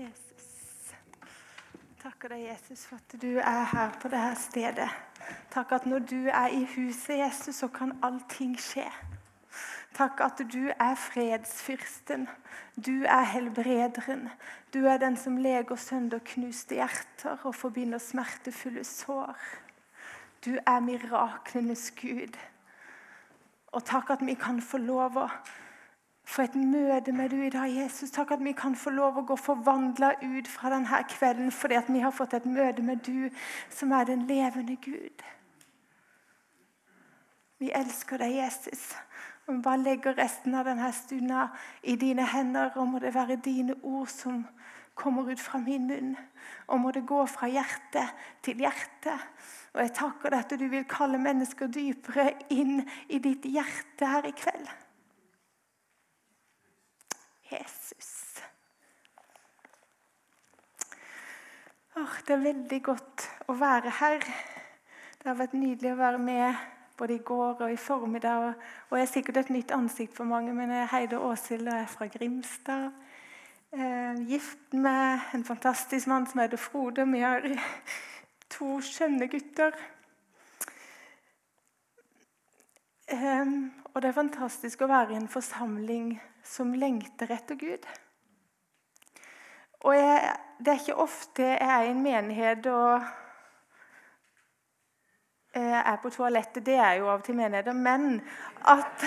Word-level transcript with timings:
Jesus. 0.00 0.94
Takker 2.00 2.32
deg, 2.32 2.46
Jesus, 2.48 2.86
for 2.88 2.96
at 2.96 3.14
du 3.22 3.36
er 3.36 3.64
her 3.74 3.94
på 4.00 4.08
dette 4.08 4.34
stedet. 4.40 4.88
Takk 5.52 5.72
at 5.76 5.86
når 5.86 5.98
du 6.08 6.20
er 6.26 6.48
i 6.56 6.64
huset, 6.74 7.18
Jesus, 7.18 7.60
så 7.60 7.68
kan 7.68 7.92
allting 8.02 8.56
skje. 8.60 8.86
Takk 9.94 10.20
at 10.24 10.40
du 10.52 10.70
er 10.70 10.94
fredsfyrsten. 10.94 12.28
Du 12.76 13.02
er 13.04 13.26
helbrederen. 13.34 14.28
Du 14.74 14.86
er 14.86 14.96
den 15.02 15.16
som 15.16 15.36
leger 15.36 15.76
sønderknuste 15.76 16.78
hjerter 16.78 17.42
og 17.44 17.54
forbinder 17.54 17.98
smertefulle 17.98 18.84
sår. 18.84 19.36
Du 20.44 20.54
er 20.66 20.80
miraklenes 20.80 21.90
Gud. 22.00 22.38
Og 23.72 23.84
takk 23.84 24.10
at 24.10 24.24
vi 24.26 24.34
kan 24.34 24.62
få 24.62 24.80
lov 24.80 25.18
å 25.20 25.28
få 26.30 26.46
et 26.46 26.54
møte 26.54 27.12
med 27.12 27.32
du 27.32 27.40
i 27.42 27.50
dag, 27.50 27.70
Jesus. 27.74 28.12
Takk 28.14 28.36
at 28.36 28.44
vi 28.44 28.52
kan 28.56 28.76
få 28.78 28.92
lov 28.94 29.18
å 29.18 29.26
gå 29.26 29.36
forvandla 29.38 30.12
ut 30.22 30.48
fra 30.48 30.70
denne 30.70 31.02
kvelden 31.10 31.50
fordi 31.54 31.78
at 31.80 31.90
vi 31.90 32.02
har 32.04 32.14
fått 32.14 32.36
et 32.38 32.46
møte 32.46 32.84
med 32.86 33.02
du, 33.06 33.30
som 33.70 33.92
er 33.92 34.06
den 34.06 34.26
levende 34.28 34.76
Gud. 34.84 35.24
Vi 37.60 37.72
elsker 37.76 38.22
deg, 38.22 38.36
Jesus. 38.38 38.92
Og 39.46 39.56
vi 39.56 39.62
bare 39.64 39.82
legger 39.82 40.16
resten 40.16 40.54
av 40.54 40.68
denne 40.70 40.92
stunda 40.94 41.48
i 41.82 41.96
dine 41.98 42.24
hender, 42.30 42.70
og 42.78 42.88
må 42.88 43.00
det 43.02 43.12
være 43.14 43.40
dine 43.44 43.74
ord 43.82 44.08
som 44.08 44.44
kommer 44.94 45.28
ut 45.32 45.40
fra 45.40 45.58
min 45.58 45.88
munn. 45.88 46.14
Og 46.68 46.80
må 46.80 46.92
det 46.94 47.02
gå 47.08 47.24
fra 47.28 47.48
hjerte 47.50 48.04
til 48.46 48.62
hjerte. 48.62 49.16
Og 49.74 49.82
jeg 49.82 49.92
takker 49.98 50.30
deg 50.30 50.46
at 50.46 50.54
du 50.62 50.68
vil 50.70 50.86
kalle 50.88 51.18
mennesker 51.20 51.68
dypere 51.74 52.30
inn 52.54 52.84
i 53.08 53.18
ditt 53.18 53.50
hjerte 53.50 54.08
her 54.14 54.30
i 54.30 54.32
kveld. 54.36 54.70
Jesus. 57.50 58.42
Oh, 61.96 62.16
det 62.26 62.34
er 62.34 62.44
veldig 62.44 62.82
godt 62.86 63.24
å 63.50 63.56
være 63.58 63.90
her. 63.98 64.22
Det 65.20 65.28
har 65.28 65.36
vært 65.36 65.56
nydelig 65.58 65.92
å 65.92 65.98
være 65.98 66.20
med 66.22 66.60
både 67.00 67.16
i 67.16 67.24
går 67.24 67.64
og 67.64 67.72
i 67.72 67.76
formiddag. 67.76 68.54
Og 68.90 68.98
jeg 68.98 69.06
er 69.06 69.10
sikkert 69.10 69.40
et 69.40 69.50
nytt 69.50 69.74
ansikt 69.74 70.14
for 70.16 70.28
mange, 70.28 70.54
men 70.54 70.70
jeg 70.70 70.84
er 70.84 70.92
Heide 70.94 71.20
Åshild 71.20 71.68
og 71.68 71.74
er 71.74 71.90
fra 71.90 72.08
Grimstad. 72.12 72.90
Eh, 73.72 74.22
gift 74.28 74.72
med 74.72 75.28
en 75.34 75.44
fantastisk 75.44 76.06
mann 76.06 76.26
som 76.26 76.40
heter 76.40 76.56
Frode. 76.56 77.06
Vi 77.12 77.20
har 77.20 77.44
to 78.54 78.80
skjønne 78.84 79.28
gutter. 79.30 79.76
Eh, 83.10 83.54
og 83.94 84.02
det 84.02 84.08
er 84.08 84.20
fantastisk 84.22 84.82
å 84.82 84.90
være 84.90 85.14
i 85.14 85.20
en 85.20 85.30
forsamling 85.30 86.14
som 86.50 86.74
lengter 86.74 87.30
etter 87.30 87.58
Gud. 87.58 87.86
Og 89.80 89.96
jeg, 89.96 90.36
Det 90.60 90.68
er 90.68 90.80
ikke 90.82 91.00
ofte 91.00 91.42
jeg 91.42 91.68
er 91.72 91.86
i 91.86 91.90
en 91.94 92.02
menighet 92.02 92.66
og 92.68 93.00
er 95.54 95.96
på 96.02 96.10
toalettet. 96.10 96.66
Det 96.66 96.76
er 96.76 96.98
jo 97.00 97.08
av 97.08 97.22
og 97.22 97.24
til 97.24 97.34
menigheter. 97.34 97.72
Men, 97.72 98.20
at, 98.68 99.06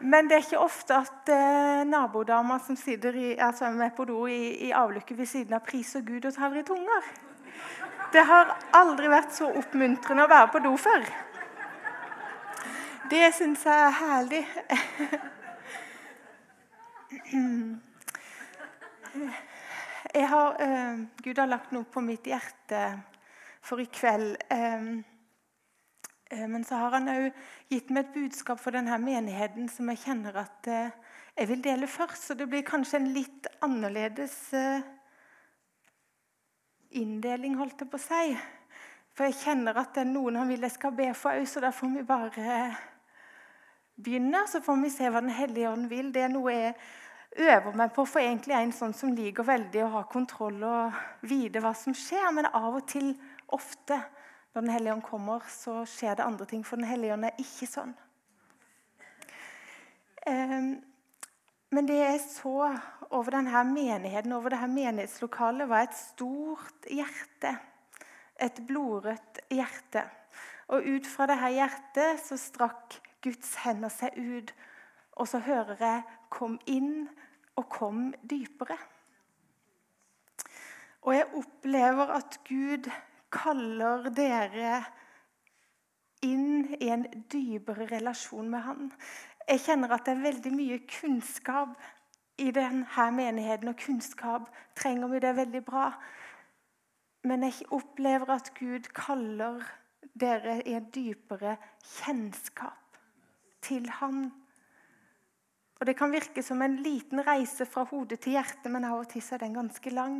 men 0.00 0.28
det 0.28 0.36
er 0.36 0.44
ikke 0.44 0.58
ofte 0.58 0.98
at 0.98 1.32
eh, 1.32 1.84
nabodama 1.86 2.58
som 2.58 2.76
sitter 2.76 3.14
i, 3.14 3.36
altså 3.38 3.70
med 3.70 3.94
på 3.96 4.04
do 4.04 4.26
i, 4.26 4.68
i 4.68 4.70
avlukket 4.70 5.18
ved 5.18 5.26
siden 5.26 5.54
av, 5.54 5.64
priser 5.64 6.02
Gud 6.02 6.26
og 6.26 6.34
taler 6.34 6.60
i 6.60 6.66
tunger. 6.66 7.10
Det 8.12 8.26
har 8.26 8.56
aldri 8.74 9.08
vært 9.08 9.32
så 9.36 9.52
oppmuntrende 9.54 10.26
å 10.26 10.30
være 10.30 10.50
på 10.50 10.64
do 10.66 10.76
før. 10.76 11.06
Det 13.10 13.34
syns 13.34 13.64
jeg 13.66 13.86
er 13.86 14.00
herlig. 14.02 14.46
Har, 20.14 20.62
uh, 20.62 21.00
Gud 21.22 21.38
har 21.38 21.46
lagt 21.50 21.72
noe 21.74 21.84
på 21.84 22.02
mitt 22.04 22.26
hjerte 22.26 22.82
for 23.62 23.82
i 23.82 23.86
kveld. 23.90 24.36
Um, 24.50 25.02
men 26.30 26.64
så 26.64 26.78
har 26.78 26.94
han 26.94 27.10
òg 27.10 27.26
gitt 27.72 27.90
meg 27.90 28.04
et 28.04 28.14
budskap 28.14 28.60
for 28.62 28.74
denne 28.74 28.94
menigheten 29.02 29.66
som 29.72 29.90
jeg 29.90 30.02
kjenner 30.04 30.38
at 30.44 30.70
uh, 30.70 30.94
jeg 31.34 31.50
vil 31.50 31.64
dele 31.64 31.90
først. 31.90 32.28
Så 32.28 32.38
det 32.38 32.46
blir 32.50 32.66
kanskje 32.66 33.00
en 33.00 33.10
litt 33.14 33.50
annerledes 33.66 34.36
uh, 34.54 34.78
inndeling, 36.90 37.58
holdt 37.58 37.82
jeg 37.82 37.90
på 37.90 37.98
å 37.98 38.06
si. 38.06 38.38
For 39.16 39.26
jeg 39.26 39.40
kjenner 39.42 39.82
at 39.82 39.92
det 39.96 40.04
er 40.04 40.12
noen 40.12 40.38
han 40.38 40.50
vil 40.50 40.62
jeg 40.64 40.76
skal 40.78 40.94
be 40.96 41.10
for 41.18 41.34
òg, 41.34 41.46
så 41.50 41.62
da 41.62 41.74
får 41.74 41.94
vi 41.96 42.06
bare 42.06 42.48
begynne. 44.00 44.46
Så 44.48 44.62
får 44.64 44.78
vi 44.84 44.90
se 44.94 45.10
hva 45.10 45.20
Den 45.20 45.34
hellige 45.34 45.70
ånd 45.70 45.90
vil. 45.90 46.12
Det 46.14 46.24
er 46.24 46.32
noe 46.32 46.54
jeg 46.54 46.74
øver 47.38 47.76
meg 47.76 47.92
på, 47.94 48.04
for 48.04 48.22
egentlig 48.22 48.54
er 48.56 48.64
en 48.64 48.74
sånn 48.74 48.94
som 48.96 49.14
liker 49.14 49.46
veldig 49.46 49.84
å 49.84 49.92
ha 49.94 50.02
kontroll 50.10 50.58
og 50.66 51.00
vite 51.26 51.62
hva 51.62 51.72
som 51.78 51.94
skjer. 51.96 52.28
Men 52.34 52.50
av 52.50 52.80
og 52.80 52.86
til, 52.90 53.12
ofte, 53.54 54.00
når 54.52 54.62
Den 54.62 54.74
hellige 54.74 54.94
ånd 54.96 55.06
kommer, 55.06 55.44
så 55.46 55.84
skjer 55.86 56.18
det 56.18 56.26
andre 56.26 56.46
ting. 56.50 56.64
For 56.66 56.76
Den 56.76 56.90
hellige 56.90 57.14
ånd 57.14 57.28
er 57.28 57.38
ikke 57.38 57.68
sånn. 57.70 57.92
Um, 60.26 60.72
men 61.70 61.86
det 61.86 62.00
jeg 62.00 62.22
så 62.26 62.54
over 63.10 63.30
denne 63.36 63.62
menigheten, 63.64 64.32
over 64.34 64.50
dette 64.50 64.66
menighetslokalet, 64.70 65.68
var 65.70 65.86
et 65.86 65.94
stort 65.94 66.88
hjerte. 66.90 67.54
Et 68.40 68.58
blodrødt 68.66 69.38
hjerte. 69.54 70.02
Og 70.70 70.86
ut 70.86 71.06
fra 71.06 71.28
dette 71.30 71.50
hjertet 71.54 72.22
så 72.24 72.38
strakk 72.38 72.98
Guds 73.22 73.54
hender 73.62 73.92
seg 73.92 74.18
ut. 74.18 74.50
Og 75.18 75.28
så 75.30 75.40
hører 75.44 75.78
jeg 75.78 76.02
'kom 76.30 76.58
inn' 76.66 77.08
og 77.56 77.68
'kom 77.68 78.14
dypere'. 78.30 78.78
Og 81.02 81.14
jeg 81.14 81.26
opplever 81.34 82.06
at 82.06 82.40
Gud 82.48 82.90
kaller 83.32 84.10
dere 84.10 84.84
inn 86.22 86.74
i 86.80 86.90
en 86.92 87.06
dypere 87.32 87.86
relasjon 87.90 88.50
med 88.50 88.60
Han. 88.60 88.92
Jeg 89.48 89.60
kjenner 89.60 89.94
at 89.94 90.04
det 90.06 90.16
er 90.16 90.22
veldig 90.22 90.52
mye 90.52 90.78
kunnskap 91.00 91.68
i 92.38 92.50
denne 92.50 93.10
menigheten, 93.12 93.68
og 93.68 93.76
kunnskap 93.76 94.50
trenger 94.76 95.08
vi. 95.08 95.18
Det 95.18 95.28
er 95.28 95.38
veldig 95.40 95.64
bra. 95.64 95.92
Men 97.24 97.42
jeg 97.42 97.66
opplever 97.70 98.30
at 98.30 98.52
Gud 98.56 98.92
kaller 98.96 99.64
dere 100.20 100.60
i 100.68 100.76
en 100.76 100.86
dypere 100.94 101.56
kjennskap 101.84 103.00
til 103.62 103.88
Han. 104.00 104.30
Og 105.80 105.86
Det 105.86 105.96
kan 105.96 106.12
virke 106.12 106.42
som 106.44 106.60
en 106.62 106.76
liten 106.84 107.22
reise 107.24 107.64
fra 107.66 107.86
hodet 107.88 108.20
til 108.20 108.36
hjertet, 108.36 108.68
men 108.68 108.84
av 108.84 108.98
og 109.00 109.08
til 109.08 109.24
er 109.32 109.40
den 109.40 109.54
ganske 109.56 109.90
lang. 109.90 110.18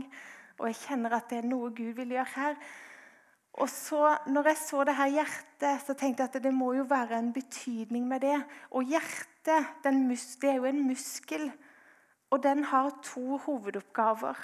Og 0.58 0.70
jeg 0.70 0.78
kjenner 0.86 1.16
at 1.18 1.28
det 1.28 1.42
er 1.42 1.50
noe 1.50 1.68
Gud 1.68 1.92
vil 1.98 2.14
gjøre 2.16 2.32
her. 2.34 2.56
Og 3.60 3.68
så, 3.68 4.16
når 4.26 4.48
jeg 4.48 4.56
så 4.56 4.84
det 4.88 4.94
her 4.96 5.12
hjertet, 5.18 5.82
så 5.84 5.94
tenkte 5.94 6.24
jeg 6.24 6.32
at 6.32 6.42
det 6.42 6.54
må 6.54 6.72
jo 6.78 6.86
være 6.88 7.18
en 7.18 7.32
betydning 7.32 8.06
med 8.08 8.24
det. 8.24 8.38
Og 8.70 8.88
hjertet 8.88 9.68
det 9.84 10.48
er 10.48 10.56
jo 10.56 10.68
en 10.68 10.86
muskel, 10.86 11.50
og 12.30 12.42
den 12.42 12.64
har 12.64 12.90
to 13.02 13.36
hovedoppgaver. 13.44 14.36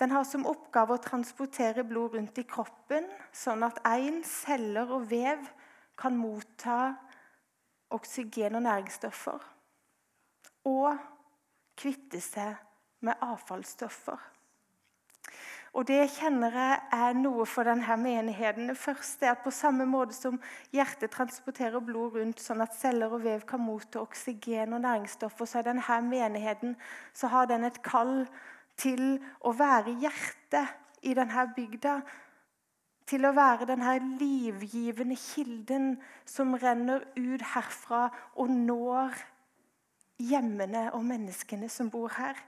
Den 0.00 0.10
har 0.10 0.24
som 0.26 0.46
oppgave 0.46 0.96
å 0.96 1.02
transportere 1.02 1.84
blod 1.86 2.16
rundt 2.16 2.38
i 2.38 2.46
kroppen, 2.50 3.06
sånn 3.30 3.62
at 3.62 3.78
én 3.86 4.24
celler 4.26 4.90
og 4.90 5.06
vev 5.10 5.42
kan 5.98 6.16
motta 6.18 6.96
oksygen 7.94 8.58
og 8.58 8.66
næringsstoffer. 8.66 9.53
Og 10.64 10.96
kvitte 11.76 12.20
seg 12.22 12.54
med 13.04 13.20
avfallsstoffer. 13.20 14.30
Og 15.74 15.86
Det 15.88 16.04
kjenner 16.14 16.54
jeg 16.54 16.74
er 16.94 17.16
noe 17.18 17.44
for 17.50 17.66
denne 17.66 17.96
menigheten. 17.98 18.68
Det 18.70 18.78
første 18.78 19.26
er 19.26 19.32
at 19.32 19.42
på 19.42 19.50
samme 19.50 19.82
måte 19.90 20.14
som 20.14 20.36
hjertet 20.70 21.10
transporterer 21.10 21.82
blod 21.82 22.14
rundt, 22.14 22.38
sånn 22.38 22.62
at 22.62 22.76
celler 22.78 23.10
og 23.10 23.24
vev 23.24 23.42
kan 23.48 23.60
motta 23.60 23.98
oksygen 24.04 24.76
og 24.76 24.84
næringsstoffer, 24.84 25.50
så 25.50 25.58
er 25.58 25.72
denne 25.72 25.98
menigheten 26.06 26.76
så 27.12 27.32
har 27.32 27.50
den 27.50 27.66
et 27.66 27.82
kall 27.82 28.22
til 28.78 29.18
å 29.42 29.50
være 29.58 29.96
hjertet 29.98 30.78
i 31.02 31.14
denne 31.18 31.48
bygda 31.56 31.98
til 33.10 33.26
å 33.26 33.34
være 33.36 33.66
denne 33.68 33.98
livgivende 34.20 35.16
kilden 35.18 35.96
som 36.28 36.54
renner 36.54 37.02
ut 37.18 37.42
herfra 37.54 38.06
og 38.40 38.50
når 38.54 39.18
hjemmene 40.20 40.88
og 40.94 41.04
menneskene 41.06 41.68
som 41.72 41.90
bor 41.90 42.12
her. 42.16 42.38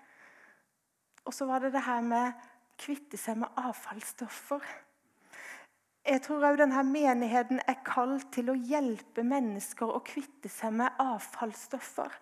Og 1.26 1.34
så 1.34 1.46
var 1.48 1.64
det 1.64 1.72
det 1.74 1.84
her 1.86 2.02
med 2.06 2.28
å 2.30 2.34
kvitte 2.78 3.18
seg 3.18 3.40
med 3.40 3.58
avfallsstoffer. 3.58 4.62
Jeg 6.06 6.22
tror 6.22 6.44
òg 6.46 6.60
denne 6.60 6.82
menigheten 6.86 7.58
er 7.66 7.80
kalt 7.86 8.28
til 8.36 8.52
å 8.52 8.54
hjelpe 8.54 9.24
mennesker 9.26 9.90
å 9.90 10.04
kvitte 10.06 10.50
seg 10.52 10.76
med 10.78 11.00
avfallsstoffer. 11.02 12.12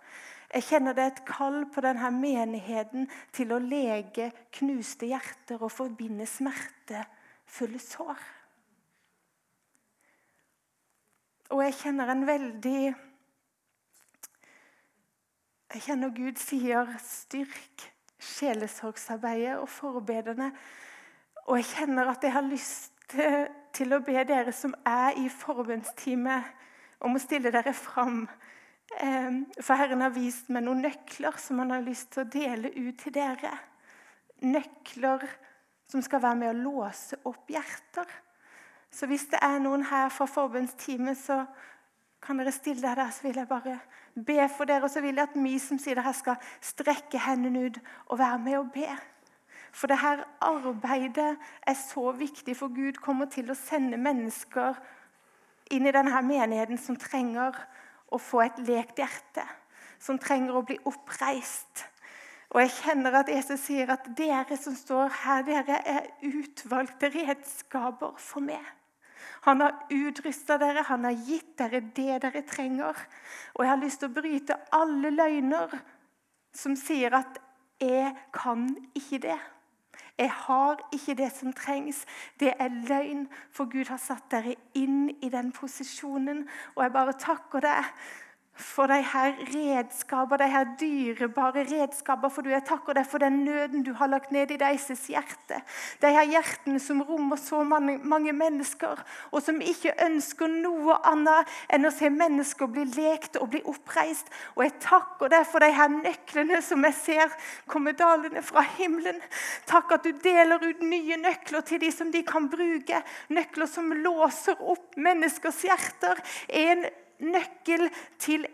Jeg 0.54 0.64
kjenner 0.70 0.96
det 0.96 1.04
er 1.04 1.12
et 1.12 1.24
kall 1.28 1.64
på 1.74 1.82
denne 1.84 2.08
menigheten 2.14 3.10
til 3.34 3.52
å 3.52 3.60
lege 3.60 4.30
knuste 4.54 5.10
hjerter 5.10 5.60
og 5.60 5.72
forbinde 5.74 6.24
smerte 6.30 7.02
fulle 7.50 7.80
sår. 7.82 8.22
Og 11.52 11.60
jeg 11.66 11.76
kjenner 11.82 12.14
en 12.14 12.24
veldig 12.26 12.94
Jeg 15.74 15.82
kjenner 15.82 16.12
Gud 16.14 16.36
sier 16.38 16.86
'styrk 17.02 17.82
sjelesorgsarbeidet 18.18 19.56
og 19.58 19.68
forbederne. 19.68 20.52
Og 21.46 21.56
jeg 21.56 21.64
kjenner 21.64 22.10
at 22.10 22.22
jeg 22.22 22.32
har 22.32 22.46
lyst 22.46 22.92
til, 23.08 23.48
til 23.72 23.92
å 23.92 23.98
be 23.98 24.22
dere 24.24 24.52
som 24.52 24.74
er 24.86 25.18
i 25.18 25.26
forbundsteamet, 25.28 26.44
om 27.00 27.18
å 27.18 27.18
stille 27.18 27.50
dere 27.50 27.72
fram. 27.74 28.28
For 29.60 29.74
Herren 29.74 30.00
har 30.06 30.14
vist 30.14 30.48
meg 30.48 30.62
noen 30.62 30.86
nøkler 30.86 31.42
som 31.42 31.58
han 31.58 31.74
har 31.74 31.82
lyst 31.82 32.12
til 32.14 32.22
å 32.22 32.30
dele 32.30 32.70
ut 32.70 33.02
til 33.02 33.14
dere. 33.18 33.58
Nøkler 34.46 35.26
som 35.90 36.02
skal 36.02 36.22
være 36.22 36.36
med 36.36 36.52
å 36.52 36.62
låse 36.70 37.18
opp 37.24 37.50
hjerter. 37.50 38.06
Så 38.94 39.10
hvis 39.10 39.26
det 39.26 39.42
er 39.42 39.58
noen 39.58 39.82
her 39.90 40.08
fra 40.08 40.30
forbundsteamet, 40.30 41.18
så 41.18 41.42
kan 42.24 42.38
dere 42.40 42.52
stille 42.52 42.82
dere 42.82 43.04
der. 43.04 43.10
Så 43.10 43.26
vil 43.26 43.36
jeg 43.36 43.48
bare 43.48 43.78
be 44.14 44.48
for 44.56 44.68
dere. 44.68 44.84
Og 44.84 44.90
så 44.90 45.00
vil 45.04 45.14
jeg 45.14 45.28
at 45.28 45.36
vi 45.36 45.58
som 45.58 45.78
sitter 45.78 46.02
her, 46.02 46.12
skal 46.12 46.36
strekke 46.60 47.20
hendene 47.26 47.66
ut 47.68 47.80
og 48.06 48.18
være 48.18 48.38
med 48.38 48.58
og 48.58 48.70
be. 48.74 48.88
For 49.74 49.90
det 49.90 49.98
her 49.98 50.22
arbeidet 50.40 51.36
er 51.66 51.74
så 51.74 52.12
viktig, 52.12 52.56
for 52.56 52.70
Gud 52.70 53.00
kommer 53.02 53.26
til 53.26 53.50
å 53.50 53.58
sende 53.58 53.98
mennesker 53.98 54.78
inn 55.74 55.88
i 55.88 55.94
denne 55.94 56.20
menigheten 56.22 56.78
som 56.78 56.98
trenger 57.00 57.56
å 58.12 58.20
få 58.22 58.44
et 58.44 58.60
lekt 58.68 59.02
hjerte. 59.02 59.42
Som 59.98 60.20
trenger 60.22 60.54
å 60.54 60.62
bli 60.66 60.78
oppreist. 60.86 61.88
Og 62.54 62.60
jeg 62.62 62.74
kjenner 62.76 63.16
at 63.18 63.30
Jesus 63.32 63.64
sier 63.66 63.90
at 63.90 64.06
dere 64.14 64.56
som 64.60 64.76
står 64.78 65.10
her, 65.24 65.42
dere 65.42 65.80
er 65.90 66.10
utvalgte 66.22 67.10
redskaper 67.10 68.14
for 68.20 68.44
meg. 68.46 68.62
Han 69.44 69.60
har 69.60 69.74
utrusta 69.92 70.56
dere, 70.58 70.86
han 70.88 71.04
har 71.04 71.16
gitt 71.26 71.56
dere 71.60 71.80
det 71.80 72.20
dere 72.24 72.42
trenger. 72.48 72.96
Og 73.54 73.64
jeg 73.64 73.72
har 73.72 73.82
lyst 73.82 74.00
til 74.00 74.08
å 74.08 74.16
bryte 74.16 74.56
alle 74.72 75.10
løgner 75.12 75.74
som 76.54 76.76
sier 76.76 77.14
at 77.14 77.38
'jeg 77.80 78.14
kan 78.32 78.68
ikke 78.94 79.18
det'. 79.18 79.54
Jeg 80.18 80.30
har 80.30 80.78
ikke 80.94 81.14
det 81.14 81.32
som 81.32 81.52
trengs. 81.52 82.04
Det 82.40 82.54
er 82.58 82.68
løgn, 82.68 83.28
for 83.50 83.64
Gud 83.64 83.88
har 83.90 83.98
satt 83.98 84.30
dere 84.30 84.54
inn 84.74 85.10
i 85.22 85.28
den 85.28 85.52
posisjonen. 85.52 86.48
Og 86.76 86.82
jeg 86.82 86.92
bare 86.92 87.12
takker 87.18 87.60
deg 87.60 87.84
for 88.54 88.86
de 88.86 89.00
her 89.02 89.34
redskaper, 89.50 90.38
de 90.38 90.46
her 90.50 90.68
dyrebare 90.80 91.64
redskaper. 91.66 92.30
For 92.30 92.46
du 92.46 92.52
jeg 92.52 92.62
takker 92.68 92.94
deg 92.94 93.08
for 93.10 93.22
den 93.22 93.40
nøden 93.44 93.82
du 93.86 93.92
har 93.98 94.10
lagt 94.12 94.30
ned 94.34 94.52
i 94.54 94.58
deres 94.60 94.86
hjerte. 95.10 95.58
De 96.02 96.12
her 96.14 96.28
hjertene 96.30 96.78
som 96.82 97.02
rommer 97.02 97.40
så 97.40 97.64
mange, 97.66 97.98
mange, 97.98 98.32
mennesker, 98.34 99.02
og 99.30 99.42
som 99.42 99.60
ikke 99.60 99.94
ønsker 100.06 100.50
noe 100.50 100.96
annet 101.06 101.50
enn 101.74 101.86
å 101.86 101.92
se 101.94 102.10
mennesker 102.10 102.70
bli 102.70 102.86
lekt 102.94 103.38
og 103.40 103.50
bli 103.54 103.62
oppreist. 103.70 104.30
Og 104.54 104.64
jeg 104.66 104.76
takker 104.86 105.34
deg 105.34 105.46
for 105.50 105.64
de 105.64 105.72
her 105.74 105.90
nøklene 105.90 106.62
som 106.62 106.86
jeg 106.86 106.98
ser 107.00 107.38
komme 107.70 107.94
dalende 107.98 108.42
fra 108.46 108.64
himmelen. 108.78 109.18
Takk 109.70 109.98
at 109.98 110.06
du 110.06 110.12
deler 110.24 110.62
ut 110.62 110.82
nye 110.84 111.18
nøkler 111.20 111.66
til 111.66 111.82
de 111.82 111.90
som 111.94 112.10
de 112.14 112.22
kan 112.26 112.46
bruke. 112.52 113.02
Nøkler 113.34 113.70
som 113.70 113.90
låser 113.98 114.60
opp 114.62 114.94
menneskers 115.00 115.64
hjerter. 115.66 116.22
En 116.48 116.86
nøkkel 117.20 117.88
til 118.18 118.46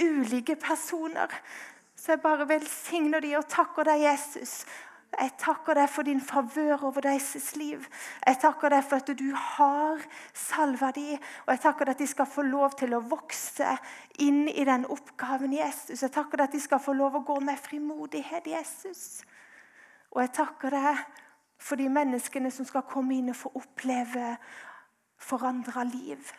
ulike 0.00 0.56
personer. 0.56 1.30
Så 1.96 2.16
jeg 2.16 2.22
bare 2.22 2.48
velsigner 2.48 3.22
de 3.22 3.36
og 3.38 3.46
takker 3.48 3.86
deg, 3.86 4.02
Jesus. 4.08 4.62
Jeg 5.12 5.34
takker 5.36 5.76
deg 5.76 5.90
for 5.92 6.08
din 6.08 6.20
favør 6.24 6.86
over 6.88 7.04
deres 7.04 7.52
liv. 7.60 7.84
Jeg 8.26 8.38
takker 8.40 8.72
deg 8.72 8.84
for 8.88 9.02
at 9.02 9.10
du 9.18 9.34
har 9.36 10.00
salva 10.32 10.88
dem. 10.96 11.20
Og 11.44 11.52
jeg 11.52 11.60
takker 11.66 11.84
deg 11.84 11.98
at 11.98 12.00
de 12.00 12.08
skal 12.08 12.30
få 12.32 12.44
lov 12.48 12.78
til 12.80 12.96
å 12.96 13.02
vokse 13.04 13.76
inn 14.24 14.46
i 14.48 14.64
den 14.64 14.86
oppgaven, 14.88 15.52
Jesus. 15.52 16.00
Jeg 16.00 16.14
takker 16.16 16.40
deg 16.40 16.48
at 16.48 16.56
de 16.56 16.62
skal 16.64 16.80
få 16.80 16.96
lov 16.96 17.20
å 17.20 17.24
gå 17.28 17.36
med 17.44 17.60
frimodighet, 17.60 18.48
Jesus. 18.54 19.20
Og 20.16 20.24
jeg 20.24 20.32
takker 20.40 20.78
deg 20.78 21.04
for 21.62 21.78
de 21.78 21.90
menneskene 21.92 22.50
som 22.50 22.66
skal 22.66 22.88
komme 22.88 23.18
inn 23.18 23.30
og 23.30 23.38
få 23.44 23.52
oppleve 23.60 24.36
forandra 25.22 25.84
liv. 25.86 26.32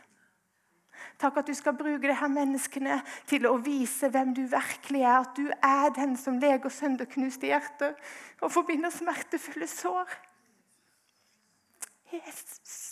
Takk 1.22 1.38
at 1.40 1.48
du 1.48 1.54
skal 1.56 1.78
bruke 1.78 2.08
disse 2.08 2.30
menneskene 2.30 3.00
til 3.30 3.48
å 3.48 3.56
vise 3.64 4.10
hvem 4.12 4.34
du 4.36 4.44
virkelig 4.50 5.04
er. 5.04 5.20
At 5.22 5.38
du 5.38 5.48
er 5.54 5.94
den 5.96 6.18
som 6.20 6.40
leger 6.42 6.74
sønderknuste 6.74 7.50
hjerter 7.52 7.96
og 8.42 8.52
forbinder 8.52 8.94
smertefulle 8.94 9.70
sår. 9.72 10.18
Jesus. 12.14 12.90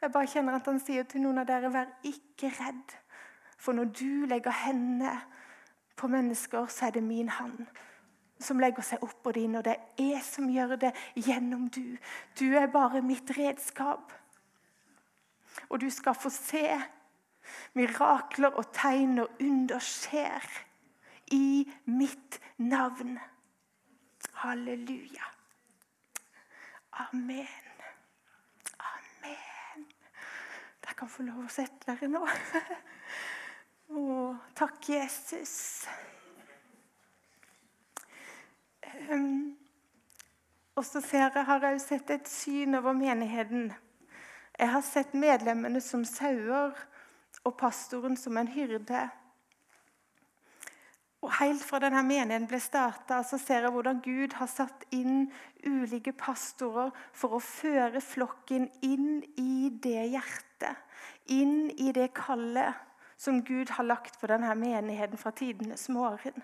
Jeg 0.00 0.12
bare 0.12 0.30
kjenner 0.30 0.56
at 0.56 0.68
han 0.68 0.80
sier 0.80 1.08
til 1.08 1.24
noen 1.24 1.40
av 1.42 1.48
dere, 1.48 1.72
vær 1.72 1.88
ikke 2.08 2.52
redd. 2.60 2.94
For 3.60 3.76
når 3.76 3.84
du 3.84 4.26
legger 4.30 4.54
hendene 4.64 5.20
på 5.96 6.08
mennesker, 6.08 6.66
så 6.66 6.86
er 6.86 6.96
det 6.96 7.04
min 7.04 7.28
hand 7.28 7.66
som 8.40 8.60
legger 8.60 8.84
seg 8.84 9.02
oppå 9.04 9.32
din, 9.36 9.58
og 9.58 9.64
det 9.66 9.74
er 9.76 10.04
jeg 10.14 10.22
som 10.24 10.48
gjør 10.48 10.78
det 10.80 10.94
gjennom 11.12 11.68
du. 11.68 11.96
Du 12.38 12.46
er 12.56 12.70
bare 12.72 13.02
mitt 13.04 13.28
redskap. 13.36 14.14
Og 15.68 15.80
du 15.80 15.90
skal 15.92 16.16
få 16.16 16.30
se 16.32 16.64
mirakler 17.76 18.56
og 18.56 18.70
tegn 18.72 19.18
og 19.24 19.42
under 19.44 19.82
skjer 19.84 20.46
i 21.36 21.68
mitt 21.84 22.40
navn. 22.56 23.18
Halleluja. 24.40 25.28
Amen. 26.92 27.68
Amen. 28.80 29.84
Dere 30.80 30.96
kan 30.96 31.12
få 31.12 31.28
lov 31.28 31.44
å 31.44 31.52
sette 31.52 31.92
dere 31.92 32.08
nå. 32.08 32.24
Å, 33.90 34.34
takk, 34.54 34.84
Jesus. 34.86 35.52
Um, 39.10 39.56
og 40.78 40.84
så 40.86 41.00
ser 41.02 41.24
jeg, 41.24 41.42
har 41.48 41.64
jeg 41.64 41.78
også 41.80 41.96
sett 41.96 42.12
et 42.14 42.28
syn 42.30 42.78
over 42.78 42.94
menigheten. 42.94 43.72
Jeg 44.54 44.70
har 44.70 44.84
sett 44.86 45.16
medlemmene 45.18 45.82
som 45.82 46.04
sauer 46.06 46.76
og 47.42 47.56
pastoren 47.58 48.14
som 48.20 48.38
en 48.38 48.50
hyrde. 48.52 49.08
Og 51.26 51.32
Helt 51.40 51.64
fra 51.66 51.80
denne 51.82 52.04
menigheten 52.06 52.46
ble 52.48 52.60
starta, 52.62 53.24
ser 53.26 53.66
jeg 53.66 53.72
hvordan 53.74 53.98
Gud 54.04 54.36
har 54.38 54.50
satt 54.52 54.86
inn 54.94 55.32
ulike 55.66 56.14
pastorer 56.14 56.94
for 57.10 57.40
å 57.40 57.42
føre 57.42 57.98
flokken 58.04 58.68
inn 58.86 59.18
i 59.34 59.72
det 59.82 60.12
hjertet, 60.14 60.78
inn 61.26 61.72
i 61.74 61.90
det 61.96 62.12
kallet 62.14 62.86
som 63.20 63.42
Gud 63.44 63.70
har 63.76 63.84
lagt 63.84 64.20
på 64.20 64.26
denne 64.30 64.54
menigheten 64.56 65.18
fra 65.20 65.30
tidenes 65.36 65.88
morgen. 65.92 66.42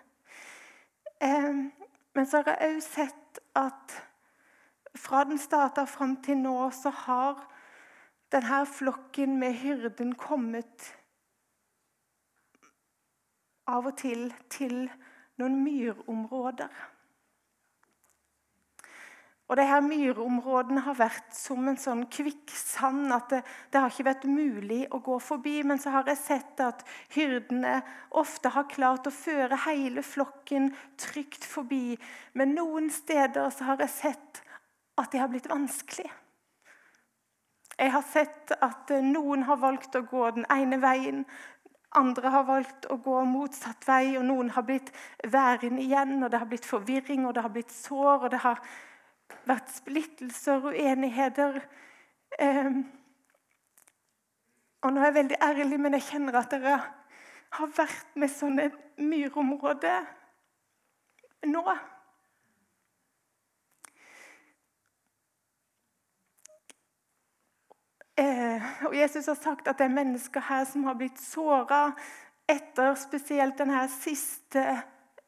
Men 2.14 2.26
så 2.26 2.42
har 2.42 2.52
jeg 2.52 2.76
òg 2.76 2.82
sett 2.84 3.40
at 3.56 3.94
fra 4.96 5.22
den 5.24 5.40
starta 5.40 5.86
fram 5.88 6.18
til 6.24 6.36
nå, 6.40 6.70
så 6.70 6.90
har 6.90 7.40
denne 8.32 8.60
flokken 8.68 9.38
med 9.40 9.56
hyrden 9.62 10.12
kommet 10.20 10.90
av 13.66 13.88
og 13.88 13.96
til 13.98 14.28
til 14.52 14.86
noen 15.40 15.58
myrområder. 15.64 16.72
Og 19.46 19.54
de 19.56 19.62
her 19.62 19.82
Myrområdene 19.84 20.82
har 20.82 20.96
vært 20.98 21.34
som 21.36 21.68
en 21.70 21.78
sånn 21.78 22.02
kvikksand. 22.10 23.12
at 23.14 23.28
det, 23.30 23.42
det, 23.70 23.78
har 23.78 23.92
ikke 23.92 24.08
vært 24.08 24.24
mulig 24.26 24.80
å 24.90 24.98
gå 24.98 25.18
forbi. 25.22 25.60
Men 25.62 25.78
så 25.78 25.92
har 25.94 26.10
jeg 26.10 26.18
sett 26.18 26.62
at 26.64 26.82
hyrdene 27.14 27.78
ofte 28.10 28.50
har 28.50 28.66
klart 28.70 29.06
å 29.06 29.14
føre 29.14 29.58
hele 29.68 30.02
flokken 30.02 30.72
trygt 30.98 31.46
forbi. 31.46 31.94
Men 32.34 32.56
noen 32.58 32.90
steder 32.90 33.50
så 33.54 33.70
har 33.70 33.84
jeg 33.84 33.94
sett 33.94 34.42
at 34.98 35.12
det 35.12 35.22
har 35.22 35.30
blitt 35.30 35.50
vanskelig. 35.50 36.08
Jeg 37.76 37.92
har 37.92 38.02
sett 38.08 38.54
at 38.64 38.90
noen 39.04 39.44
har 39.46 39.60
valgt 39.60 39.94
å 39.94 40.02
gå 40.08 40.30
den 40.38 40.48
ene 40.50 40.80
veien. 40.82 41.22
Andre 41.96 42.32
har 42.32 42.48
valgt 42.48 42.88
å 42.90 42.96
gå 43.04 43.20
motsatt 43.28 43.84
vei, 43.86 44.16
og 44.18 44.24
noen 44.26 44.50
har 44.56 44.66
blitt 44.66 44.90
værende 45.22 45.84
igjen. 45.84 46.18
og 46.24 46.32
Det 46.32 46.40
har 46.40 46.50
blitt 46.50 46.66
forvirring 46.66 47.28
og 47.28 47.36
det 47.36 47.46
har 47.46 47.54
blitt 47.54 47.70
sår. 47.70 48.24
og 48.24 48.30
det 48.34 48.42
har 48.42 48.58
vært 49.46 49.72
splittelser 49.74 50.62
og 50.62 50.74
uenigheter. 50.74 51.60
Eh, 52.38 52.78
og 54.82 54.92
nå 54.92 55.00
er 55.00 55.08
jeg 55.10 55.18
veldig 55.18 55.40
ærlig, 55.42 55.80
men 55.80 55.98
jeg 55.98 56.08
kjenner 56.10 56.38
at 56.40 56.52
dere 56.52 56.78
har 57.56 57.74
vært 57.76 58.16
med 58.18 58.30
sånne 58.30 58.70
myrområder 59.00 60.06
nå. 61.46 61.62
Eh, 68.16 68.62
og 68.88 68.94
Jesus 68.96 69.26
har 69.28 69.36
sagt 69.36 69.68
at 69.68 69.78
det 69.78 69.90
er 69.90 69.96
mennesker 69.96 70.40
her 70.48 70.64
som 70.64 70.86
har 70.88 70.96
blitt 70.96 71.20
såra 71.20 71.90
etter 72.48 72.94
spesielt 72.96 73.58
denne 73.58 73.82
siste 73.92 74.62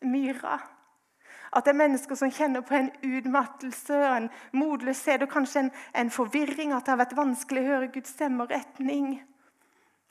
myra. 0.01 0.57
At 1.53 1.65
det 1.65 1.73
er 1.73 1.81
mennesker 1.81 2.19
som 2.19 2.33
kjenner 2.33 2.65
på 2.67 2.75
en 2.77 2.91
utmattelse 3.03 3.99
en 4.09 4.29
motløshet 4.53 5.23
og 5.25 5.31
kanskje 5.33 5.65
en, 5.65 5.71
en, 5.95 6.11
forvirring. 6.13 6.73
At 6.73 6.85
det 6.85 6.95
har 6.95 7.01
vært 7.01 7.17
vanskelig 7.17 7.63
å 7.63 7.71
høre 7.73 7.93
Guds 7.95 8.13
stemme 8.17 8.45
og 8.45 8.53
retning. 8.53 9.15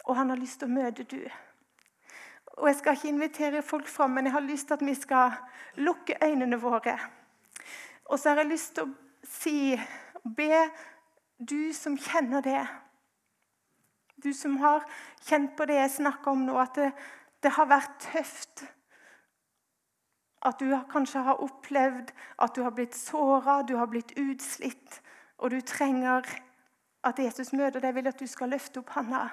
Og 0.07 0.17
han 0.17 0.31
har 0.33 0.41
lyst 0.41 0.61
til 0.61 0.69
å 0.71 0.77
møte 0.79 1.05
du. 1.05 1.21
Og 2.57 2.67
Jeg 2.67 2.79
skal 2.79 2.97
ikke 2.97 3.11
invitere 3.11 3.61
folk 3.61 3.87
fram, 3.87 4.15
men 4.17 4.25
jeg 4.25 4.33
har 4.33 4.45
lyst 4.45 4.67
til 4.67 4.79
at 4.79 4.85
vi 4.85 4.95
skal 4.97 5.35
lukke 5.77 6.17
øynene 6.23 6.57
våre. 6.61 6.97
Og 8.05 8.19
så 8.19 8.29
har 8.29 8.41
jeg 8.41 8.53
lyst 8.53 8.73
til 8.75 8.87
å 8.87 9.27
si, 9.27 9.77
be 10.23 10.63
du 11.37 11.73
som 11.73 11.97
kjenner 11.97 12.41
det 12.41 12.65
Du 14.17 14.33
som 14.33 14.55
har 14.57 14.81
kjent 15.27 15.51
på 15.53 15.67
det 15.69 15.75
jeg 15.77 15.91
snakker 15.99 16.31
om 16.31 16.47
nå, 16.47 16.55
at 16.57 16.73
det, 16.75 16.87
det 17.45 17.51
har 17.53 17.67
vært 17.69 17.99
tøft 18.01 18.63
at 20.45 20.59
du 20.59 20.69
kanskje 20.91 21.23
har 21.25 21.41
opplevd 21.41 22.11
at 22.37 22.55
du 22.55 22.61
har 22.63 22.71
blitt 22.71 22.95
såra, 22.95 23.61
du 23.63 23.75
har 23.75 23.87
blitt 23.87 24.13
utslitt, 24.17 25.01
og 25.37 25.51
du 25.51 25.61
trenger 25.61 26.25
at 27.03 27.19
Jesus 27.19 27.53
møter 27.53 27.81
deg, 27.81 27.95
vil 27.95 28.07
at 28.07 28.19
du 28.19 28.27
skal 28.27 28.49
løfte 28.53 28.81
opp 28.81 28.93
handa. 28.97 29.27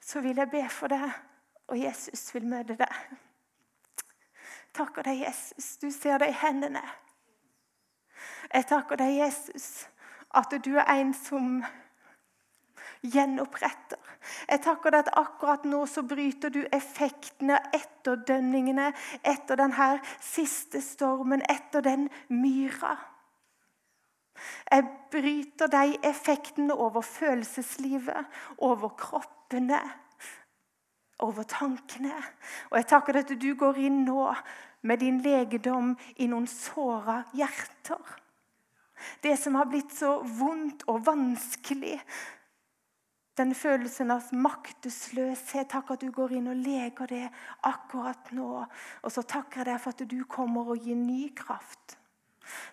Så 0.00 0.20
vil 0.20 0.36
jeg 0.36 0.50
be 0.50 0.62
for 0.70 0.92
deg, 0.92 1.10
og 1.68 1.78
Jesus 1.78 2.34
vil 2.34 2.46
møte 2.46 2.76
deg. 2.78 2.96
Takker 4.72 5.02
deg, 5.02 5.24
Jesus. 5.26 5.76
Du 5.78 5.90
ser 5.90 6.18
deg 6.22 6.32
i 6.32 6.40
hendene. 6.42 6.82
Jeg 8.52 8.66
takker 8.68 9.00
deg, 9.00 9.16
Jesus, 9.18 9.86
at 10.34 10.52
du 10.64 10.74
er 10.76 10.88
en 10.92 11.12
som 11.16 11.62
gjenoppretter. 13.02 14.01
Jeg 14.48 14.62
takker 14.64 14.94
deg 14.94 15.06
at 15.06 15.14
akkurat 15.18 15.64
nå 15.68 15.84
så 15.90 16.04
bryter 16.06 16.52
du 16.54 16.60
effektene, 16.72 17.58
etterdønningene, 17.74 18.92
etter 19.26 19.58
denne 19.58 19.88
siste 20.22 20.82
stormen, 20.84 21.42
etter 21.50 21.84
den 21.84 22.08
myra. 22.30 22.96
Jeg 24.70 24.86
bryter 25.12 25.70
de 25.70 25.98
effektene 26.08 26.74
over 26.74 27.04
følelseslivet, 27.04 28.26
over 28.58 28.94
kroppene, 28.98 29.80
over 31.22 31.46
tankene. 31.46 32.16
Og 32.70 32.78
jeg 32.80 32.88
takker 32.90 33.18
deg 33.18 33.30
at 33.30 33.42
du 33.42 33.52
går 33.58 33.78
inn 33.84 34.02
nå 34.06 34.30
med 34.88 35.02
din 35.02 35.20
legedom 35.22 35.94
i 36.18 36.26
noen 36.30 36.48
såra 36.50 37.22
hjerter. 37.36 38.18
Det 39.22 39.34
som 39.38 39.58
har 39.58 39.68
blitt 39.70 39.94
så 39.94 40.20
vondt 40.22 40.84
og 40.90 41.02
vanskelig, 41.06 41.98
den 43.38 43.54
følelsen 43.56 44.12
av 44.12 44.28
maktesløshet. 44.36 45.70
Takk 45.72 45.94
at 45.94 46.04
du 46.04 46.10
går 46.12 46.36
inn 46.38 46.50
og 46.52 46.60
leger 46.60 47.08
det 47.10 47.24
akkurat 47.68 48.32
nå. 48.36 48.66
Og 49.02 49.14
så 49.14 49.24
takker 49.24 49.62
jeg 49.62 49.70
deg 49.72 49.82
for 49.82 49.96
at 49.96 50.06
du 50.10 50.20
kommer 50.28 50.74
og 50.74 50.86
gir 50.86 50.98
ny 50.98 51.30
kraft. 51.36 51.96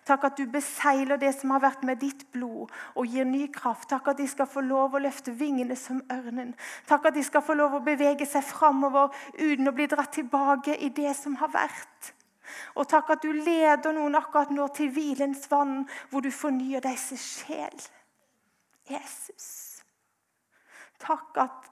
Takk 0.04 0.24
at 0.28 0.36
du 0.36 0.46
beseiler 0.50 1.16
det 1.20 1.30
som 1.36 1.52
har 1.54 1.62
vært 1.62 1.84
med 1.86 2.00
ditt 2.02 2.26
blod, 2.34 2.72
og 2.98 3.06
gir 3.08 3.24
ny 3.24 3.46
kraft. 3.54 3.88
Takk 3.88 4.10
at 4.12 4.20
de 4.20 4.26
skal 4.28 4.48
få 4.50 4.64
lov 4.66 4.96
å 4.96 5.02
løfte 5.02 5.32
vingene 5.36 5.76
som 5.78 6.02
ørnen. 6.12 6.52
Takk 6.88 7.10
at 7.10 7.16
de 7.16 7.24
skal 7.24 7.44
få 7.46 7.56
lov 7.56 7.78
å 7.78 7.84
bevege 7.84 8.26
seg 8.28 8.44
framover 8.44 9.14
uten 9.38 9.70
å 9.70 9.76
bli 9.76 9.88
dratt 9.90 10.12
tilbake 10.18 10.76
i 10.76 10.90
det 10.96 11.14
som 11.16 11.38
har 11.40 11.52
vært. 11.54 12.12
Og 12.74 12.88
takk 12.90 13.14
at 13.14 13.22
du 13.22 13.30
leder 13.32 13.94
noen 13.94 14.18
akkurat 14.18 14.50
nå 14.52 14.66
til 14.74 14.90
hvilens 14.92 15.46
vann, 15.50 15.84
hvor 16.10 16.24
du 16.24 16.32
fornyer 16.34 16.82
deres 16.82 17.12
sjel. 17.14 17.90
Jesus. 18.90 19.69
Takk 21.00 21.36
at 21.40 21.70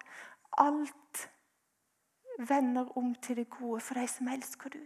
alt 0.58 1.30
vender 2.38 2.98
om 2.98 3.14
til 3.14 3.36
det 3.36 3.50
gode 3.50 3.80
for 3.80 3.98
deg 3.98 4.08
som 4.10 4.28
elsker 4.32 4.72
du. 4.72 4.82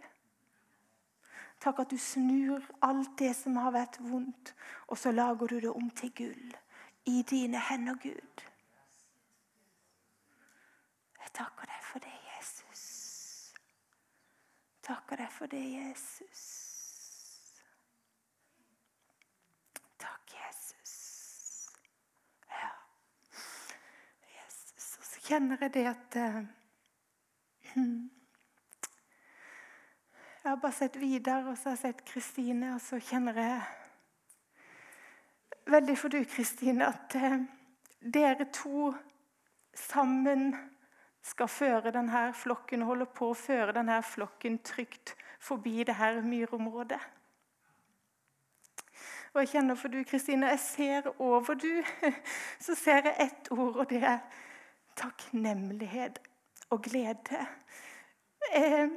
Takk 1.62 1.84
at 1.84 1.90
du 1.90 1.98
snur 1.98 2.64
alt 2.82 3.18
det 3.18 3.34
som 3.38 3.56
har 3.56 3.70
vært 3.74 4.00
vondt, 4.02 4.54
og 4.88 4.98
så 4.98 5.12
lager 5.12 5.46
du 5.46 5.60
det 5.60 5.70
om 5.70 5.90
til 5.90 6.10
gull 6.16 6.56
i 7.06 7.22
dine 7.22 7.60
hender, 7.68 7.94
Gud. 8.02 8.42
Jeg 11.22 11.30
takker 11.34 11.70
deg 11.70 11.86
for 11.86 12.02
det, 12.02 12.16
Jesus. 12.32 12.82
Takker 14.82 15.22
deg 15.22 15.30
for 15.30 15.46
det, 15.46 15.62
Jesus. 15.76 16.61
Kjenner 25.22 25.60
jeg 25.60 25.74
det 25.74 25.86
at 25.86 26.16
uh, 26.16 26.44
Jeg 30.42 30.50
har 30.50 30.56
bare 30.56 30.74
sett 30.74 30.98
Vidar 30.98 31.46
og 31.46 31.58
så 31.58 31.70
har 31.70 31.76
jeg 31.76 31.82
sett 31.84 32.04
Kristine, 32.08 32.74
og 32.74 32.80
så 32.82 32.98
kjenner 32.98 33.38
jeg 33.38 33.60
veldig 35.70 35.96
for 35.98 36.08
du, 36.10 36.24
Kristine, 36.26 36.88
at 36.90 37.14
uh, 37.14 37.38
dere 38.02 38.48
to 38.52 38.90
sammen 39.78 40.56
skal 41.22 41.48
føre 41.48 41.94
denne 41.94 42.32
flokken, 42.34 42.82
holde 42.82 43.06
på 43.06 43.30
å 43.30 43.38
føre 43.38 43.72
denne 43.76 44.02
flokken 44.02 44.58
trygt 44.66 45.14
forbi 45.42 45.84
det 45.86 45.94
her 45.94 46.18
myrområdet. 46.26 46.98
Og 49.32 49.40
jeg 49.40 49.48
kjenner 49.54 49.78
for 49.78 49.88
du, 49.88 50.02
Kristine, 50.04 50.50
jeg 50.50 50.60
ser 50.60 51.06
over 51.22 51.54
du, 51.54 51.70
så 52.66 52.74
ser 52.74 53.06
jeg 53.06 53.30
ett 53.30 53.52
ord, 53.54 53.76
og 53.76 53.86
det 53.90 54.02
er 54.02 54.18
takknemlighet 54.96 56.20
og 56.70 56.82
glede. 56.82 57.46
Eh, 58.54 58.88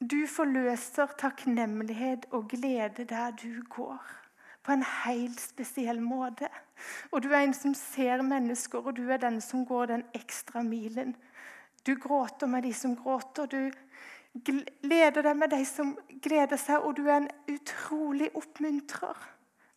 du 0.00 0.26
forløser 0.26 1.06
takknemlighet 1.18 2.26
og 2.30 2.48
glede 2.48 3.04
der 3.04 3.30
du 3.30 3.62
går. 3.70 4.02
På 4.62 4.72
en 4.72 4.84
helt 5.04 5.40
spesiell 5.40 6.00
måte. 6.02 6.48
Og 7.10 7.22
du 7.22 7.28
er 7.30 7.42
en 7.42 7.54
som 7.54 7.74
ser 7.74 8.22
mennesker, 8.22 8.78
og 8.78 8.96
du 8.96 9.08
er 9.10 9.16
den 9.16 9.40
som 9.40 9.66
går 9.66 9.86
den 9.86 10.04
ekstra 10.14 10.62
milen. 10.62 11.16
Du 11.86 11.94
gråter 11.94 12.46
med 12.46 12.62
de 12.62 12.72
som 12.74 12.96
gråter. 12.96 13.46
Du 13.46 13.70
gleder 14.82 15.22
deg 15.22 15.36
med 15.36 15.50
de 15.50 15.64
som 15.66 15.96
gleder 16.22 16.56
seg, 16.56 16.78
og 16.78 16.96
du 16.96 17.08
er 17.08 17.16
en 17.24 17.30
utrolig 17.50 18.30
oppmuntrer. 18.38 19.18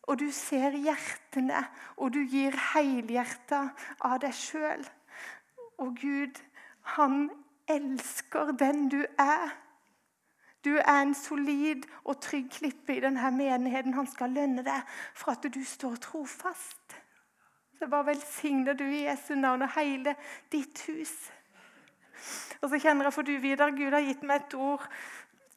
Og 0.06 0.18
du 0.18 0.30
ser 0.30 0.70
hjertene, 0.70 1.64
og 1.96 2.14
du 2.14 2.22
gir 2.30 2.54
helhjerta 2.72 3.68
av 4.06 4.20
deg 4.22 4.34
sjøl. 4.38 4.86
Og 5.78 5.96
Gud, 6.00 6.42
han 6.82 7.30
elsker 7.68 8.44
den 8.44 8.88
du 8.88 9.04
er. 9.18 9.54
Du 10.64 10.76
er 10.76 11.02
en 11.02 11.14
solid 11.14 11.82
og 12.04 12.20
trygg 12.20 12.50
klippe 12.50 12.96
i 12.96 13.00
denne 13.00 13.30
menigheten. 13.30 13.94
Han 13.94 14.06
skal 14.06 14.30
lønne 14.30 14.64
deg 14.66 14.96
for 15.14 15.36
at 15.36 15.46
du 15.54 15.64
står 15.64 15.94
trofast. 16.02 16.96
Så 17.78 17.88
bare 17.90 18.06
velsigne 18.06 18.74
du 18.74 18.84
i 18.84 19.04
Jesu 19.04 19.34
navn 19.34 19.62
og 19.62 19.74
hele 19.76 20.16
ditt 20.52 20.82
hus. 20.88 21.12
Og 22.62 22.70
så 22.70 22.80
kjenner 22.80 23.06
jeg 23.06 23.12
for 23.12 23.22
du, 23.22 23.36
Vidar, 23.38 23.70
Gud 23.70 23.92
har 23.92 24.02
gitt 24.02 24.24
meg 24.24 24.46
et 24.46 24.54
ord. 24.54 24.88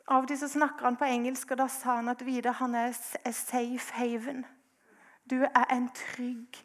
Av 0.09 0.25
og 0.25 0.27
til 0.27 0.49
snakker 0.49 0.85
han 0.85 0.97
på 0.97 1.07
engelsk, 1.07 1.51
og 1.51 1.61
da 1.61 1.67
sa 1.71 1.95
han 2.01 2.11
at 2.11 2.25
Vidar 2.25 2.57
han 2.59 2.75
er 2.75 2.93
a 3.25 3.31
safe 3.31 3.93
haven. 3.93 4.45
Du 5.29 5.41
er 5.45 5.65
en 5.71 5.89
trygg 5.95 6.59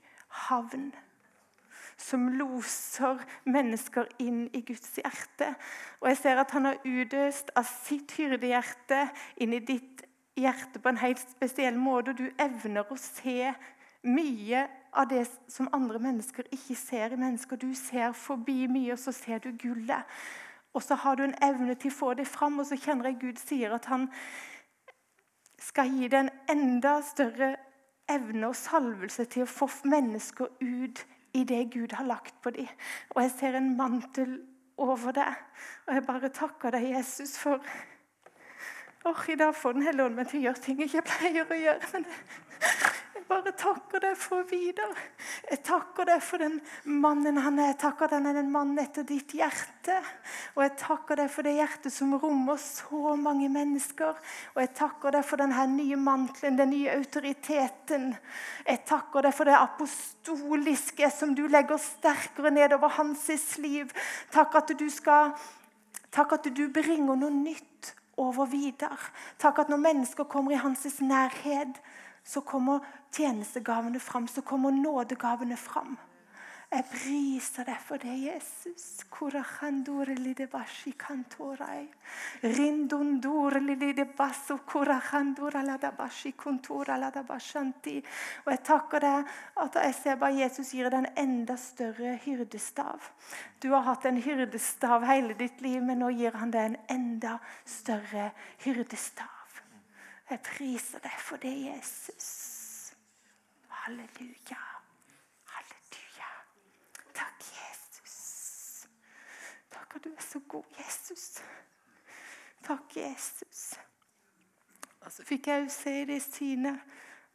havn 0.48 0.90
som 2.00 2.28
loser 2.38 3.20
mennesker 3.44 4.08
inn 4.22 4.46
i 4.52 4.62
Guds 4.66 4.98
hjerte. 4.98 5.52
Og 6.02 6.10
jeg 6.10 6.20
ser 6.20 6.40
at 6.42 6.54
han 6.56 6.68
har 6.70 6.80
utøst 6.84 7.52
av 7.56 7.68
sitt 7.68 8.16
hyrdehjerte 8.18 9.06
inn 9.42 9.54
i 9.54 9.62
ditt 9.64 10.04
hjerte 10.38 10.82
på 10.82 10.90
en 10.90 11.02
helt 11.02 11.22
spesiell 11.22 11.78
måte. 11.78 12.14
Og 12.14 12.22
du 12.22 12.42
evner 12.42 12.90
å 12.90 12.98
se 13.00 13.52
mye 14.04 14.66
av 14.94 15.08
det 15.10 15.24
som 15.50 15.70
andre 15.72 15.98
mennesker 16.02 16.48
ikke 16.52 16.76
ser 16.78 17.14
i 17.14 17.20
mennesker. 17.20 17.58
Du 17.58 17.72
ser 17.78 18.12
forbi 18.18 18.66
mye, 18.70 18.94
og 18.94 19.00
så 19.00 19.14
ser 19.14 19.42
du 19.44 19.52
gullet. 19.58 20.04
Og 20.74 20.82
så 20.82 20.98
har 20.98 21.16
du 21.16 21.24
en 21.24 21.38
evne 21.42 21.76
til 21.78 21.92
å 21.92 21.98
få 21.98 22.14
det 22.18 22.26
fram, 22.26 22.58
og 22.58 22.66
så 22.66 22.78
kjenner 22.78 23.12
jeg 23.12 23.20
Gud 23.22 23.40
sier 23.42 23.74
at 23.76 23.86
han 23.90 24.08
skal 25.62 25.90
gi 25.94 26.10
deg 26.10 26.26
en 26.26 26.32
enda 26.50 26.98
større 27.06 27.54
evne 28.10 28.50
og 28.50 28.58
salvelse 28.58 29.24
til 29.32 29.46
å 29.46 29.50
få 29.50 29.68
mennesker 29.88 30.50
ut 30.60 31.04
i 31.34 31.44
det 31.44 31.64
Gud 31.74 31.92
har 31.92 32.06
lagt 32.06 32.34
på 32.42 32.50
dem. 32.54 32.68
Og 33.14 33.22
jeg 33.22 33.32
ser 33.38 33.58
en 33.58 33.76
mantel 33.76 34.38
over 34.76 35.12
det. 35.12 35.30
Og 35.86 35.94
jeg 35.94 36.06
bare 36.06 36.30
takker 36.34 36.74
deg, 36.74 36.90
Jesus, 36.94 37.38
for 37.38 37.62
oh, 39.04 39.24
I 39.28 39.36
dag 39.36 39.54
får 39.54 39.72
Den 39.72 39.82
hellige 39.82 40.06
ånd 40.08 40.18
meg 40.18 40.30
til 40.30 40.40
å 40.40 40.46
gjøre 40.48 40.64
ting 40.64 40.80
jeg 40.80 40.92
ikke 40.92 41.08
pleier 41.10 41.50
å 41.50 41.58
gjøre. 41.58 41.90
men 41.92 42.06
jeg 42.06 43.03
bare 43.28 43.52
takker 43.56 44.02
deg 44.02 44.16
for 44.18 44.44
Vidar. 44.48 44.98
Jeg 45.48 45.62
takker 45.66 46.08
deg 46.08 46.20
for 46.24 46.42
den 46.42 46.58
mannen 46.84 47.40
han 47.42 47.58
er. 47.58 47.72
Jeg 47.72 47.78
takker 47.82 48.12
deg 48.12 48.26
for 48.26 48.38
den 48.38 48.52
mannen 48.52 48.80
etter 48.82 49.06
ditt 49.08 49.34
hjerte. 49.36 49.96
Og 50.54 50.62
jeg 50.64 50.74
takker 50.80 51.20
deg 51.22 51.32
for 51.32 51.46
det 51.46 51.56
hjertet 51.56 51.94
som 51.94 52.14
rommer 52.20 52.60
så 52.60 53.16
mange 53.20 53.48
mennesker. 53.52 54.20
Og 54.54 54.62
jeg 54.62 54.72
takker 54.78 55.16
deg 55.16 55.26
for 55.26 55.42
denne 55.42 55.66
nye 55.72 55.98
mantelen, 56.00 56.60
den 56.60 56.72
nye 56.74 56.94
autoriteten. 56.98 58.12
Jeg 58.68 58.84
takker 58.88 59.28
deg 59.28 59.36
for 59.36 59.50
det 59.50 59.58
apostoliske 59.58 61.10
som 61.14 61.34
du 61.36 61.46
legger 61.50 61.80
sterkere 61.80 62.54
nedover 62.54 62.96
hans 63.00 63.28
liv. 63.62 63.92
Takk 64.34 64.62
at 64.62 64.74
du 64.78 64.88
skal 64.92 65.34
Takk 66.14 66.36
at 66.36 66.44
du 66.54 66.68
bringer 66.70 67.16
noe 67.18 67.32
nytt 67.34 67.88
over 68.22 68.46
Vidar. 68.46 69.00
Takk 69.42 69.64
at 69.64 69.70
når 69.72 69.80
mennesker 69.82 70.28
kommer 70.30 70.54
i 70.54 70.60
hans 70.62 70.84
nærhet, 71.02 71.80
så 72.24 72.40
kommer 72.40 72.84
tjenestegavene 73.12 74.00
fram, 74.00 74.28
så 74.28 74.42
kommer 74.42 74.72
nådegavene 74.72 75.56
fram. 75.56 75.96
Jeg 76.74 76.84
priser 76.90 77.66
deg 77.68 77.76
for 77.86 78.02
det, 78.02 78.14
Jesus. 78.18 79.04
Og 88.42 88.50
jeg 88.50 88.64
takker 88.66 89.04
deg 89.06 89.30
at 89.66 89.78
jeg 89.84 89.94
ser 90.00 90.18
bare 90.24 90.40
Jesus 90.40 90.72
gir 90.74 90.90
deg 90.90 90.98
en 91.04 91.12
enda 91.26 91.56
større 91.60 92.16
hyrdestav. 92.24 93.12
Du 93.62 93.70
har 93.76 93.86
hatt 93.92 94.08
en 94.10 94.22
hyrdestav 94.24 95.06
hele 95.06 95.38
ditt 95.38 95.62
liv, 95.62 95.78
men 95.82 96.02
nå 96.02 96.10
gir 96.16 96.34
han 96.40 96.50
deg 96.50 96.72
en 96.72 96.80
enda 96.96 97.38
større 97.62 98.32
hyrdestav. 98.66 99.33
Jeg 100.30 100.40
priser 100.40 101.02
deg 101.04 101.16
for 101.20 101.36
det, 101.36 101.52
Jesus. 101.66 102.28
Halleluja. 103.68 104.60
Halleluja. 105.52 106.30
Takk 107.14 107.44
Jesus. 107.52 108.86
Takk 109.70 109.96
at 109.96 110.04
du 110.04 110.08
er 110.14 110.24
så 110.24 110.40
god, 110.48 110.64
Jesus. 110.78 111.42
Takk, 112.64 112.96
Jesus. 112.96 113.74
Og 115.04 115.12
så 115.12 115.24
fikk 115.28 115.50
jeg 115.50 115.66
jo 115.66 115.68
se 115.68 115.94
det 116.08 116.22
synet, 116.24 116.80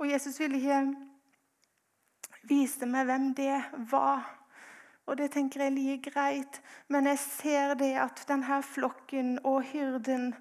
og 0.01 0.09
Jesus 0.09 0.39
ville 0.41 0.57
ikke 0.57 0.81
vise 2.49 2.89
meg 2.89 3.05
hvem 3.05 3.31
det 3.37 3.53
var. 3.91 4.25
Og 5.05 5.17
det 5.17 5.31
tenker 5.33 5.61
jeg 5.61 5.71
er 5.71 5.77
like 5.77 6.11
greit, 6.11 6.61
men 6.87 7.05
jeg 7.09 7.19
ser 7.21 7.73
det 7.77 7.93
at 8.01 8.25
denne 8.29 8.61
flokken 8.65 9.37
og 9.43 9.61
hyrden 9.69 10.31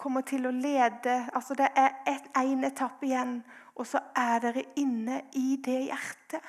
kommer 0.00 0.24
til 0.24 0.48
å 0.48 0.52
lede 0.54 1.16
altså 1.36 1.54
Det 1.58 1.68
er 1.76 1.98
én 2.08 2.64
et, 2.64 2.72
etappe 2.72 3.06
igjen, 3.06 3.40
og 3.76 3.86
så 3.86 4.00
er 4.16 4.40
dere 4.44 4.64
inne 4.80 5.22
i 5.36 5.58
det 5.64 5.78
hjertet. 5.90 6.46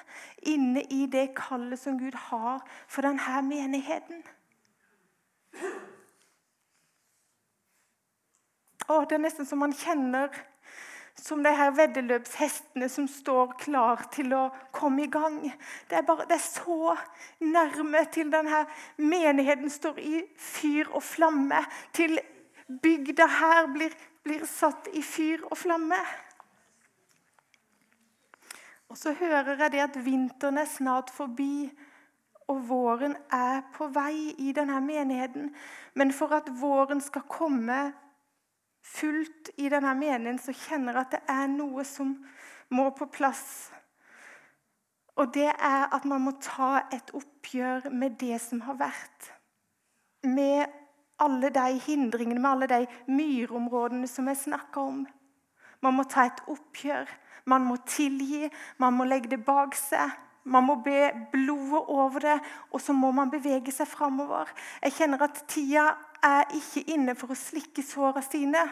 Inne 0.47 0.83
i 0.89 1.05
det 1.11 1.31
kallet 1.37 1.79
som 1.79 1.99
Gud 1.99 2.15
har 2.29 2.63
for 2.87 3.07
denne 3.07 3.41
menigheten. 3.47 4.23
Og 8.87 9.09
Det 9.09 9.15
er 9.15 9.23
nesten 9.23 9.47
som 9.47 9.61
man 9.63 9.75
kjenner 9.75 10.31
som 11.21 11.43
de 11.43 11.51
her 11.53 11.73
veddeløpshestene 11.75 12.87
som 12.89 13.07
står 13.09 13.55
klar 13.61 14.05
til 14.13 14.31
å 14.33 14.45
komme 14.73 15.05
i 15.05 15.11
gang. 15.11 15.37
Det 15.89 15.99
er, 15.99 16.05
bare, 16.07 16.25
det 16.29 16.37
er 16.37 16.45
så 16.45 16.95
nærme 17.43 18.05
til 18.13 18.31
denne 18.33 18.63
menigheten 18.97 19.69
står 19.69 19.99
i 20.01 20.23
fyr 20.39 20.89
og 20.89 21.03
flamme. 21.05 21.61
Til 21.93 22.17
bygda 22.83 23.27
her 23.27 23.67
blir, 23.73 23.95
blir 24.23 24.45
satt 24.49 24.89
i 24.93 25.01
fyr 25.03 25.45
og 25.49 25.57
flamme. 25.57 25.99
Og 28.91 28.97
så 28.97 29.13
hører 29.15 29.55
jeg 29.55 29.71
det 29.71 29.83
at 29.85 29.97
vinteren 30.05 30.59
er 30.59 30.67
snart 30.67 31.09
forbi, 31.15 31.71
og 32.51 32.65
våren 32.67 33.15
er 33.31 33.61
på 33.71 33.87
vei 33.95 34.33
i 34.43 34.51
denne 34.51 34.81
menigheten. 34.83 35.53
Men 35.95 36.11
for 36.11 36.35
at 36.35 36.49
våren 36.61 36.99
skal 37.01 37.23
komme 37.31 37.93
fullt 38.83 39.53
i 39.57 39.69
denne 39.71 39.93
menigheten, 39.95 40.39
så 40.39 40.51
kjenner 40.67 40.97
jeg 40.97 41.05
at 41.05 41.15
det 41.15 41.21
er 41.31 41.47
noe 41.53 41.85
som 41.87 42.17
må 42.75 42.89
på 42.97 43.07
plass. 43.13 43.71
Og 45.15 45.31
det 45.33 45.47
er 45.51 45.87
at 45.95 46.05
man 46.07 46.25
må 46.25 46.35
ta 46.43 46.87
et 46.91 47.13
oppgjør 47.15 47.89
med 47.91 48.19
det 48.19 48.41
som 48.43 48.61
har 48.67 48.79
vært. 48.79 49.31
Med 50.27 50.80
alle 51.21 51.51
de 51.53 51.79
hindringene, 51.85 52.41
med 52.41 52.49
alle 52.49 52.69
de 52.71 52.85
myrområdene 53.11 54.09
som 54.09 54.27
jeg 54.27 54.43
snakka 54.45 54.81
om. 54.81 55.05
Man 55.81 55.97
må 55.97 56.05
ta 56.09 56.27
et 56.29 56.43
oppgjør. 56.49 57.09
Man 57.49 57.65
må 57.65 57.77
tilgi, 57.89 58.49
man 58.77 58.93
må 58.93 59.07
legge 59.09 59.31
det 59.31 59.41
bak 59.45 59.75
seg. 59.77 60.11
Man 60.43 60.65
må 60.65 60.75
be 60.81 61.11
blodet 61.33 61.83
over 61.93 62.19
det, 62.19 62.37
og 62.73 62.81
så 62.81 62.93
må 62.97 63.11
man 63.13 63.29
bevege 63.29 63.73
seg 63.73 63.89
framover. 63.89 64.49
Jeg 64.81 64.95
kjenner 64.97 65.21
at 65.27 65.43
tida 65.49 65.91
er 66.25 66.49
ikke 66.57 66.85
inne 66.95 67.13
for 67.17 67.33
å 67.33 67.37
slikke 67.37 67.85
såra 67.85 68.23
sine. 68.25 68.63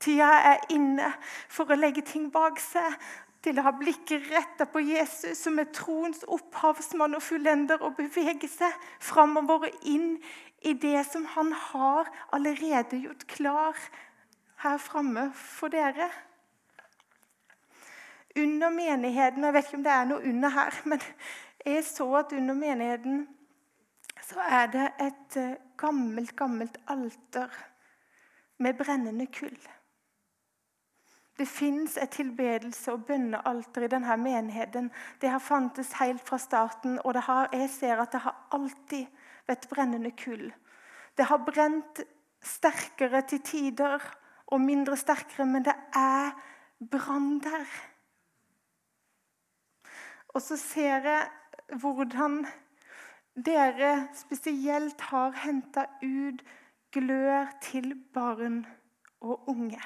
Tida 0.00 0.28
er 0.52 0.68
inne 0.76 1.08
for 1.48 1.72
å 1.72 1.78
legge 1.80 2.04
ting 2.04 2.28
bak 2.32 2.60
seg, 2.60 2.96
til 3.40 3.56
å 3.56 3.64
ha 3.64 3.72
blikket 3.72 4.26
retta 4.28 4.66
på 4.68 4.82
Jesus, 4.84 5.38
som 5.40 5.56
er 5.60 5.70
troens 5.72 6.26
opphavsmann 6.28 7.16
og 7.16 7.24
fullender, 7.24 7.80
og 7.80 7.96
bevege 7.96 8.48
seg 8.52 8.74
framover 9.00 9.70
og 9.70 9.86
inn 9.88 10.18
i 10.60 10.72
det 10.72 11.04
som 11.08 11.24
han 11.26 11.52
har 11.52 12.08
allerede 12.32 13.00
gjort 13.00 13.26
klar 13.26 13.76
her 14.60 14.78
framme 14.78 15.30
for 15.34 15.72
dere 15.72 16.10
under 18.36 18.70
menigheten 18.70 19.44
Jeg 19.44 19.54
vet 19.54 19.64
ikke 19.66 19.76
om 19.80 19.84
det 19.84 19.92
er 19.92 20.08
noe 20.10 20.28
under 20.30 20.54
her, 20.54 20.80
men 20.84 21.02
jeg 21.66 21.84
så 21.84 22.06
at 22.20 22.32
under 22.32 22.54
menigheten 22.54 23.26
så 24.30 24.40
er 24.40 24.70
det 24.70 24.86
et 25.00 25.36
eh, 25.40 25.58
gammelt, 25.80 26.36
gammelt 26.36 26.76
alter 26.86 27.50
med 28.58 28.76
brennende 28.78 29.26
kull. 29.26 29.58
Det 31.38 31.48
fins 31.48 31.96
et 31.96 32.10
tilbedelse- 32.10 32.92
og 32.92 33.04
bønnealter 33.08 33.82
i 33.82 33.88
denne 33.88 34.16
menigheten. 34.16 34.90
Det 35.20 35.30
har 35.32 35.40
fantes 35.40 35.92
helt 35.98 36.22
fra 36.28 36.38
starten, 36.38 36.98
og 37.04 37.16
har, 37.22 37.48
jeg 37.52 37.70
ser 37.70 37.96
at 37.96 38.12
det 38.12 38.20
har 38.20 38.36
alltid 38.52 39.06
vært 39.50 39.68
brennende 39.70 40.12
kull. 40.16 40.48
Det 41.16 41.26
har 41.28 41.42
brent 41.44 42.02
sterkere 42.40 43.22
til 43.28 43.42
tider 43.44 44.00
og 44.50 44.62
mindre 44.62 44.96
sterkere, 44.98 45.46
men 45.46 45.66
det 45.66 45.76
er 45.96 46.32
brann 46.80 47.38
der. 47.44 47.68
Og 50.34 50.42
så 50.42 50.56
ser 50.56 51.06
jeg 51.06 51.78
hvordan 51.80 52.44
dere 53.36 54.08
spesielt 54.14 55.00
har 55.10 55.34
henta 55.44 55.86
ut 56.02 56.42
glør 56.94 57.50
til 57.62 57.94
barn 58.14 58.64
og 59.20 59.48
unge. 59.48 59.80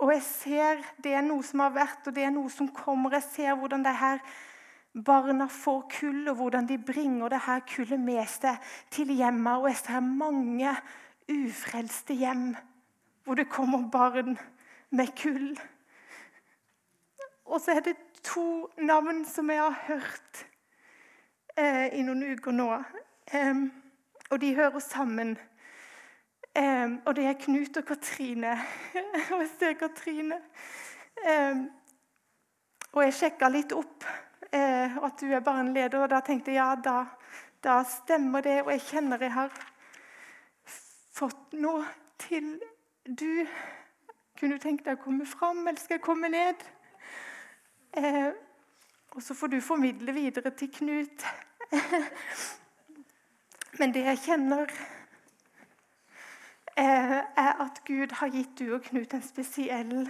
Og 0.00 0.12
jeg 0.14 0.22
ser 0.22 0.84
Det 1.04 1.12
er 1.12 1.20
noe 1.20 1.42
som 1.44 1.60
har 1.60 1.74
vært, 1.74 2.06
og 2.06 2.14
det 2.14 2.24
er 2.24 2.32
noe 2.32 2.48
som 2.50 2.68
kommer. 2.72 3.12
Jeg 3.12 3.22
ser 3.22 3.54
hvordan 3.54 3.84
det 3.84 3.96
her 3.96 4.22
barna 4.94 5.46
får 5.46 5.82
kull, 6.00 6.28
og 6.28 6.36
hvordan 6.36 6.68
de 6.68 6.78
bringer 6.78 7.28
det 7.28 7.40
her 7.46 7.60
kullet 7.74 8.00
med 8.00 8.26
seg 8.28 8.58
til 8.90 9.12
hjemmet. 9.14 9.56
Og 9.58 9.68
jeg 9.68 9.76
ser 9.76 10.00
mange 10.00 10.74
ufrelste 11.30 12.14
hjem 12.14 12.56
hvor 13.24 13.34
det 13.34 13.48
kommer 13.48 13.88
barn 13.92 14.38
med 14.90 15.12
kull. 15.22 15.58
Og 17.44 17.60
så 17.60 17.76
er 17.76 17.80
det 17.80 17.96
to 18.22 18.70
navn 18.78 19.24
som 19.24 19.50
jeg 19.50 19.58
har 19.58 19.76
hørt 19.86 20.46
eh, 21.56 21.94
i 21.94 22.02
noen 22.02 22.24
uker 22.34 22.54
nå. 22.54 22.68
Eh, 23.32 23.62
og 24.30 24.40
de 24.40 24.54
hører 24.54 24.78
sammen. 24.82 25.36
Eh, 26.54 26.98
og 27.04 27.14
det 27.16 27.26
er 27.26 27.38
Knut 27.38 27.76
og 27.76 27.86
Katrine. 27.86 28.56
og 29.32 29.38
jeg 29.40 29.50
ser 29.58 29.78
Katrine. 29.78 30.40
og 32.92 33.02
jeg 33.04 33.14
sjekka 33.14 33.48
litt 33.52 33.72
opp 33.76 34.06
eh, 34.52 35.04
at 35.04 35.20
du 35.20 35.32
er 35.32 35.40
barneleder, 35.40 36.02
og 36.02 36.10
da 36.10 36.20
tenkte 36.24 36.52
jeg 36.52 36.60
ja, 36.60 36.74
da, 36.84 37.04
da 37.64 37.80
stemmer 37.84 38.44
det. 38.44 38.60
Og 38.64 38.72
jeg 38.74 38.86
kjenner 38.88 39.22
jeg 39.22 39.32
har 39.34 39.54
fått 41.14 41.56
noe 41.60 41.84
til 42.20 42.54
du. 43.04 43.46
Kunne 44.38 44.56
du 44.56 44.62
tenke 44.62 44.86
deg 44.86 44.98
å 44.98 45.04
komme 45.04 45.26
fram, 45.28 45.66
eller 45.66 45.80
skal 45.80 45.98
jeg 45.98 46.04
komme 46.04 46.30
ned? 46.32 46.62
Eh, 47.96 48.30
og 49.10 49.22
så 49.22 49.34
får 49.34 49.52
du 49.52 49.60
formidle 49.60 50.14
videre 50.14 50.52
til 50.56 50.70
Knut. 50.72 51.26
Men 53.78 53.92
det 53.94 54.04
jeg 54.06 54.22
kjenner, 54.24 54.72
eh, 56.76 57.18
er 57.18 57.62
at 57.66 57.82
Gud 57.86 58.14
har 58.20 58.32
gitt 58.32 58.56
du 58.58 58.74
og 58.74 58.86
Knut 58.86 59.14
en 59.14 59.26
spesiell 59.26 60.08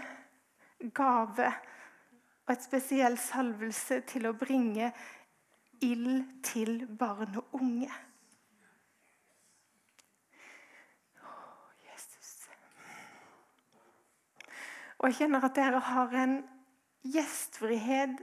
gave 0.97 1.51
og 2.51 2.57
et 2.57 2.65
spesiell 2.67 3.15
salvelse 3.23 4.01
til 4.11 4.25
å 4.27 4.33
bringe 4.35 4.89
ild 5.87 6.25
til 6.43 6.81
barn 6.99 7.37
og 7.39 7.61
unge. 7.61 7.91
Og 14.99 15.09
jeg 15.09 15.17
kjenner 15.21 15.47
at 15.47 15.55
dere 15.57 15.79
har 15.81 16.17
en 16.25 16.35
gjestfrihet 17.07 18.19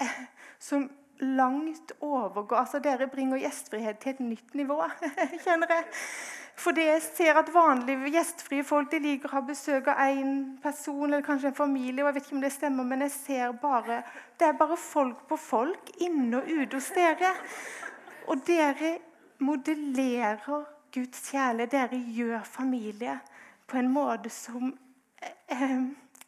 eh, 0.00 0.16
som 0.58 0.88
langt 1.20 1.92
overgår 2.00 2.64
altså 2.64 2.80
Dere 2.82 3.06
bringer 3.12 3.38
gjestfrihet 3.38 4.00
til 4.02 4.16
et 4.16 4.24
nytt 4.32 4.56
nivå, 4.58 4.80
kjenner 5.44 5.76
jeg. 5.76 5.84
Fordi 6.56 6.84
jeg 6.84 7.02
ser 7.02 7.38
at 7.40 7.54
vanlige 7.54 8.10
gjestfrie 8.12 8.64
folk 8.64 8.90
de 8.92 8.98
liker 9.02 9.30
å 9.30 9.38
ha 9.38 9.42
besøk 9.46 9.88
av 9.88 10.02
én 10.12 10.34
person 10.62 11.06
eller 11.06 11.24
kanskje 11.24 11.48
en 11.48 11.54
familie. 11.54 12.04
og 12.04 12.08
jeg 12.08 12.14
vet 12.14 12.26
ikke 12.26 12.36
om 12.36 12.44
det 12.44 12.52
stemmer, 12.52 12.84
men 12.84 13.00
jeg 13.00 13.10
ser 13.10 13.52
bare, 13.52 14.02
Det 14.38 14.48
er 14.48 14.52
bare 14.52 14.76
folk 14.76 15.26
på 15.28 15.36
folk 15.36 15.90
inne 16.00 16.36
og 16.36 16.48
ute 16.48 16.76
hos 16.76 16.90
dere. 16.94 17.32
Og 18.28 18.46
dere 18.46 18.98
modellerer 19.38 20.64
Guds 20.94 21.30
kjærlighet. 21.30 21.72
Dere 21.72 21.98
gjør 21.98 22.42
familie 22.44 23.18
på 23.66 23.76
en 23.78 23.88
måte 23.88 24.30
som 24.30 24.78
eh, 25.48 25.78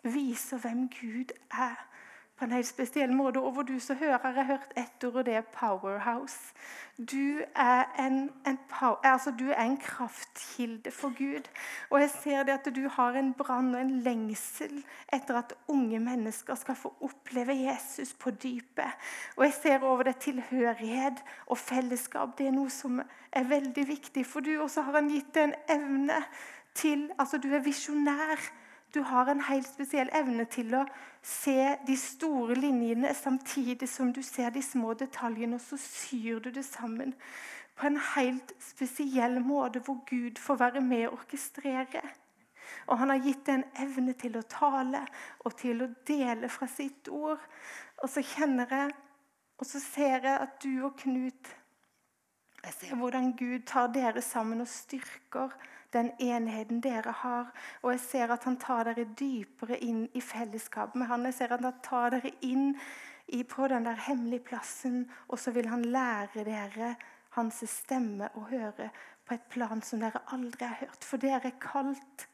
viser 0.02 0.58
hvem 0.58 0.88
Gud 0.88 1.32
er 1.50 1.93
på 2.38 2.44
en 2.44 2.52
helt 2.52 2.66
spesiell 2.66 3.12
måte. 3.14 3.40
Over 3.40 3.62
du 3.62 3.78
så 3.80 3.94
hører 3.94 4.18
jeg 4.34 4.46
hørt 4.46 4.72
ett 4.76 5.04
ord, 5.04 5.14
og 5.14 5.26
det 5.26 5.34
er 5.34 5.42
'powerhouse'. 5.42 6.54
Du 6.98 7.40
er 7.56 7.84
en, 7.98 8.30
en, 8.46 8.58
altså 9.04 9.30
du 9.38 9.50
er 9.50 9.62
en 9.62 9.76
kraftkilde 9.76 10.90
for 10.90 11.08
Gud. 11.18 11.42
Og 11.90 12.00
jeg 12.00 12.10
ser 12.10 12.42
det 12.42 12.52
at 12.52 12.74
du 12.76 12.88
har 12.88 13.10
en 13.10 13.34
brann 13.34 13.74
og 13.74 13.80
en 13.80 13.90
lengsel 13.90 14.84
etter 15.12 15.38
at 15.38 15.54
unge 15.68 15.98
mennesker 15.98 16.54
skal 16.54 16.74
få 16.74 16.94
oppleve 17.00 17.52
Jesus 17.52 18.12
på 18.12 18.30
dypet. 18.30 18.90
Og 19.36 19.44
jeg 19.44 19.52
ser 19.52 19.82
over 19.82 20.02
det 20.02 20.16
tilhørighet 20.16 21.24
og 21.46 21.58
fellesskap. 21.58 22.38
Det 22.38 22.46
er 22.46 22.50
noe 22.50 22.70
som 22.70 23.02
er 23.32 23.44
veldig 23.44 23.88
viktig 23.88 24.26
for 24.26 24.40
du. 24.40 24.62
Og 24.62 24.70
så 24.70 24.82
har 24.82 24.92
han 24.92 25.10
gitt 25.10 25.34
deg 25.34 25.42
en 25.42 25.54
evne 25.68 26.24
til 26.74 27.10
Altså, 27.18 27.38
du 27.38 27.54
er 27.54 27.62
visjonær. 27.62 28.38
Du 28.94 29.00
har 29.02 29.26
en 29.26 29.40
helt 29.40 29.66
spesiell 29.66 30.10
evne 30.14 30.44
til 30.46 30.74
å 30.78 30.84
se 31.24 31.74
de 31.86 31.96
store 31.98 32.54
linjene 32.54 33.10
samtidig 33.18 33.88
som 33.90 34.12
du 34.14 34.22
ser 34.22 34.54
de 34.54 34.62
små 34.62 34.94
detaljene, 34.94 35.58
og 35.58 35.64
så 35.64 35.78
syr 35.80 36.38
du 36.44 36.52
det 36.54 36.64
sammen 36.64 37.14
på 37.74 37.88
en 37.88 37.98
helt 38.14 38.52
spesiell 38.62 39.40
måte 39.42 39.82
hvor 39.82 40.04
Gud 40.06 40.38
får 40.38 40.60
være 40.60 40.84
med 40.84 41.08
og 41.08 41.18
orkestrere. 41.18 42.04
Og 42.86 42.98
han 43.00 43.10
har 43.10 43.24
gitt 43.24 43.42
deg 43.48 43.56
en 43.56 43.88
evne 43.88 44.14
til 44.20 44.38
å 44.38 44.46
tale 44.46 45.02
og 45.42 45.56
til 45.58 45.82
å 45.82 45.90
dele 46.06 46.48
fra 46.52 46.68
sitt 46.70 47.10
ord. 47.10 47.42
Og 48.02 48.10
så 48.10 48.22
kjenner 48.22 48.70
jeg, 48.70 48.94
og 49.58 49.66
så 49.66 49.82
ser 49.82 50.20
jeg 50.20 50.38
at 50.38 50.58
du 50.62 50.84
og 50.86 50.96
Knut 51.02 51.54
Jeg 52.64 52.72
ser 52.78 52.96
hvordan 52.96 53.34
Gud 53.36 53.66
tar 53.68 53.90
dere 53.92 54.22
sammen 54.24 54.62
og 54.64 54.68
styrker 54.70 55.52
den 55.94 56.10
enheten 56.18 56.82
dere 56.84 57.14
har. 57.22 57.50
Og 57.82 57.94
jeg 57.94 58.02
ser 58.04 58.34
at 58.34 58.44
han 58.44 58.58
tar 58.60 58.90
dere 58.90 59.06
dypere 59.18 59.78
inn 59.80 60.04
i 60.14 60.20
fellesskap 60.20 60.94
med 60.94 61.08
han. 61.10 61.26
Jeg 61.30 61.38
ser 61.38 61.56
at 61.56 61.64
han 61.64 61.80
tar 61.84 62.16
dere 62.16 62.34
inn 62.42 62.74
på 63.48 63.68
den 63.72 63.86
der 63.86 63.96
hemmelige 64.06 64.44
plassen, 64.50 65.10
og 65.28 65.38
så 65.38 65.50
vil 65.50 65.68
han 65.72 65.84
lære 65.84 66.44
dere 66.44 66.94
hans 67.34 67.64
stemme 67.70 68.28
å 68.36 68.44
høre 68.50 68.90
på 69.24 69.34
et 69.34 69.48
plan 69.50 69.82
som 69.82 70.02
dere 70.02 70.22
aldri 70.34 70.68
har 70.68 70.84
hørt. 70.84 71.04
For 71.04 71.16
dere 71.18 71.48
er 71.48 71.60
kalt 71.60 72.28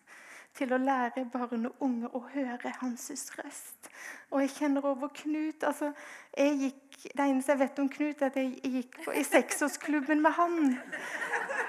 til 0.56 0.72
å 0.74 0.80
lære 0.82 1.24
barn 1.30 1.68
og 1.68 1.84
unge 1.84 2.10
å 2.16 2.22
høre 2.32 2.72
hans 2.80 3.06
røst. 3.38 3.90
Og 4.30 4.42
jeg 4.42 4.54
kjenner 4.56 4.86
over 4.86 5.12
Knut 5.14 5.64
altså, 5.66 5.92
jeg 6.36 6.56
gikk, 6.64 6.86
Det 7.16 7.24
eneste 7.24 7.54
jeg 7.54 7.60
vet 7.62 7.78
om 7.80 7.88
Knut, 7.88 8.22
er 8.22 8.26
at 8.26 8.36
jeg 8.36 8.72
gikk 8.74 8.98
i 9.14 9.22
seksårsklubben 9.24 10.20
med 10.20 10.34
han. 10.36 10.74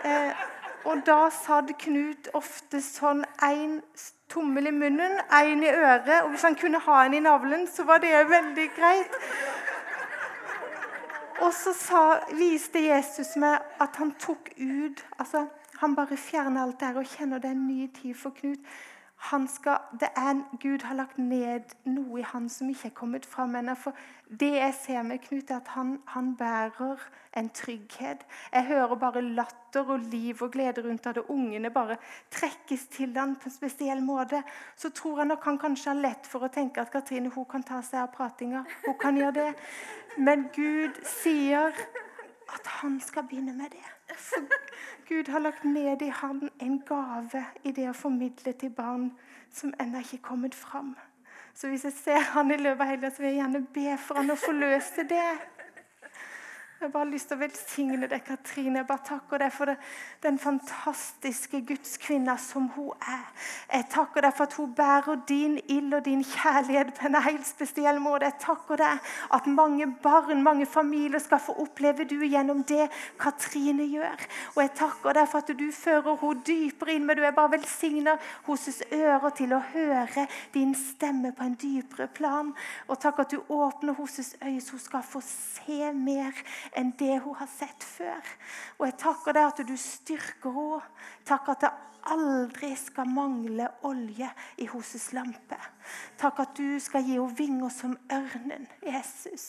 Eh, 0.03 0.41
og 0.85 1.05
da 1.05 1.29
satt 1.33 1.71
Knut 1.83 2.31
ofte 2.37 2.81
sånn 2.81 3.23
én 3.45 3.79
tommel 4.31 4.71
i 4.71 4.73
munnen, 4.73 5.19
én 5.29 5.63
i 5.63 5.69
øret. 5.69 6.23
Og 6.23 6.33
hvis 6.33 6.45
han 6.47 6.57
kunne 6.57 6.81
ha 6.85 7.03
en 7.05 7.17
i 7.17 7.23
navlen, 7.23 7.67
så 7.67 7.85
var 7.85 8.01
det 8.01 8.13
veldig 8.29 8.67
greit. 8.75 9.17
Og 11.41 11.53
så 11.53 11.73
sa, 11.73 12.03
viste 12.37 12.81
Jesus 12.85 13.35
meg 13.41 13.61
at 13.81 13.97
han 13.97 14.13
tok 14.21 14.53
ut 14.57 15.01
altså 15.17 15.47
Han 15.81 15.95
bare 15.97 16.13
fjerner 16.13 16.61
alt 16.61 16.75
det 16.77 16.87
her 16.91 16.97
og 17.01 17.07
kjenner 17.09 17.39
det 17.41 17.49
er 17.49 17.55
en 17.55 17.63
ny 17.65 17.87
tid 17.89 18.13
for 18.13 18.35
Knut 18.37 18.59
skal, 19.47 19.77
det 19.99 20.09
er, 20.15 20.29
en, 20.31 20.43
Gud 20.59 20.83
har 20.83 20.95
lagt 20.95 21.17
ned 21.17 21.75
noe 21.85 22.19
i 22.19 22.25
han 22.25 22.49
som 22.49 22.69
ikke 22.69 22.89
er 22.89 22.95
kommet 22.97 23.25
fram 23.25 23.55
ennå. 23.55 23.75
For 23.77 23.93
det 24.39 24.49
jeg 24.55 24.73
ser 24.79 25.03
med 25.03 25.21
Knut, 25.23 25.51
er 25.51 25.61
at 25.61 25.67
han, 25.75 25.99
han, 26.05 26.35
bærer 26.35 26.99
en 27.37 27.49
trygghet. 27.49 28.25
Jeg 28.53 28.65
hører 28.65 28.95
bare 28.95 29.21
latter 29.21 29.93
og 29.93 29.99
liv 30.11 30.41
og 30.41 30.51
glede 30.51 30.83
rundt 30.87 31.07
av 31.07 31.13
det. 31.13 31.23
ungene 31.29 31.69
bare 31.69 31.97
trekkes 32.31 32.87
til 32.91 33.17
han 33.17 33.35
på 33.35 33.49
en 33.49 33.55
spesiell 33.55 34.03
måte. 34.03 34.43
Så 34.75 34.89
tror 34.89 35.19
jeg 35.19 35.27
nok 35.27 35.43
han 35.43 35.59
kanskje 35.59 35.93
har 35.93 36.01
lett 36.01 36.27
for 36.27 36.43
å 36.43 36.51
tenke 36.51 36.81
at 36.81 36.91
Katrine 36.91 37.29
hun 37.29 37.45
kan 37.45 37.63
ta 37.63 37.81
seg 37.81 38.01
av 38.01 38.13
pratinga. 38.15 38.65
Hun 38.85 38.97
kan 38.99 39.17
gjøre 39.17 39.37
det. 39.37 39.51
Men 40.17 40.49
Gud 40.55 40.97
sier 41.07 41.75
at 42.53 42.67
han 42.81 42.99
skal 43.01 43.23
begynne 43.29 43.53
med 43.53 43.69
det. 43.75 44.15
For 44.17 44.43
Gud 45.07 45.31
har 45.31 45.39
lagt 45.39 45.63
ned 45.63 46.01
i 46.01 46.09
han 46.09 46.49
en 46.59 46.81
gave 46.87 47.45
i 47.63 47.71
det 47.71 47.89
å 47.89 47.95
formidle 47.95 48.53
til 48.53 48.73
barn 48.75 49.11
som 49.51 49.73
ennå 49.79 50.03
ikke 50.03 50.19
er 50.19 50.27
kommet 50.27 50.55
fram. 50.55 50.95
Så 51.53 51.67
hvis 51.67 51.83
jeg 51.83 51.93
ser 51.93 52.19
han 52.33 52.51
i 52.51 52.57
løpet 52.57 52.81
av 52.81 52.87
helga, 52.87 53.11
vil 53.17 53.27
jeg 53.27 53.39
gjerne 53.41 53.65
be 53.75 53.97
for 53.99 54.21
han 54.21 54.31
å 54.31 54.39
forløse 54.39 55.03
det. 55.09 55.25
Jeg 56.81 56.87
har 56.87 56.93
bare 56.95 57.11
lyst 57.13 57.27
til 57.29 57.37
å 57.37 57.41
velsigne 57.43 58.07
deg, 58.09 58.23
Katrine. 58.25 58.79
Jeg 58.79 58.87
bare 58.89 59.05
takker 59.05 59.37
deg 59.43 59.51
for 59.53 59.69
det, 59.69 59.75
den 60.23 60.39
fantastiske 60.41 61.59
gudskvinna 61.69 62.33
som 62.41 62.71
hun 62.73 62.95
er. 63.05 63.27
Jeg 63.69 63.85
takker 63.93 64.25
deg 64.25 64.33
for 64.33 64.49
at 64.49 64.55
hun 64.57 64.71
bærer 64.79 65.19
din 65.29 65.59
ild 65.69 65.93
og 65.93 66.01
din 66.07 66.23
kjærlighet 66.25 66.89
på 66.97 67.05
en 67.05 67.17
helt 67.21 67.45
spesiell 67.45 68.01
måte. 68.01 68.31
Jeg 68.31 68.41
takker 68.41 68.81
deg 68.81 69.11
at 69.37 69.49
mange 69.59 69.85
barn, 70.01 70.41
mange 70.41 70.65
familier 70.65 71.21
skal 71.21 71.43
få 71.45 71.53
oppleve 71.61 72.07
du 72.09 72.15
gjennom 72.23 72.63
det 72.65 72.87
Katrine 73.21 73.85
gjør. 73.85 74.25
Og 74.55 74.63
jeg 74.63 74.73
takker 74.81 75.19
deg 75.19 75.29
for 75.29 75.45
at 75.45 75.53
du 75.61 75.67
fører 75.83 76.17
henne 76.23 76.47
dypere 76.49 76.97
inn, 76.97 77.05
men 77.05 77.21
du 77.21 77.23
er 77.29 77.37
bare 77.37 77.59
velsigner 77.59 78.17
hennes 78.49 78.81
ører 78.89 79.37
til 79.37 79.53
å 79.53 79.61
høre 79.75 80.25
din 80.57 80.73
stemme 80.81 81.29
på 81.37 81.45
en 81.45 81.53
dypere 81.61 82.09
plan. 82.09 82.49
Og 82.89 82.97
takk 83.05 83.21
at 83.27 83.37
du 83.37 83.53
åpner 83.53 84.01
hennes 84.01 84.33
øyne, 84.41 84.65
så 84.65 84.79
hun 84.79 84.85
skal 84.89 85.07
få 85.13 85.21
se 85.29 85.93
mer 85.93 86.33
enn 86.77 86.93
det 86.99 87.19
hun 87.23 87.35
har 87.35 87.49
sett 87.51 87.83
før. 87.83 88.33
Og 88.79 88.87
jeg 88.87 88.97
takker 89.01 89.37
deg 89.37 89.49
at 89.49 89.63
du 89.67 89.77
styrker 89.77 90.55
henne. 90.55 90.81
Takk 91.27 91.51
at 91.55 91.65
det 91.65 91.71
aldri 92.11 92.71
skal 92.79 93.09
mangle 93.09 93.67
olje 93.87 94.29
i 94.57 94.67
hennes 94.69 95.11
lampe. 95.13 95.59
Takk 96.17 96.41
at 96.45 96.57
du 96.57 96.79
skal 96.81 97.05
gi 97.05 97.17
henne 97.19 97.37
vinger 97.37 97.73
som 97.73 97.97
ørnen, 98.11 98.67
Jesus. 98.85 99.47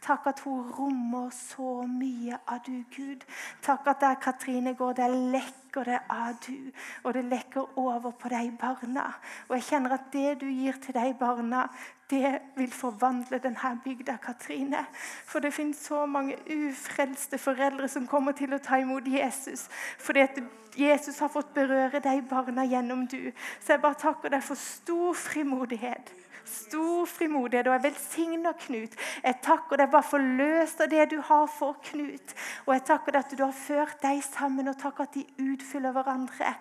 Takk 0.00 0.26
at 0.30 0.40
hun 0.44 0.70
rommer 0.72 1.28
så 1.36 1.82
mye 1.88 2.38
av 2.48 2.62
du, 2.64 2.84
Gud. 2.96 3.26
Takk 3.62 3.92
at 3.92 4.00
der 4.00 4.14
Katrine 4.14 4.74
går, 4.74 4.92
der 4.92 5.08
lekker 5.08 5.63
det 5.82 5.98
av 6.10 6.36
du, 6.46 6.70
og 7.02 7.14
det 7.14 7.24
lekker 7.24 7.78
over 7.78 8.10
på 8.10 8.28
de 8.28 8.52
barna. 8.60 9.08
Og 9.48 9.56
jeg 9.56 9.66
kjenner 9.70 9.96
at 9.96 10.06
det 10.12 10.40
du 10.40 10.46
gir 10.46 10.78
til 10.82 10.94
de 10.94 11.14
barna, 11.18 11.66
det 12.10 12.38
vil 12.56 12.72
forvandle 12.72 13.38
denne 13.42 13.80
bygda, 13.84 14.16
Katrine. 14.22 14.86
For 15.26 15.38
det 15.38 15.54
finnes 15.54 15.76
så 15.76 16.06
mange 16.06 16.36
ufrelste 16.46 17.38
foreldre 17.38 17.88
som 17.88 18.06
kommer 18.06 18.32
til 18.32 18.54
å 18.54 18.60
ta 18.62 18.78
imot 18.78 19.08
Jesus. 19.08 19.68
Fordi 19.98 20.20
at 20.20 20.38
Jesus 20.76 21.18
har 21.18 21.28
fått 21.28 21.54
berøre 21.54 22.00
de 22.04 22.22
barna 22.30 22.64
gjennom 22.64 23.06
du. 23.06 23.32
Så 23.60 23.74
jeg 23.74 23.82
bare 23.82 23.98
takker 23.98 24.30
deg 24.30 24.42
for 24.44 24.58
stor 24.58 25.14
frimodighet. 25.14 26.12
Stor 26.44 27.06
frimodighet, 27.08 27.66
og 27.66 27.72
jeg 27.72 27.82
velsigner 27.82 28.52
Knut. 28.52 28.96
Jeg 29.24 29.38
takker 29.42 29.80
deg 29.80 29.90
bare 29.92 30.06
for 30.06 30.18
løst 30.40 30.82
av 30.84 30.90
det 30.92 31.06
du 31.12 31.16
har 31.24 31.46
for 31.48 31.78
Knut. 31.88 32.34
Og 32.66 32.74
jeg 32.74 32.84
takker 32.90 33.16
deg 33.16 33.24
at 33.24 33.36
du 33.38 33.44
har 33.44 33.56
ført 33.56 34.02
dem 34.02 34.20
sammen, 34.24 34.68
og 34.68 34.78
takker 34.80 35.08
at 35.08 35.16
de 35.16 35.24
utfyller 35.52 35.94
hverandre 35.96 36.54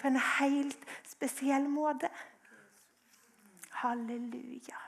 på 0.00 0.10
en 0.10 0.20
helt 0.38 0.84
spesiell 1.08 1.68
måte. 1.72 2.10
Halleluja. 3.80 4.80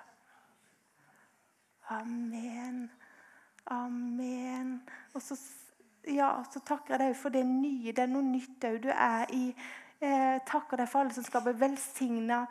Amen. 1.90 2.90
Amen. 3.66 4.82
Og 5.14 5.22
så, 5.22 5.36
ja, 6.08 6.34
så 6.52 6.60
takker 6.60 6.96
jeg 6.96 7.06
deg 7.06 7.16
for 7.16 7.32
det 7.32 7.46
nye. 7.46 7.92
Det 7.92 8.04
er 8.04 8.12
noe 8.12 8.26
nytt 8.26 8.68
òg 8.68 8.82
du 8.84 8.90
er 8.92 9.32
i. 9.32 9.46
Eh, 10.02 10.38
takker 10.48 10.80
deg 10.80 10.90
for 10.90 11.04
alle 11.04 11.14
som 11.14 11.24
skal 11.24 11.44
bli 11.46 11.54
velsigna. 11.60 12.44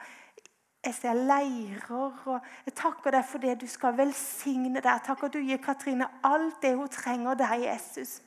Jeg 0.86 0.96
ser 0.96 1.14
leirer. 1.14 2.14
og 2.26 2.40
Jeg 2.66 2.74
takker 2.74 3.12
deg 3.12 3.26
for 3.26 3.44
det 3.44 3.60
du 3.62 3.68
skal 3.70 3.98
velsigne 3.98 4.82
deg. 4.82 5.04
Takk 5.06 5.28
at 5.28 5.34
du 5.34 5.40
gir 5.40 5.62
Katrine 5.62 6.08
alt 6.26 6.62
det 6.64 6.74
hun 6.76 6.90
trenger 6.90 7.38
deg, 7.38 7.68
Jesus. 7.68 8.22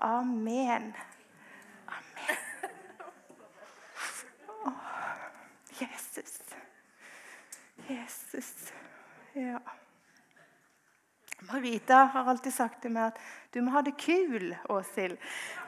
Amen. 0.00 0.94
Amen. 1.86 2.36
Oh, 4.66 4.72
Jesus. 5.80 6.40
Jesus. 7.88 8.72
Ja. 9.34 9.58
Marita 11.40 11.94
har 11.94 12.26
alltid 12.28 12.52
sagt 12.52 12.82
til 12.82 12.90
meg 12.90 13.12
at 13.12 13.20
du 13.54 13.62
må 13.62 13.70
ha 13.76 13.82
det 13.86 13.94
kul, 14.02 14.50
Åshild. 14.68 15.14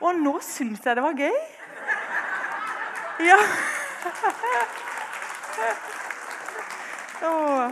Og 0.03 0.19
nå 0.19 0.35
syns 0.43 0.83
jeg 0.85 0.99
det 0.99 1.07
var 1.07 1.15
gøy. 1.15 1.43
Ja. 3.23 3.39
Åh. 7.23 7.71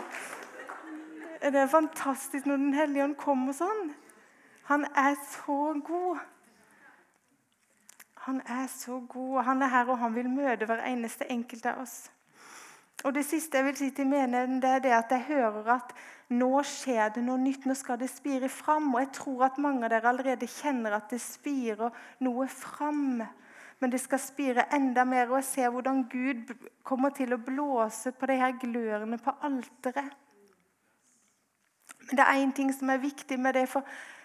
Det 1.43 1.55
er 1.57 1.67
fantastisk 1.67 2.47
når 2.47 2.57
Den 2.57 2.75
hellige 2.75 3.05
ånd 3.05 3.17
kommer 3.17 3.55
sånn. 3.57 3.93
Han 4.69 4.85
er 4.97 5.15
så 5.23 5.81
god. 5.85 6.19
Han 8.29 8.43
er 8.45 8.67
så 8.69 9.01
god. 9.09 9.43
Han 9.47 9.63
er 9.63 9.73
her, 9.73 9.89
og 9.89 9.99
han 9.99 10.15
vil 10.15 10.29
møte 10.29 10.67
hver 10.69 10.83
eneste 10.85 11.25
enkelt 11.31 11.67
av 11.67 11.85
oss. 11.87 12.11
Og 13.05 13.15
Det 13.15 13.25
siste 13.25 13.57
jeg 13.57 13.65
vil 13.65 13.77
si 13.79 13.91
til 13.95 14.07
menigheten, 14.11 14.61
det 14.61 14.71
er 14.71 14.79
det 14.85 14.93
at 14.93 15.13
jeg 15.15 15.25
hører 15.29 15.71
at 15.79 15.93
nå 16.29 16.51
skjer 16.67 17.13
det 17.15 17.23
noe 17.25 17.39
nytt. 17.39 17.65
Nå 17.67 17.75
skal 17.79 17.99
det 18.01 18.11
spire 18.11 18.49
fram. 18.49 18.91
Og 18.95 19.01
jeg 19.01 19.13
tror 19.21 19.45
at 19.47 19.59
mange 19.63 19.87
av 19.87 19.95
dere 19.95 20.11
allerede 20.11 20.51
kjenner 20.51 20.99
at 20.99 21.11
det 21.11 21.21
spirer 21.23 21.95
noe 22.27 22.49
fram. 22.51 23.23
Men 23.81 23.93
det 23.93 24.01
skal 24.01 24.19
spire 24.19 24.67
enda 24.75 25.05
mer, 25.05 25.29
og 25.29 25.37
jeg 25.37 25.45
ser 25.45 25.71
hvordan 25.71 26.05
Gud 26.11 26.55
kommer 26.83 27.11
til 27.15 27.33
å 27.33 27.43
blåse 27.43 28.13
på 28.13 28.27
de 28.27 28.39
her 28.41 28.57
glørne 28.59 29.19
på 29.23 29.35
alteret. 29.43 30.15
Men 32.09 32.17
det 32.17 32.25
er 32.25 32.41
én 32.43 32.55
ting 32.55 32.73
som 32.75 32.91
er 32.91 33.03
viktig 33.03 33.39
med 33.39 33.55
det. 33.55 33.69
for 33.69 33.85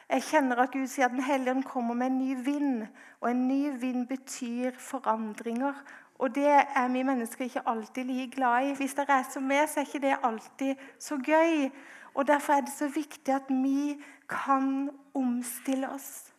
jeg 0.09 0.23
kjenner 0.23 0.59
at 0.61 0.71
Gud 0.71 0.87
sier 0.87 1.05
at 1.05 1.11
Den 1.11 1.23
hellige 1.23 1.51
ånd 1.51 1.63
kommer 1.63 1.93
med 1.93 2.07
en 2.07 2.17
ny 2.17 2.35
vind. 2.45 2.87
Og 3.21 3.31
en 3.31 3.47
ny 3.47 3.79
vind 3.79 4.07
betyr 4.07 4.71
forandringer. 4.77 5.73
Og 6.19 6.35
det 6.35 6.47
er 6.47 6.87
vi 6.87 7.03
mennesker 7.03 7.45
ikke 7.45 7.67
alltid 7.67 8.03
like 8.05 8.35
glad 8.35 8.65
i. 8.67 8.73
Hvis 8.73 8.93
det 8.93 9.05
er 9.09 9.23
som 9.31 9.43
meg, 9.43 9.69
så 9.69 9.79
er 9.79 9.85
ikke 9.85 10.07
det 10.07 10.17
alltid 10.23 10.75
så 10.99 11.17
gøy. 11.17 11.71
Og 12.13 12.27
Derfor 12.27 12.53
er 12.53 12.61
det 12.61 12.73
så 12.73 12.87
viktig 12.87 13.33
at 13.33 13.49
vi 13.49 14.03
kan 14.29 14.89
omstille 15.13 15.89
oss. 15.89 16.32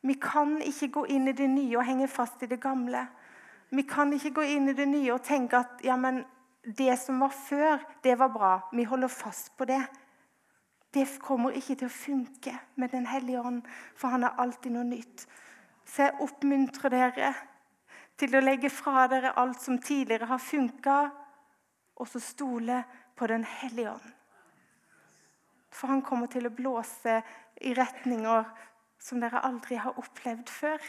Vi 0.00 0.14
kan 0.14 0.60
ikke 0.64 0.88
gå 0.88 1.06
inn 1.12 1.28
i 1.28 1.36
det 1.36 1.48
nye 1.50 1.76
og 1.76 1.84
henge 1.84 2.08
fast 2.08 2.42
i 2.42 2.48
det 2.48 2.60
gamle. 2.60 3.04
Vi 3.70 3.84
kan 3.86 4.12
ikke 4.12 4.32
gå 4.40 4.46
inn 4.56 4.70
i 4.70 4.76
det 4.76 4.88
nye 4.88 5.12
og 5.14 5.24
tenke 5.26 5.60
at 5.60 5.82
ja, 5.84 5.96
men 6.00 6.22
det 6.64 6.96
som 7.00 7.20
var 7.20 7.34
før, 7.34 7.82
det 8.02 8.16
var 8.18 8.32
bra. 8.32 8.52
Vi 8.72 8.84
holder 8.84 9.12
fast 9.12 9.52
på 9.56 9.68
det. 9.68 9.82
Det 10.94 11.06
kommer 11.22 11.54
ikke 11.54 11.76
til 11.78 11.86
å 11.86 11.94
funke 11.94 12.56
med 12.74 12.90
Den 12.90 13.06
hellige 13.06 13.40
ånd, 13.40 13.62
for 13.94 14.10
han 14.10 14.24
er 14.24 14.40
alltid 14.42 14.74
noe 14.74 14.88
nytt. 14.88 15.26
Så 15.86 16.08
jeg 16.08 16.18
oppmuntrer 16.24 16.90
dere 16.90 17.34
til 18.18 18.34
å 18.34 18.42
legge 18.42 18.70
fra 18.72 19.06
dere 19.08 19.36
alt 19.38 19.60
som 19.62 19.78
tidligere 19.78 20.28
har 20.32 20.42
funka, 20.42 20.96
og 22.00 22.08
så 22.08 22.20
stole 22.20 22.82
på 23.16 23.26
Den 23.26 23.44
hellige 23.44 23.92
ånd. 23.92 24.10
For 25.70 25.92
han 25.92 26.02
kommer 26.02 26.26
til 26.26 26.48
å 26.48 26.54
blåse 26.54 27.20
i 27.62 27.74
retninger 27.76 28.48
som 29.00 29.20
dere 29.20 29.40
aldri 29.46 29.78
har 29.80 29.98
opplevd 29.98 30.52
før. 30.52 30.84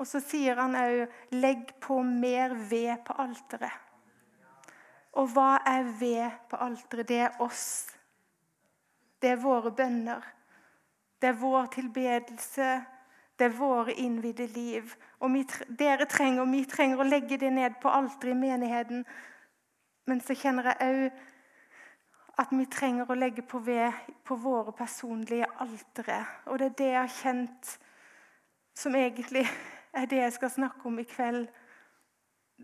Og 0.00 0.08
så 0.08 0.20
sier 0.24 0.56
han 0.56 0.74
òg 0.80 1.06
'legg 1.30 1.74
på 1.80 2.02
mer 2.02 2.54
ved 2.54 3.04
på 3.04 3.12
alteret'. 3.12 3.78
Og 5.12 5.26
hva 5.34 5.58
er 5.66 5.82
ved 6.00 6.30
på 6.48 6.56
alteret? 6.56 7.08
Det 7.08 7.18
er 7.20 7.40
oss. 7.40 7.96
Det 9.22 9.30
er 9.30 9.42
våre 9.42 9.70
bønner. 9.70 10.22
Det 11.20 11.28
er 11.28 11.40
vår 11.40 11.66
tilbedelse. 11.66 12.68
Det 13.38 13.44
er 13.44 13.58
våre 13.58 13.92
innvidde 13.92 14.46
liv. 14.46 14.94
Og 15.20 15.32
vi, 15.32 15.42
dere 15.78 16.06
trenger, 16.06 16.42
og 16.42 16.52
vi 16.52 16.64
trenger 16.64 17.00
å 17.00 17.08
legge 17.08 17.36
det 17.36 17.52
ned 17.52 17.76
på 17.82 17.88
alteret 17.88 18.32
i 18.32 18.38
menigheten. 18.38 19.04
Men 20.06 20.20
så 20.20 20.34
kjenner 20.34 20.70
jeg 20.70 20.88
òg 20.88 21.20
at 22.40 22.52
vi 22.54 22.64
trenger 22.72 23.10
å 23.10 23.18
legge 23.18 23.42
på 23.44 23.58
ved 23.58 23.92
på 24.24 24.36
våre 24.40 24.72
personlige 24.72 25.49
altere. 25.60 26.24
Og 26.46 26.58
det 26.58 26.66
er 26.66 26.78
det 26.78 26.90
jeg 26.90 27.00
har 27.00 27.14
kjent 27.20 27.78
som 28.74 28.94
egentlig 28.94 29.44
er 29.92 30.06
det 30.06 30.22
jeg 30.22 30.32
skal 30.32 30.50
snakke 30.50 30.86
om 30.88 30.98
i 30.98 31.06
kveld. 31.08 31.48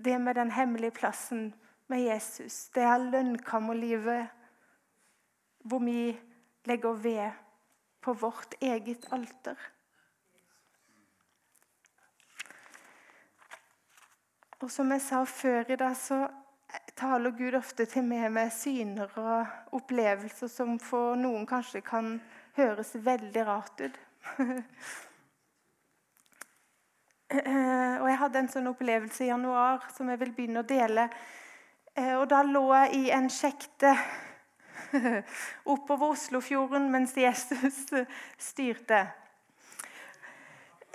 Det 0.05 0.21
med 0.21 0.35
den 0.35 0.51
hemmelige 0.51 0.91
plassen 0.91 1.55
med 1.89 2.01
Jesus. 2.01 2.69
Det 2.69 2.83
er 2.83 3.11
lønnkammerlivet 3.11 4.27
hvor 5.67 5.79
vi 5.79 6.21
legger 6.65 6.93
ved 6.93 7.31
på 8.01 8.13
vårt 8.13 8.55
eget 8.61 9.07
alter. 9.13 9.57
Og 14.61 14.71
som 14.71 14.91
jeg 14.93 15.01
sa 15.01 15.25
før 15.25 15.73
i 15.73 15.77
dag, 15.77 15.97
så 15.97 16.29
taler 16.97 17.31
Gud 17.31 17.55
ofte 17.55 17.85
til 17.85 18.05
meg 18.05 18.31
med 18.33 18.51
syner 18.51 19.11
og 19.21 19.77
opplevelser 19.77 20.49
som 20.49 20.79
for 20.81 21.17
noen 21.19 21.45
kanskje 21.47 21.83
kan 21.85 22.17
høres 22.57 22.95
veldig 23.05 23.47
rart 23.47 23.81
ut. 23.85 23.99
og 28.01 28.07
Jeg 28.09 28.19
hadde 28.21 28.39
en 28.41 28.53
sånn 28.53 28.71
opplevelse 28.71 29.25
i 29.25 29.31
januar 29.31 29.89
som 29.97 30.09
jeg 30.11 30.21
vil 30.23 30.33
begynne 30.37 30.63
å 30.63 30.69
dele. 30.69 31.09
Eh, 31.97 32.15
og 32.17 32.29
Da 32.31 32.43
lå 32.47 32.65
jeg 32.75 32.95
i 33.01 33.11
en 33.17 33.29
sjekte 33.33 33.95
oppover 35.75 36.15
Oslofjorden 36.15 36.91
mens 36.93 37.17
Jesus 37.19 37.87
styrte. 38.51 39.07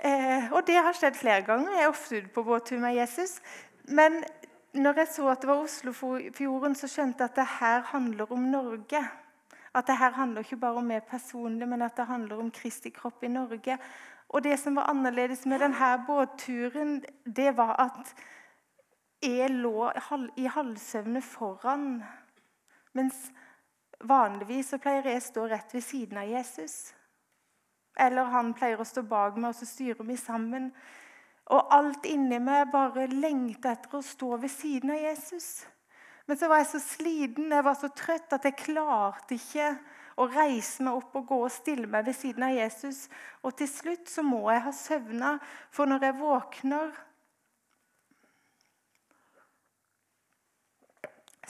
Eh, 0.02 0.48
og 0.50 0.64
det 0.66 0.80
har 0.82 0.96
skjedd 0.98 1.18
flere 1.18 1.44
ganger. 1.46 1.76
Jeg 1.76 1.84
er 1.86 1.92
ofte 1.92 2.18
ute 2.18 2.32
på 2.34 2.46
båttur 2.46 2.80
med 2.82 2.96
Jesus. 2.96 3.36
Men 3.86 4.22
når 4.72 5.02
jeg 5.02 5.12
så 5.14 5.28
at 5.30 5.42
det 5.42 5.50
var 5.50 5.62
Oslofjorden, 5.62 6.74
så 6.74 6.88
skjønte 6.90 7.22
jeg 7.22 7.30
at 7.30 7.38
det 7.38 7.50
her 7.60 7.84
handler 7.92 8.32
om 8.34 8.48
Norge. 8.50 9.02
At 9.74 9.86
det 9.86 9.96
her 9.96 10.12
handler 10.12 10.44
ikke 10.44 10.60
bare 10.60 10.82
om 10.82 10.88
meg 10.90 11.06
personlig, 11.08 11.68
men 11.68 11.82
at 11.82 11.96
det 11.96 12.06
handler 12.06 12.40
om 12.40 12.50
Kristi 12.50 12.90
kropp 12.92 13.24
i 13.24 13.30
Norge. 13.32 13.78
Og 14.28 14.44
det 14.44 14.58
som 14.60 14.76
var 14.76 14.90
annerledes 14.90 15.46
med 15.46 15.60
denne 15.60 15.92
båtturen, 16.06 17.02
det 17.24 17.56
var 17.56 17.76
at 17.80 18.14
jeg 19.22 19.50
lå 19.50 19.92
i 20.36 20.48
halvsøvne 20.50 21.22
foran. 21.22 22.02
Mens 22.92 23.30
vanligvis 24.00 24.72
så 24.72 24.80
pleier 24.82 25.06
jeg 25.08 25.20
å 25.20 25.26
stå 25.28 25.46
rett 25.52 25.74
ved 25.74 25.84
siden 25.86 26.18
av 26.18 26.28
Jesus. 26.28 26.94
Eller 28.00 28.32
han 28.32 28.54
pleier 28.56 28.80
å 28.80 28.88
stå 28.88 29.04
bak 29.06 29.36
meg, 29.36 29.52
og 29.52 29.56
så 29.56 29.68
styrer 29.68 30.04
vi 30.04 30.16
sammen. 30.16 30.70
Og 31.52 31.74
alt 31.74 32.06
inni 32.08 32.38
meg 32.40 32.70
bare 32.72 33.06
lengter 33.12 33.76
etter 33.76 33.98
å 33.98 34.04
stå 34.04 34.36
ved 34.42 34.52
siden 34.52 34.94
av 34.94 35.00
Jesus. 35.02 35.66
Men 36.26 36.38
så 36.38 36.48
var 36.48 36.62
jeg 36.62 36.70
så 36.70 36.80
sliten, 36.82 37.52
jeg 37.52 37.64
var 37.64 37.74
så 37.78 37.90
trøtt, 37.96 38.32
at 38.32 38.44
jeg 38.46 38.58
klarte 38.60 39.34
ikke 39.34 39.72
å 40.20 40.26
reise 40.30 40.84
meg 40.84 40.98
opp 41.00 41.16
og 41.18 41.26
gå 41.28 41.38
og 41.46 41.52
stille 41.52 41.88
meg 41.90 42.06
ved 42.06 42.16
siden 42.16 42.46
av 42.46 42.54
Jesus. 42.54 43.06
Og 43.42 43.56
til 43.58 43.70
slutt 43.70 44.10
så 44.10 44.24
må 44.26 44.44
jeg 44.52 44.64
ha 44.66 44.74
søvna, 44.76 45.32
for 45.70 45.90
når 45.90 46.08
jeg 46.08 46.20
våkner 46.20 47.00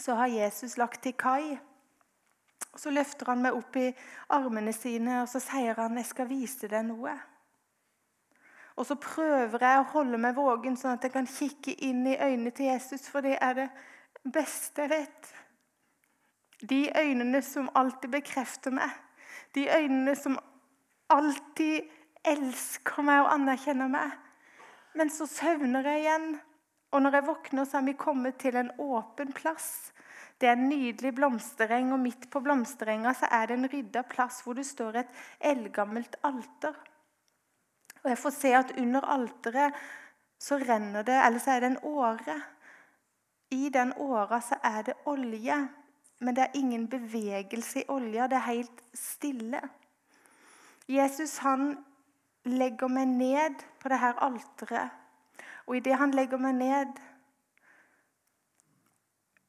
Så 0.02 0.14
har 0.18 0.26
Jesus 0.26 0.78
lagt 0.80 1.02
til 1.04 1.12
kai. 1.14 1.58
Og 2.72 2.80
Så 2.80 2.90
løfter 2.90 3.28
han 3.28 3.42
meg 3.44 3.54
opp 3.54 3.76
i 3.76 3.92
armene 4.32 4.72
sine 4.72 5.20
og 5.22 5.28
så 5.28 5.38
sier 5.40 5.76
han, 5.78 5.96
'Jeg 5.96 6.06
skal 6.06 6.28
vise 6.28 6.68
deg 6.68 6.84
noe'. 6.88 7.18
Og 8.76 8.86
så 8.86 8.94
prøver 8.94 9.58
jeg 9.60 9.78
å 9.78 9.90
holde 9.92 10.18
meg 10.18 10.34
våken, 10.34 10.76
sånn 10.76 10.96
at 10.96 11.04
jeg 11.04 11.12
kan 11.12 11.26
kikke 11.26 11.74
inn 11.84 12.06
i 12.06 12.16
øynene 12.16 12.50
til 12.50 12.66
Jesus, 12.66 13.08
for 13.08 13.20
det 13.20 13.38
er 13.40 13.52
det 13.54 13.70
beste 14.24 14.86
jeg. 14.90 15.08
De 16.62 16.92
øynene 16.94 17.42
som 17.42 17.70
alltid 17.74 18.10
bekrefter 18.10 18.74
meg. 18.74 18.90
De 19.54 19.66
øynene 19.66 20.14
som 20.16 20.38
alltid 21.10 21.90
elsker 22.24 23.02
meg 23.02 23.24
og 23.24 23.32
anerkjenner 23.34 23.90
meg. 23.90 24.14
Men 24.94 25.10
så 25.10 25.26
søvner 25.26 25.88
jeg 25.88 26.04
igjen, 26.04 26.28
og 26.92 27.02
når 27.02 27.16
jeg 27.16 27.26
våkner, 27.26 27.64
så 27.64 27.80
er 27.80 27.86
vi 27.88 27.96
kommet 27.98 28.38
til 28.40 28.56
en 28.60 28.70
åpen 28.78 29.32
plass. 29.32 29.92
Det 30.40 30.48
er 30.48 30.58
en 30.58 30.68
nydelig 30.68 31.14
blomstereng, 31.16 31.92
og 31.94 32.02
midt 32.02 32.28
på 32.30 32.42
blomsterenga 32.44 33.14
så 33.16 33.30
er 33.32 33.48
det 33.48 33.58
en 33.58 33.70
rydda 33.72 34.02
plass 34.10 34.42
hvor 34.44 34.58
det 34.58 34.66
står 34.68 35.00
et 35.00 35.20
eldgammelt 35.52 36.18
alter. 36.26 36.76
Og 38.02 38.10
Jeg 38.10 38.18
får 38.18 38.34
se 38.36 38.54
at 38.58 38.72
under 38.82 39.06
alteret 39.14 39.78
så 40.42 40.58
renner 40.58 41.06
det, 41.06 41.14
eller 41.14 41.38
så 41.38 41.54
er 41.54 41.62
det 41.62 41.70
en 41.70 41.84
åre. 41.86 42.36
I 43.52 43.68
den 43.68 43.92
åra 44.00 44.40
så 44.40 44.56
er 44.64 44.82
det 44.82 44.94
olje, 45.06 45.56
men 46.20 46.36
det 46.36 46.42
er 46.42 46.58
ingen 46.58 46.88
bevegelse 46.88 47.82
i 47.82 47.88
olja. 47.88 48.26
Det 48.26 48.38
er 48.38 48.48
helt 48.48 48.82
stille. 48.94 49.60
Jesus 50.88 51.36
han 51.44 51.76
legger 52.44 52.88
meg 52.88 53.06
ned 53.06 53.64
på 53.80 53.92
det 53.92 53.98
her 54.00 54.18
alteret. 54.24 54.90
Og 55.66 55.76
idet 55.76 55.98
han 55.98 56.14
legger 56.14 56.40
meg 56.42 56.54
ned, 56.54 56.96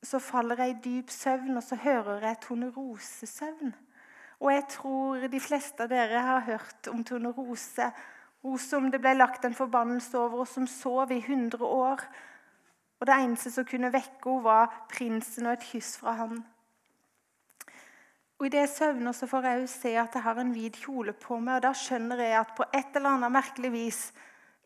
så 0.04 0.20
faller 0.20 0.60
jeg 0.60 0.70
i 0.70 0.82
dyp 0.84 1.10
søvn, 1.10 1.58
og 1.58 1.64
så 1.64 1.76
hører 1.80 2.28
jeg 2.28 2.42
tornerosesøvn. 2.44 3.74
Og 4.40 4.52
jeg 4.54 4.66
tror 4.70 5.28
de 5.32 5.40
fleste 5.40 5.86
av 5.86 5.90
dere 5.90 6.22
har 6.28 6.44
hørt 6.44 6.92
om 6.92 7.04
tornerose. 7.08 7.88
Hun 8.44 8.60
som 8.60 8.92
det 8.92 9.00
ble 9.02 9.16
lagt 9.16 9.46
en 9.48 9.56
forbannelse 9.56 10.20
over, 10.20 10.44
og 10.44 10.48
som 10.48 10.68
sov 10.68 11.12
i 11.12 11.22
100 11.24 11.64
år. 11.64 12.04
Og 13.04 13.08
Det 13.08 13.16
eneste 13.20 13.52
som 13.52 13.66
kunne 13.68 13.90
vekke 13.92 14.30
henne, 14.32 14.44
var 14.44 14.70
prinsen 14.88 15.50
og 15.50 15.58
et 15.58 15.64
kyss 15.68 15.98
fra 16.00 16.14
han. 16.22 16.38
Og 18.40 18.46
I 18.46 18.50
det 18.54 18.62
jeg 18.62 18.70
søvner, 18.70 19.12
så 19.12 19.28
får 19.28 19.44
jeg 19.44 19.60
jo 19.62 19.68
se 19.68 19.90
at 20.00 20.14
jeg 20.16 20.24
har 20.24 20.38
en 20.40 20.54
hvit 20.56 20.78
kjole 20.86 21.12
på 21.14 21.36
meg. 21.40 21.56
og 21.56 21.64
Da 21.66 21.74
skjønner 21.76 22.22
jeg 22.24 22.38
at 22.40 22.54
på 22.56 22.64
et 22.64 22.96
eller 22.96 23.10
annet 23.10 23.32
merkelig 23.32 23.72
vis, 23.72 24.14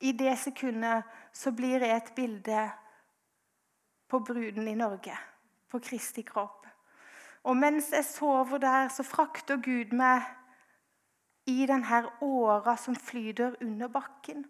i 0.01 0.11
det 0.11 0.35
sekundet, 0.37 1.03
så 1.33 1.51
blir 1.51 1.81
jeg 1.81 1.97
et 1.97 2.11
bilde 2.15 2.69
på 4.07 4.19
bruden 4.19 4.67
i 4.67 4.75
Norge, 4.75 5.17
på 5.69 5.79
Kristi 5.79 6.21
kropp. 6.21 6.67
Og 7.43 7.57
mens 7.57 7.89
jeg 7.91 8.05
sover 8.05 8.57
der, 8.57 8.87
så 8.93 9.03
frakter 9.03 9.57
Gud 9.57 9.97
meg 9.97 10.21
i 11.49 11.65
denne 11.65 12.03
åra 12.21 12.77
som 12.77 12.95
flyter 12.95 13.57
under 13.61 13.87
bakken. 13.87 14.45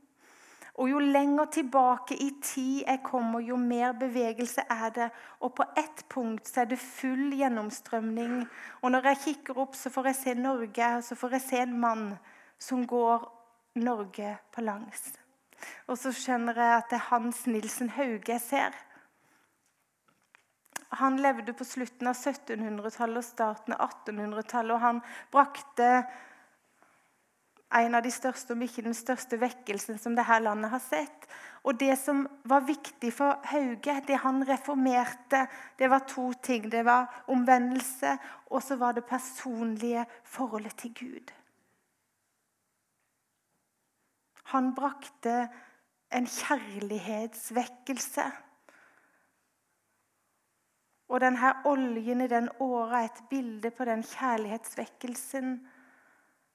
Og 0.78 0.90
jo 0.92 1.00
lenger 1.02 1.46
tilbake 1.50 2.16
i 2.22 2.30
tid 2.44 2.84
jeg 2.84 3.02
kommer, 3.06 3.42
jo 3.42 3.58
mer 3.58 3.96
bevegelse 3.98 4.62
er 4.70 4.90
det. 4.94 5.08
Og 5.42 5.56
på 5.58 5.66
ett 5.78 6.04
punkt 6.10 6.48
så 6.48 6.62
er 6.62 6.70
det 6.70 6.80
full 6.82 7.34
gjennomstrømning. 7.34 8.44
Og 8.82 8.94
når 8.94 9.10
jeg 9.12 9.24
kikker 9.24 9.58
opp, 9.66 9.76
så 9.76 9.90
får 9.90 10.12
jeg 10.12 10.20
se 10.20 10.36
Norge, 10.38 10.92
og 11.00 11.04
så 11.04 11.18
får 11.18 11.38
jeg 11.38 11.46
se 11.48 11.63
en 11.63 11.80
mann 11.82 12.06
som 12.62 12.86
går 12.86 13.26
Norge 13.82 14.36
på 14.54 14.62
langs. 14.62 15.10
Og 15.90 15.98
så 15.98 16.13
skjønner 16.13 16.62
jeg 16.62 16.76
at 16.76 16.92
det 16.92 17.00
er 17.00 17.10
Hans 17.10 17.46
Nilsen 17.50 17.90
Hauge 17.98 18.36
jeg 18.36 18.44
ser. 18.44 18.78
Han 21.02 21.18
levde 21.20 21.58
på 21.58 21.66
slutten 21.68 22.08
av 22.08 22.16
1700-tallet 22.16 23.20
og 23.20 23.26
starten 23.26 23.76
av 23.76 23.90
1800-tallet, 23.90 24.76
og 24.78 24.84
han 24.86 25.02
brakte 25.34 25.90
en 27.75 27.95
av 27.95 28.03
de 28.03 28.12
største, 28.12 28.53
om 28.53 28.62
ikke 28.63 28.86
den 28.86 28.95
største 28.95 29.39
vekkelsen 29.41 29.99
som 29.99 30.15
dette 30.15 30.39
landet 30.39 30.71
har 30.71 30.84
sett. 30.84 31.27
Og 31.67 31.75
Det 31.80 31.97
som 31.99 32.27
var 32.47 32.63
viktig 32.63 33.12
for 33.13 33.41
Hauge, 33.51 34.01
det 34.08 34.21
han 34.23 34.43
reformerte, 34.47 35.47
det 35.80 35.89
var 35.89 36.06
to 36.08 36.32
ting. 36.34 36.69
Det 36.71 36.86
var 36.86 37.23
omvendelse, 37.27 38.17
og 38.49 38.63
så 38.63 38.75
var 38.75 38.91
det 38.93 39.06
personlige 39.06 40.06
forholdet 40.23 40.75
til 40.77 40.93
Gud. 40.93 41.32
Han 44.43 44.75
brakte 44.75 45.49
en 46.12 46.27
kjærlighetsvekkelse. 46.27 48.23
Og 51.08 51.19
denne 51.19 51.53
oljen 51.65 52.21
i 52.21 52.27
den 52.32 52.49
åra 52.60 53.01
er 53.01 53.10
et 53.12 53.23
bilde 53.30 53.71
på 53.71 53.86
den 53.86 54.03
kjærlighetsvekkelsen 54.03 55.67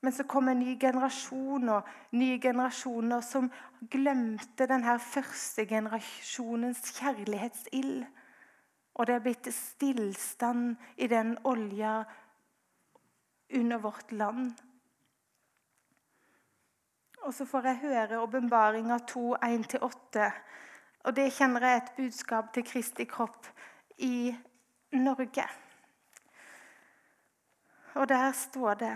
men 0.03 0.12
så 0.12 0.25
kom 0.27 0.49
en 0.51 0.59
ny 0.59 0.75
generasjon 0.81 1.69
og 1.71 1.91
nye 2.19 2.41
generasjoner 2.43 3.23
som 3.23 3.47
glemte 3.91 4.67
denne 4.67 4.97
første 4.99 5.62
generasjonens 5.71 6.81
kjærlighetsild. 6.97 8.03
Og 8.99 9.07
det 9.07 9.15
er 9.15 9.23
blitt 9.23 9.47
stillstand 9.55 10.75
i 10.99 11.07
den 11.07 11.37
olja 11.47 12.01
under 13.55 13.79
vårt 13.79 14.11
land. 14.12 14.51
Og 17.23 17.35
så 17.35 17.47
får 17.47 17.71
jeg 17.71 17.81
høre 17.85 18.21
åpenbaringa 18.25 18.99
2, 19.07 19.37
1-8. 19.37 20.27
Og 21.07 21.17
det 21.17 21.29
kjenner 21.38 21.69
jeg 21.69 21.77
et 21.77 21.95
budskap 21.97 22.51
til 22.55 22.67
Kristi 22.67 23.07
kropp 23.07 23.47
i 24.03 24.35
Norge. 24.99 25.47
Og 27.95 28.09
der 28.09 28.33
står 28.33 28.75
det 28.83 28.93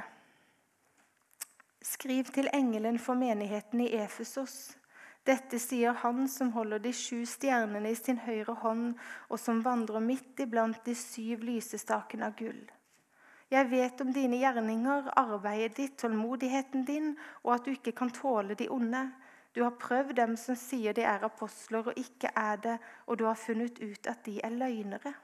Skriv 1.87 2.25
til 2.35 2.49
engelen 2.51 2.96
for 2.99 3.14
menigheten 3.14 3.81
i 3.85 3.92
Efesos. 3.94 4.75
Dette 5.27 5.59
sier 5.62 5.94
han 6.03 6.25
som 6.27 6.49
holder 6.57 6.81
de 6.83 6.90
sju 6.90 7.20
stjernene 7.31 7.92
i 7.92 7.99
sin 7.99 8.18
høyre 8.25 8.57
hånd, 8.62 8.96
og 9.31 9.38
som 9.38 9.61
vandrer 9.62 10.03
midt 10.03 10.42
iblant 10.42 10.81
de 10.87 10.96
syv 10.99 11.44
lysestakene 11.46 12.27
av 12.27 12.35
gull. 12.40 12.64
Jeg 13.55 13.70
vet 13.70 14.03
om 14.03 14.11
dine 14.16 14.40
gjerninger, 14.40 15.12
arbeidet 15.22 15.77
ditt, 15.77 15.94
tålmodigheten 16.03 16.83
din, 16.88 17.12
og 17.44 17.53
at 17.55 17.68
du 17.68 17.77
ikke 17.77 17.94
kan 18.01 18.11
tåle 18.11 18.59
de 18.59 18.66
onde. 18.79 19.05
Du 19.55 19.62
har 19.62 19.79
prøvd 19.79 20.16
dem 20.18 20.35
som 20.42 20.59
sier 20.59 20.96
de 20.96 21.07
er 21.07 21.22
apostler 21.29 21.92
og 21.92 22.03
ikke 22.03 22.33
er 22.35 22.59
det, 22.66 22.77
og 23.07 23.20
du 23.20 23.29
har 23.31 23.38
funnet 23.38 23.79
ut 23.79 24.11
at 24.11 24.27
de 24.27 24.40
er 24.42 24.59
løgnere. 24.59 25.14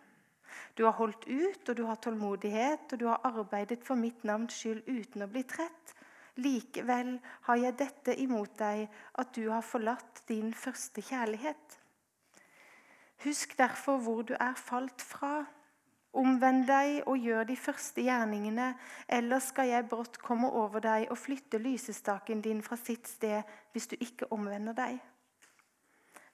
Du 0.78 0.86
har 0.86 0.94
holdt 1.00 1.26
ut, 1.26 1.68
og 1.68 1.74
du 1.74 1.84
har 1.90 1.98
tålmodighet, 1.98 2.86
og 2.92 3.02
du 3.02 3.08
har 3.10 3.26
arbeidet 3.26 3.82
for 3.82 3.98
mitt 3.98 4.22
navns 4.22 4.62
skyld 4.62 4.86
uten 4.86 5.26
å 5.26 5.30
bli 5.34 5.42
trett. 5.42 5.96
Likevel 6.40 7.18
har 7.46 7.60
jeg 7.60 7.76
dette 7.76 8.14
imot 8.16 8.54
deg, 8.58 8.86
at 9.20 9.34
du 9.36 9.50
har 9.50 9.64
forlatt 9.64 10.22
din 10.28 10.54
første 10.56 11.04
kjærlighet. 11.04 11.78
Husk 13.24 13.58
derfor 13.58 14.00
hvor 14.02 14.22
du 14.26 14.32
er 14.38 14.54
falt 14.56 15.02
fra. 15.04 15.44
Omvend 16.12 16.66
deg 16.68 17.06
og 17.08 17.20
gjør 17.24 17.46
de 17.48 17.56
første 17.56 18.02
gjerningene, 18.04 18.72
ellers 19.08 19.46
skal 19.52 19.70
jeg 19.70 19.86
brått 19.88 20.18
komme 20.20 20.50
over 20.50 20.82
deg 20.84 21.06
og 21.10 21.20
flytte 21.20 21.60
lysestaken 21.62 22.42
din 22.44 22.60
fra 22.64 22.76
sitt 22.76 23.08
sted 23.08 23.40
hvis 23.72 23.88
du 23.88 23.96
ikke 24.00 24.28
omvender 24.34 24.76
deg. 24.76 24.98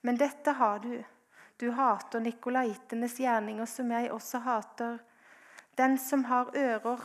Men 0.01 0.19
dette 0.19 0.51
har 0.55 0.79
du. 0.83 0.97
Du 1.59 1.71
hater 1.75 2.23
nikolaitenes 2.23 3.17
gjerninger, 3.19 3.67
som 3.67 3.91
jeg 3.91 4.11
også 4.15 4.39
hater. 4.43 4.99
Den 5.77 5.97
som 5.99 6.23
har 6.27 6.51
ører, 6.55 7.03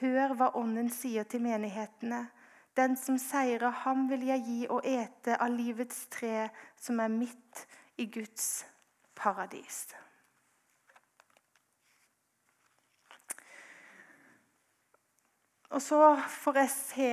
Hør 0.00 0.34
hva 0.34 0.50
Ånden 0.58 0.90
sier 0.90 1.26
til 1.28 1.42
menighetene. 1.44 2.26
Den 2.74 2.96
som 2.98 3.18
seirer 3.18 3.70
ham, 3.84 4.08
vil 4.10 4.26
jeg 4.26 4.42
gi 4.42 4.60
å 4.66 4.80
ete 4.82 5.36
av 5.38 5.52
livets 5.54 6.06
tre, 6.10 6.48
som 6.74 6.98
er 7.00 7.12
midt 7.12 7.66
i 8.02 8.08
Guds 8.10 8.64
paradis. 9.14 9.86
Og 15.70 15.82
så 15.82 16.00
får 16.42 16.58
jeg 16.58 16.70
se, 16.70 17.08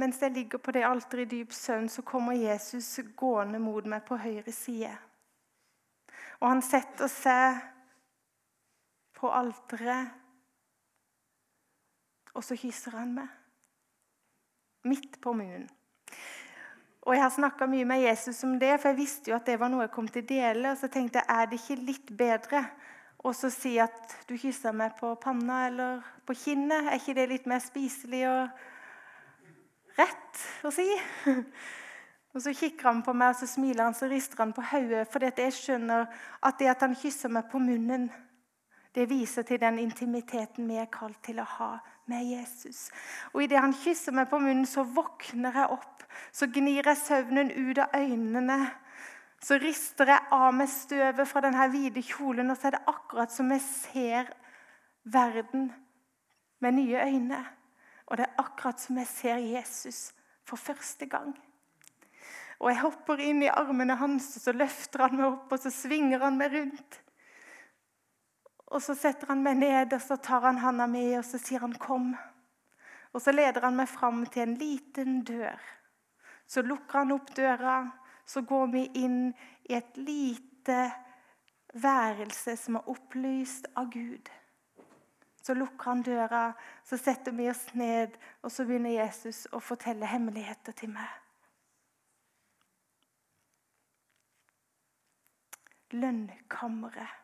mens 0.00 0.20
jeg 0.20 0.32
ligger 0.32 0.60
på 0.60 0.72
det 0.76 0.84
alteret 0.84 1.28
i 1.28 1.38
dyp 1.38 1.52
søvn, 1.52 1.88
så 1.88 2.02
kommer 2.02 2.36
Jesus 2.36 2.98
gående 3.16 3.60
mot 3.60 3.84
meg 3.88 4.04
på 4.08 4.16
høyre 4.20 4.52
side. 4.52 4.92
Og 6.40 6.48
han 6.48 6.64
setter 6.64 7.08
seg 7.08 7.62
på 9.16 9.30
alteret 9.32 10.23
og 12.34 12.44
så 12.44 12.58
kysser 12.58 12.96
han 12.98 13.14
meg. 13.16 13.30
Midt 14.84 15.20
på 15.22 15.32
munnen. 15.32 15.68
Og 17.04 17.14
Jeg 17.14 17.22
har 17.22 17.32
snakka 17.34 17.66
mye 17.68 17.84
med 17.84 18.00
Jesus 18.00 18.44
om 18.44 18.58
det, 18.58 18.78
for 18.80 18.88
jeg 18.88 18.96
visste 18.96 19.30
jo 19.30 19.36
at 19.36 19.46
det 19.46 19.58
var 19.60 19.68
noe 19.68 19.84
jeg 19.84 19.92
kom 19.92 20.06
til 20.08 20.24
å 20.24 20.28
dele. 20.28 20.70
Og 20.72 20.78
så 20.80 20.88
tenkte 20.88 21.20
jeg, 21.20 21.28
er 21.28 21.48
det 21.50 21.60
ikke 21.60 21.84
litt 21.84 22.12
bedre 22.16 22.62
å 23.24 23.32
si 23.36 23.74
at 23.80 24.14
du 24.28 24.36
kysser 24.40 24.72
meg 24.76 24.96
på 24.96 25.12
panna 25.20 25.66
eller 25.68 26.00
på 26.24 26.36
kinnet? 26.36 26.88
Er 26.88 26.96
ikke 26.96 27.16
det 27.18 27.26
litt 27.28 27.48
mer 27.48 27.60
spiselig 27.64 28.24
og 28.28 28.64
rett 30.00 30.44
å 30.64 30.72
si? 30.74 30.88
Og 32.34 32.42
Så 32.42 32.50
kikker 32.50 32.88
han 32.88 33.02
på 33.06 33.12
meg, 33.14 33.30
og 33.30 33.36
så 33.38 33.46
smiler 33.46 33.84
han, 33.84 33.94
så 33.94 34.08
rister 34.10 34.40
han 34.42 34.50
på 34.50 34.62
hodet. 34.66 35.04
For 35.06 35.22
jeg 35.22 35.52
skjønner 35.54 36.08
at 36.42 36.56
det 36.58 36.66
at 36.66 36.80
han 36.82 36.96
kysser 36.98 37.30
meg 37.30 37.46
på 37.46 37.60
munnen, 37.62 38.08
det 38.90 39.04
viser 39.06 39.46
til 39.46 39.60
den 39.62 39.78
intimiteten 39.78 40.66
vi 40.66 40.80
er 40.82 40.90
kalt 40.90 41.20
til 41.22 41.38
å 41.38 41.46
ha 41.46 41.68
med 42.10 42.24
Jesus. 42.28 42.88
Og 43.32 43.42
Idet 43.44 43.60
han 43.60 43.74
kysser 43.76 44.14
meg 44.16 44.28
på 44.30 44.40
munnen, 44.42 44.66
så 44.68 44.84
våkner 44.84 45.54
jeg 45.60 45.76
opp. 45.76 46.04
Så 46.32 46.48
gnir 46.52 46.86
jeg 46.86 47.00
søvnen 47.00 47.50
ut 47.50 47.80
av 47.82 47.94
øynene. 47.96 48.58
Så 49.44 49.58
rister 49.60 50.08
jeg 50.08 50.28
av 50.32 50.54
meg 50.56 50.70
støvet 50.72 51.28
fra 51.28 51.42
denne 51.44 51.68
hvite 51.72 52.02
kjolen, 52.04 52.50
og 52.50 52.56
så 52.58 52.70
er 52.70 52.76
det 52.78 52.84
akkurat 52.88 53.32
som 53.32 53.50
jeg 53.52 53.64
ser 53.66 54.30
verden 55.04 55.68
med 56.64 56.78
nye 56.78 57.02
øyne. 57.04 57.40
Og 58.06 58.16
det 58.16 58.26
er 58.26 58.40
akkurat 58.40 58.80
som 58.80 58.98
jeg 59.00 59.10
ser 59.10 59.42
Jesus 59.42 60.12
for 60.44 60.56
første 60.60 61.06
gang. 61.06 61.34
Og 62.60 62.70
jeg 62.70 62.80
hopper 62.80 63.20
inn 63.20 63.42
i 63.44 63.52
armene 63.52 63.96
hans, 64.00 64.30
og 64.36 64.44
så 64.46 64.54
løfter 64.56 65.04
han 65.04 65.16
meg 65.18 65.26
opp, 65.28 65.52
og 65.52 65.60
så 65.60 65.72
svinger 65.72 66.22
han 66.24 66.38
meg 66.40 66.54
rundt. 66.54 67.00
Og 68.74 68.82
så 68.82 68.96
setter 68.98 69.30
han 69.30 69.42
meg 69.44 69.60
ned, 69.60 69.92
og 69.94 70.02
så 70.02 70.16
tar 70.18 70.42
han 70.48 70.58
handa 70.58 70.88
mi, 70.90 71.12
og 71.14 71.24
så 71.24 71.38
sier 71.38 71.62
han 71.62 71.76
'kom'. 71.78 72.16
Og 73.12 73.22
så 73.22 73.32
leder 73.32 73.60
han 73.60 73.76
meg 73.76 73.88
fram 73.88 74.26
til 74.26 74.42
en 74.42 74.54
liten 74.54 75.22
dør. 75.22 75.60
Så 76.46 76.62
lukker 76.62 76.98
han 76.98 77.12
opp 77.12 77.36
døra, 77.36 77.90
så 78.26 78.42
går 78.42 78.66
vi 78.66 78.84
inn 78.94 79.34
i 79.70 79.74
et 79.74 79.96
lite 79.96 80.92
værelse 81.72 82.56
som 82.56 82.76
er 82.76 82.88
opplyst 82.88 83.66
av 83.76 83.90
Gud. 83.90 84.30
Så 85.42 85.54
lukker 85.54 85.84
han 85.84 86.02
døra, 86.02 86.52
så 86.84 86.96
setter 86.96 87.32
vi 87.32 87.50
oss 87.50 87.74
ned, 87.74 88.16
og 88.42 88.52
så 88.52 88.64
begynner 88.64 88.90
Jesus 88.90 89.46
å 89.52 89.60
fortelle 89.60 90.06
hemmeligheter 90.06 90.72
til 90.72 90.88
meg. 90.88 91.10
Lønnkammeret 95.90 97.23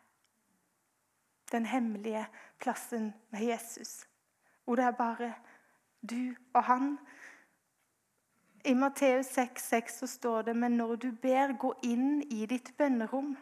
den 1.53 1.67
hemmelige 1.67 2.27
plassen 2.61 3.15
med 3.31 3.41
Jesus. 3.41 4.09
Hvor 4.65 4.75
det 4.77 4.85
er 4.85 4.91
bare 4.91 5.35
du 6.11 6.35
og 6.55 6.65
han. 6.65 6.99
I 8.65 8.75
Matteus 8.75 9.27
6,6 9.39 9.99
så 9.99 10.07
står 10.07 10.43
det 10.43 10.57
men 10.57 10.73
når 10.73 10.95
du 10.97 11.11
ber, 11.13 11.57
gå 11.59 11.75
inn 11.83 12.23
i 12.23 12.47
ditt 12.47 12.77
bønnerom. 12.79 13.37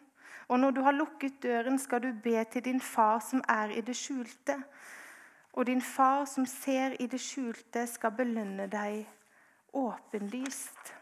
Og 0.49 0.61
når 0.61 0.71
du 0.71 0.81
har 0.81 0.93
lukket 0.93 1.43
døren, 1.43 1.79
skal 1.79 2.03
du 2.03 2.13
be 2.23 2.45
til 2.45 2.65
din 2.65 2.81
far 2.81 3.19
som 3.21 3.43
er 3.49 3.75
i 3.77 3.81
det 3.81 3.97
skjulte. 3.97 4.63
Og 5.53 5.67
din 5.67 5.83
far 5.83 6.25
som 6.25 6.47
ser 6.47 6.97
i 7.01 7.07
det 7.07 7.21
skjulte, 7.21 7.87
skal 7.87 8.15
belønne 8.17 8.69
deg 8.71 9.07
åpenlyst. 9.73 10.95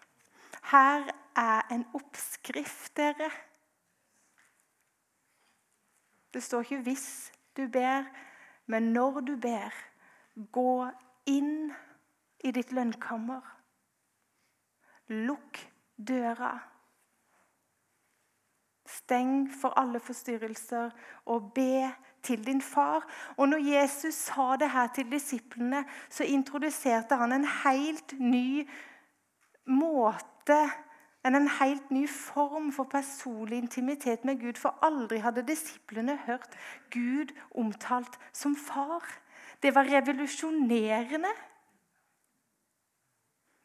Her 0.73 1.11
er 1.37 1.63
en 1.71 1.85
oppskrift, 1.95 2.97
dere. 2.97 3.31
Det 6.37 6.43
står 6.43 6.61
ikke 6.61 6.83
'hvis 6.83 7.33
du 7.57 7.69
ber', 7.69 8.05
men 8.67 8.83
når 8.83 9.21
du 9.21 9.37
ber. 9.37 9.73
Gå 10.53 10.91
inn 11.27 11.73
i 12.45 12.51
ditt 12.51 12.73
lønnkammer. 12.73 13.41
Lukk 15.09 15.73
døra. 16.09 16.59
Steng 18.87 19.49
for 19.61 19.73
alle 19.81 20.01
forstyrrelser 20.01 20.91
og 21.25 21.53
be 21.55 21.95
til 22.23 22.47
din 22.47 22.63
far. 22.63 23.09
Og 23.37 23.49
når 23.49 23.59
Jesus 23.59 24.15
sa 24.15 24.57
det 24.61 24.71
her 24.71 24.87
til 24.87 25.13
disiplene, 25.13 25.85
så 26.11 26.25
introduserte 26.25 27.17
han 27.17 27.33
en 27.33 27.49
helt 27.65 28.21
ny 28.21 28.69
måte 29.67 30.61
en 31.35 31.49
helt 31.49 31.91
ny 31.91 32.05
form 32.09 32.71
for 32.73 32.85
personlig 32.85 33.59
intimitet 33.59 34.25
med 34.25 34.41
Gud. 34.41 34.61
For 34.61 34.79
aldri 34.83 35.19
hadde 35.19 35.47
disiplene 35.49 36.19
hørt 36.27 36.55
Gud 36.95 37.35
omtalt 37.51 38.19
som 38.33 38.57
far. 38.57 39.03
Det 39.63 39.75
var 39.75 39.89
revolusjonerende. 39.91 41.33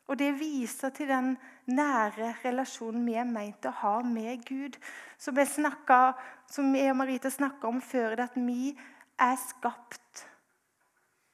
Og 0.07 0.19
det 0.19 0.39
viser 0.39 0.89
til 0.89 1.07
den 1.07 1.37
nære 1.71 2.33
relasjonen 2.43 3.05
vi 3.07 3.13
er 3.15 3.27
meint 3.27 3.65
å 3.65 3.71
ha 3.83 3.93
med 4.03 4.41
Gud. 4.47 4.75
Som 5.17 5.37
jeg, 5.37 5.47
snakket, 5.47 6.19
som 6.51 6.73
jeg 6.75 6.91
og 6.91 6.97
Marita 6.99 7.29
snakka 7.31 7.69
om 7.69 7.79
før, 7.81 8.17
at 8.25 8.35
vi 8.35 8.73
er 9.21 9.37
skapt 9.39 10.25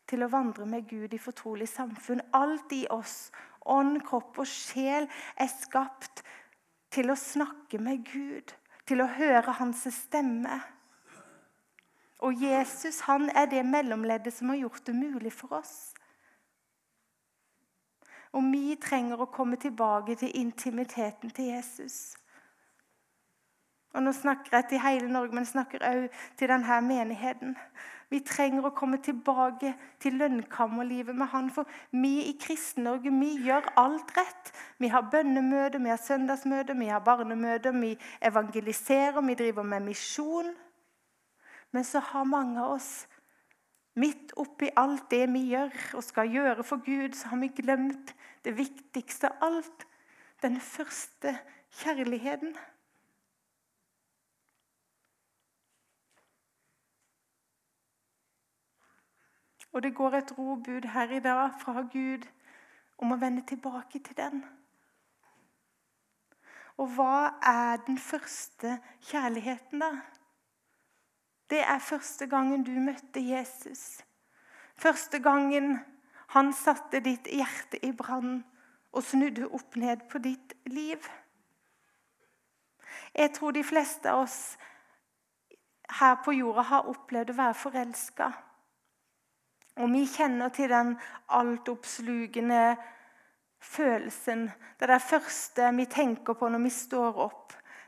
til 0.07 0.23
å 0.23 0.29
vandre 0.31 0.67
med 0.69 0.85
Gud 0.89 1.15
i 1.15 1.19
fortrolig 1.21 1.67
samfunn. 1.71 2.21
Alt 2.37 2.75
i 2.75 2.83
oss, 2.93 3.31
ånd, 3.69 4.01
kropp 4.07 4.39
og 4.41 4.49
sjel, 4.49 5.07
er 5.35 5.51
skapt 5.51 6.23
til 6.93 7.11
å 7.11 7.19
snakke 7.19 7.79
med 7.83 8.05
Gud, 8.07 8.53
til 8.87 9.03
å 9.03 9.11
høre 9.17 9.57
hans 9.59 9.83
stemme. 9.93 10.61
Og 12.25 12.33
Jesus 12.41 13.03
han 13.05 13.29
er 13.29 13.49
det 13.51 13.65
mellomleddet 13.67 14.33
som 14.33 14.49
har 14.49 14.63
gjort 14.63 14.85
det 14.87 14.95
mulig 14.95 15.33
for 15.35 15.59
oss. 15.59 15.75
Og 18.35 18.43
vi 18.51 18.75
trenger 18.81 19.21
å 19.21 19.29
komme 19.33 19.57
tilbake 19.61 20.17
til 20.19 20.33
intimiteten 20.35 21.31
til 21.33 21.53
Jesus. 21.53 22.15
Og 23.95 24.03
Nå 24.03 24.11
snakker 24.13 24.57
jeg 24.57 24.67
til 24.69 24.81
hele 24.83 25.07
Norge, 25.09 25.33
men 25.33 25.45
jeg 25.45 25.53
snakker 25.55 25.85
også 25.87 26.25
til 26.37 26.51
denne 26.51 26.81
menigheten. 26.85 27.55
Vi 28.09 28.21
trenger 28.23 28.69
å 28.69 28.75
komme 28.75 29.01
tilbake 29.03 29.73
til 29.99 30.15
lønnkammerlivet 30.21 31.15
med 31.15 31.27
Han. 31.33 31.49
For 31.51 31.67
vi 31.91 32.29
i 32.29 32.37
Kristen-Norge 32.39 33.11
vi 33.11 33.33
gjør 33.47 33.67
alt 33.81 34.13
rett. 34.15 34.53
Vi 34.79 34.87
har 34.93 35.09
bønnemøter, 35.11 35.81
vi 35.83 35.91
har 35.91 35.99
søndagsmøter, 35.99 36.77
vi 36.79 36.87
har 36.87 37.03
barnemøter, 37.03 37.75
vi 37.75 37.97
evangeliserer, 38.21 39.19
vi 39.21 39.35
driver 39.35 39.67
med 39.67 39.89
misjon. 39.89 40.53
Men 41.75 41.83
så 41.83 41.99
har 41.99 42.23
mange 42.23 42.63
av 42.63 42.77
oss 42.79 42.91
Midt 43.97 44.35
oppi 44.37 44.67
alt 44.77 45.07
det 45.09 45.23
vi 45.33 45.47
gjør 45.55 45.71
og 45.97 46.03
skal 46.05 46.29
gjøre 46.29 46.63
for 46.65 46.83
Gud, 46.85 47.15
så 47.17 47.31
har 47.31 47.39
vi 47.41 47.47
glemt 47.49 48.11
det 48.45 48.53
viktigste 48.53 49.31
av 49.31 49.47
alt. 49.47 49.85
Den 50.43 50.59
første 50.61 51.33
kjærligheten. 51.79 52.53
Og 59.71 59.83
det 59.83 59.95
går 59.95 60.15
et 60.17 60.37
robud 60.37 60.87
her 60.93 61.11
i 61.11 61.19
dag 61.19 61.51
fra 61.61 61.81
Gud 61.81 62.27
om 62.97 63.11
å 63.11 63.19
vende 63.21 63.45
tilbake 63.45 63.99
til 63.99 64.17
den. 64.17 64.45
Og 66.77 66.93
hva 66.93 67.39
er 67.41 67.81
den 67.87 67.97
første 67.97 68.77
kjærligheten, 69.09 69.81
da? 69.81 69.91
Det 71.49 71.61
er 71.63 71.79
første 71.79 72.27
gangen 72.27 72.63
du 72.63 72.71
møtte 72.71 73.21
Jesus. 73.23 74.03
Første 74.75 75.19
gangen 75.19 75.79
han 76.35 76.53
satte 76.53 76.99
ditt 76.99 77.27
hjerte 77.31 77.79
i 77.85 77.93
brann 77.95 78.43
og 78.91 79.03
snudde 79.03 79.47
opp 79.47 79.75
ned 79.79 80.03
på 80.11 80.19
ditt 80.21 80.53
liv. 80.65 80.99
Jeg 83.15 83.33
tror 83.33 83.51
de 83.51 83.63
fleste 83.63 84.11
av 84.11 84.25
oss 84.25 84.57
her 85.99 86.17
på 86.25 86.35
jorda 86.35 86.65
har 86.67 86.89
opplevd 86.91 87.31
å 87.31 87.37
være 87.37 87.57
forelska. 87.57 88.31
Og 89.77 89.91
vi 89.93 90.05
kjenner 90.09 90.49
til 90.49 90.69
den 90.69 90.95
altoppslukende 91.29 92.75
følelsen. 93.61 94.47
Det 94.79 94.87
er 94.87 94.93
det 94.95 95.01
første 95.09 95.71
vi 95.77 95.85
tenker 95.85 96.37
på 96.37 96.49
når 96.49 96.63
vi 96.65 96.73
står 96.73 97.21
opp 97.27 97.47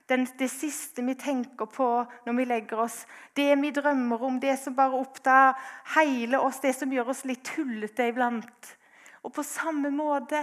den, 0.09 0.25
det 0.37 0.49
siste 0.49 1.03
vi 1.05 1.13
tenker 1.15 1.69
på 1.69 1.87
når 2.25 2.37
vi 2.37 2.45
legger 2.49 2.81
oss. 2.85 3.03
Det 3.37 3.51
vi 3.61 3.71
drømmer 3.71 4.23
om, 4.25 4.39
det 4.41 4.55
som 4.59 4.75
bare 4.75 4.97
opptar 4.97 5.57
hele 5.95 6.39
oss, 6.41 6.61
det 6.63 6.73
som 6.77 6.93
gjør 6.93 7.11
oss 7.13 7.25
litt 7.29 7.43
tullete 7.45 8.09
iblant. 8.09 8.73
Og 9.21 9.33
på 9.35 9.45
samme 9.45 9.91
måte 9.93 10.41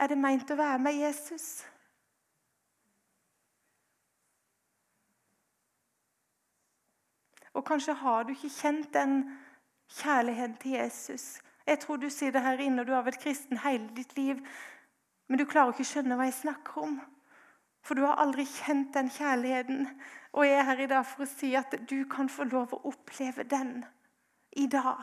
er 0.00 0.08
det 0.08 0.18
meint 0.18 0.50
å 0.50 0.56
være 0.56 0.80
med 0.80 0.96
Jesus. 0.96 1.66
Og 7.52 7.66
kanskje 7.68 7.98
har 8.00 8.24
du 8.24 8.32
ikke 8.32 8.54
kjent 8.54 8.94
den 8.94 9.18
kjærligheten 9.92 10.56
til 10.62 10.76
Jesus. 10.78 11.40
Jeg 11.66 11.78
tror 11.78 11.96
du 11.96 12.10
sitter 12.10 12.40
her 12.40 12.60
inne 12.60 12.82
og 12.82 12.88
du 12.88 12.92
har 12.92 13.04
vært 13.06 13.22
kristen 13.22 13.60
hele 13.62 13.90
ditt 13.96 14.16
liv, 14.16 14.40
men 15.28 15.38
du 15.38 15.46
klarer 15.48 15.72
ikke 15.72 15.86
å 15.86 15.90
skjønne 15.92 16.18
hva 16.18 16.26
jeg 16.28 16.40
snakker 16.40 16.82
om. 16.82 16.96
For 17.82 17.98
du 17.98 18.04
har 18.06 18.20
aldri 18.22 18.44
kjent 18.46 18.92
den 18.94 19.10
kjærligheten. 19.10 19.86
Og 20.32 20.46
jeg 20.46 20.58
er 20.58 20.68
her 20.68 20.82
i 20.84 20.90
dag 20.90 21.06
for 21.06 21.24
å 21.24 21.30
si 21.30 21.52
at 21.58 21.74
du 21.90 22.04
kan 22.10 22.30
få 22.30 22.46
lov 22.50 22.74
å 22.76 22.82
oppleve 22.92 23.44
den 23.48 23.82
i 24.56 24.68
dag. 24.70 25.02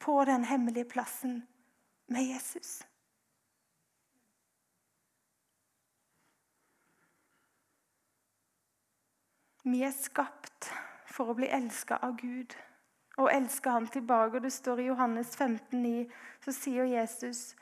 På 0.00 0.24
den 0.28 0.44
hemmelige 0.44 0.90
plassen 0.90 1.38
med 2.12 2.28
Jesus. 2.28 2.82
Vi 9.64 9.80
er 9.80 9.94
skapt 9.96 10.68
for 11.14 11.30
å 11.30 11.36
bli 11.38 11.46
elska 11.46 12.00
av 12.02 12.16
Gud 12.18 12.56
og 13.16 13.30
elske 13.30 13.70
Han 13.70 13.86
tilbake. 13.86 14.36
Og 14.36 14.42
Det 14.42 14.52
står 14.52 14.80
i 14.80 14.88
Johannes 14.90 15.36
15, 15.36 15.84
15,9, 15.84 16.10
så 16.44 16.52
sier 16.52 16.84
Jesus 16.84 17.54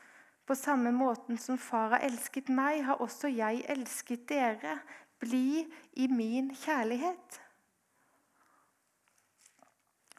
på 0.45 0.55
samme 0.55 0.91
måten 0.91 1.37
som 1.37 1.57
Far 1.57 1.89
har 1.89 2.03
elsket 2.03 2.49
meg, 2.49 2.83
har 2.83 3.01
også 3.01 3.27
jeg 3.31 3.63
elsket 3.69 4.27
dere. 4.29 4.79
Bli 5.19 5.63
i 5.93 6.07
min 6.07 6.55
kjærlighet. 6.55 7.39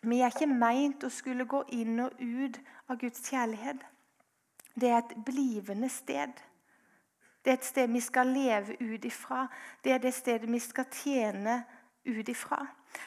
Vi 0.04 0.20
er 0.20 0.32
ikke 0.32 0.48
meint 0.48 1.04
å 1.04 1.10
skulle 1.12 1.44
gå 1.44 1.62
inn 1.76 2.00
og 2.00 2.16
ut 2.20 2.56
av 2.88 2.96
Guds 3.00 3.28
kjærlighet. 3.28 3.84
Det 4.74 4.88
er 4.88 4.98
et 5.02 5.14
blivende 5.26 5.88
sted. 5.88 6.32
Det 7.44 7.52
er 7.52 7.58
et 7.58 7.68
sted 7.68 7.92
vi 7.92 8.00
skal 8.00 8.32
leve 8.32 8.76
ut 8.80 9.04
ifra. 9.04 9.46
Det 9.84 9.92
er 9.92 10.00
det 10.00 10.14
stedet 10.14 10.48
vi 10.48 10.60
skal 10.60 10.88
tjene 10.92 11.62
ut 12.04 12.28
ifra. 12.28 12.64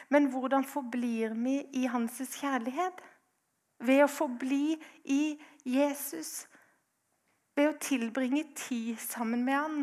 Men 0.08 0.30
hvordan 0.32 0.64
forblir 0.64 1.34
vi 1.38 1.60
i 1.80 1.86
hans 1.90 2.20
kjærlighet? 2.38 3.02
Ved 3.78 4.04
å 4.04 4.10
forbli 4.10 4.78
i 5.04 5.38
Jesus 5.64 6.48
ved 7.58 7.72
å 7.72 7.78
tilbringe 7.82 8.44
tid 8.56 8.98
sammen 9.02 9.42
med 9.46 9.58
han, 9.58 9.78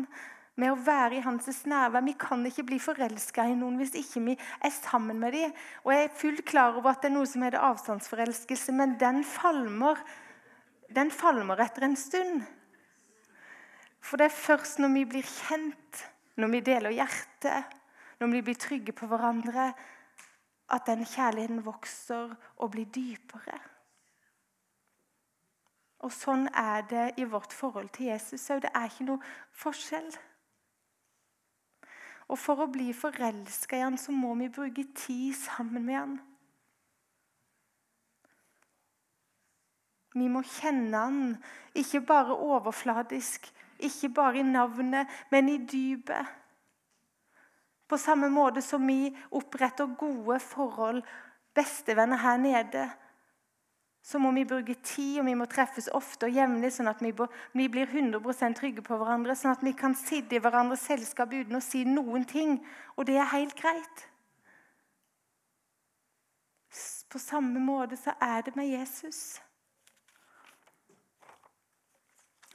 med 0.56 0.72
å 0.72 0.78
være 0.80 1.18
i 1.18 1.24
hans 1.24 1.48
nærvær. 1.68 2.04
Vi 2.06 2.14
kan 2.18 2.44
ikke 2.48 2.64
bli 2.70 2.78
forelska 2.80 3.44
i 3.44 3.56
noen 3.58 3.76
hvis 3.80 3.92
ikke 4.00 4.22
vi 4.30 4.36
er 4.36 4.72
sammen 4.72 5.20
med 5.20 5.36
dem. 5.36 5.52
Og 5.84 5.92
Jeg 5.92 6.06
er 6.06 6.14
fullt 6.22 6.44
klar 6.48 6.78
over 6.78 6.94
at 6.94 7.02
det 7.04 7.10
er 7.10 7.16
noe 7.18 7.28
som 7.28 7.44
heter 7.44 7.60
avstandsforelskelse, 7.60 8.72
men 8.72 8.96
den 9.00 9.20
falmer, 9.28 10.00
den 10.88 11.12
falmer 11.12 11.60
etter 11.66 11.84
en 11.84 11.98
stund. 12.00 12.46
For 14.00 14.16
det 14.16 14.30
er 14.30 14.38
først 14.38 14.80
når 14.80 14.94
vi 14.94 15.04
blir 15.12 15.28
kjent, 15.28 16.06
når 16.40 16.54
vi 16.54 16.64
deler 16.64 16.96
hjertet, 16.96 17.76
når 18.22 18.32
vi 18.32 18.42
blir 18.46 18.56
trygge 18.60 18.96
på 18.96 19.08
hverandre, 19.10 19.74
at 20.68 20.86
den 20.86 21.04
kjærligheten 21.06 21.64
vokser 21.66 22.34
og 22.56 22.70
blir 22.74 22.88
dypere. 22.94 23.58
Og 26.04 26.12
sånn 26.12 26.46
er 26.52 26.84
det 26.90 27.04
i 27.20 27.24
vårt 27.24 27.54
forhold 27.54 27.88
til 27.96 28.10
Jesus 28.10 28.50
òg. 28.52 28.62
Det 28.66 28.72
er 28.74 28.90
ikke 28.90 29.06
noe 29.08 29.34
forskjell. 29.56 30.10
Og 32.26 32.38
for 32.42 32.62
å 32.62 32.70
bli 32.70 32.90
forelska 32.94 33.78
i 33.78 33.84
han, 33.84 33.98
så 33.98 34.12
må 34.12 34.34
vi 34.38 34.50
bruke 34.52 34.84
tid 34.98 35.36
sammen 35.38 35.86
med 35.86 35.98
han. 35.98 36.16
Vi 40.16 40.28
må 40.32 40.40
kjenne 40.48 40.96
han, 40.96 41.20
ikke 41.76 42.00
bare 42.08 42.34
overfladisk, 42.34 43.46
ikke 43.78 44.08
bare 44.16 44.40
i 44.40 44.46
navnet, 44.48 45.10
men 45.30 45.50
i 45.52 45.58
dypet. 45.60 46.30
På 47.88 47.98
samme 47.98 48.28
måte 48.28 48.62
som 48.62 48.86
vi 48.86 49.12
oppretter 49.30 49.86
gode 49.98 50.40
forhold, 50.42 51.02
bestevenner 51.54 52.16
her 52.16 52.36
nede, 52.36 52.88
så 54.06 54.18
må 54.18 54.30
vi 54.30 54.44
bruke 54.44 54.74
tid, 54.74 55.18
og 55.18 55.26
vi 55.26 55.34
må 55.34 55.48
treffes 55.50 55.88
ofte 55.90 56.28
og 56.28 56.36
jevnlig, 56.36 56.68
sånn 56.76 56.86
at 56.86 57.00
vi, 57.02 57.10
blir 57.66 57.88
100 57.90 58.52
trygge 58.54 58.84
på 58.86 58.98
hverandre. 59.00 59.34
Sånn 59.34 59.56
at 59.56 59.64
vi 59.66 59.72
kan 59.74 59.96
sitte 59.98 60.36
i 60.36 60.42
hverandres 60.42 60.84
selskap 60.86 61.32
uten 61.34 61.58
å 61.58 61.62
si 61.64 61.82
noen 61.84 62.22
ting. 62.24 62.60
Og 62.94 63.08
det 63.08 63.16
er 63.18 63.32
helt 63.32 63.56
greit. 63.58 64.04
På 67.10 67.18
samme 67.18 67.58
måte 67.58 67.98
så 67.98 68.14
er 68.22 68.46
det 68.46 68.54
med 68.54 68.70
Jesus. 68.70 69.40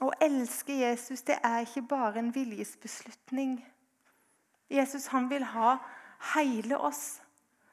Å 0.00 0.08
elske 0.24 0.80
Jesus 0.80 1.20
det 1.28 1.36
er 1.44 1.66
ikke 1.66 1.84
bare 1.92 2.22
en 2.22 2.32
viljesbeslutning. 2.32 3.58
Jesus 4.72 5.06
han 5.12 5.28
vil 5.30 5.44
ha 5.44 5.76
hele 6.34 6.78
oss. 6.78 7.20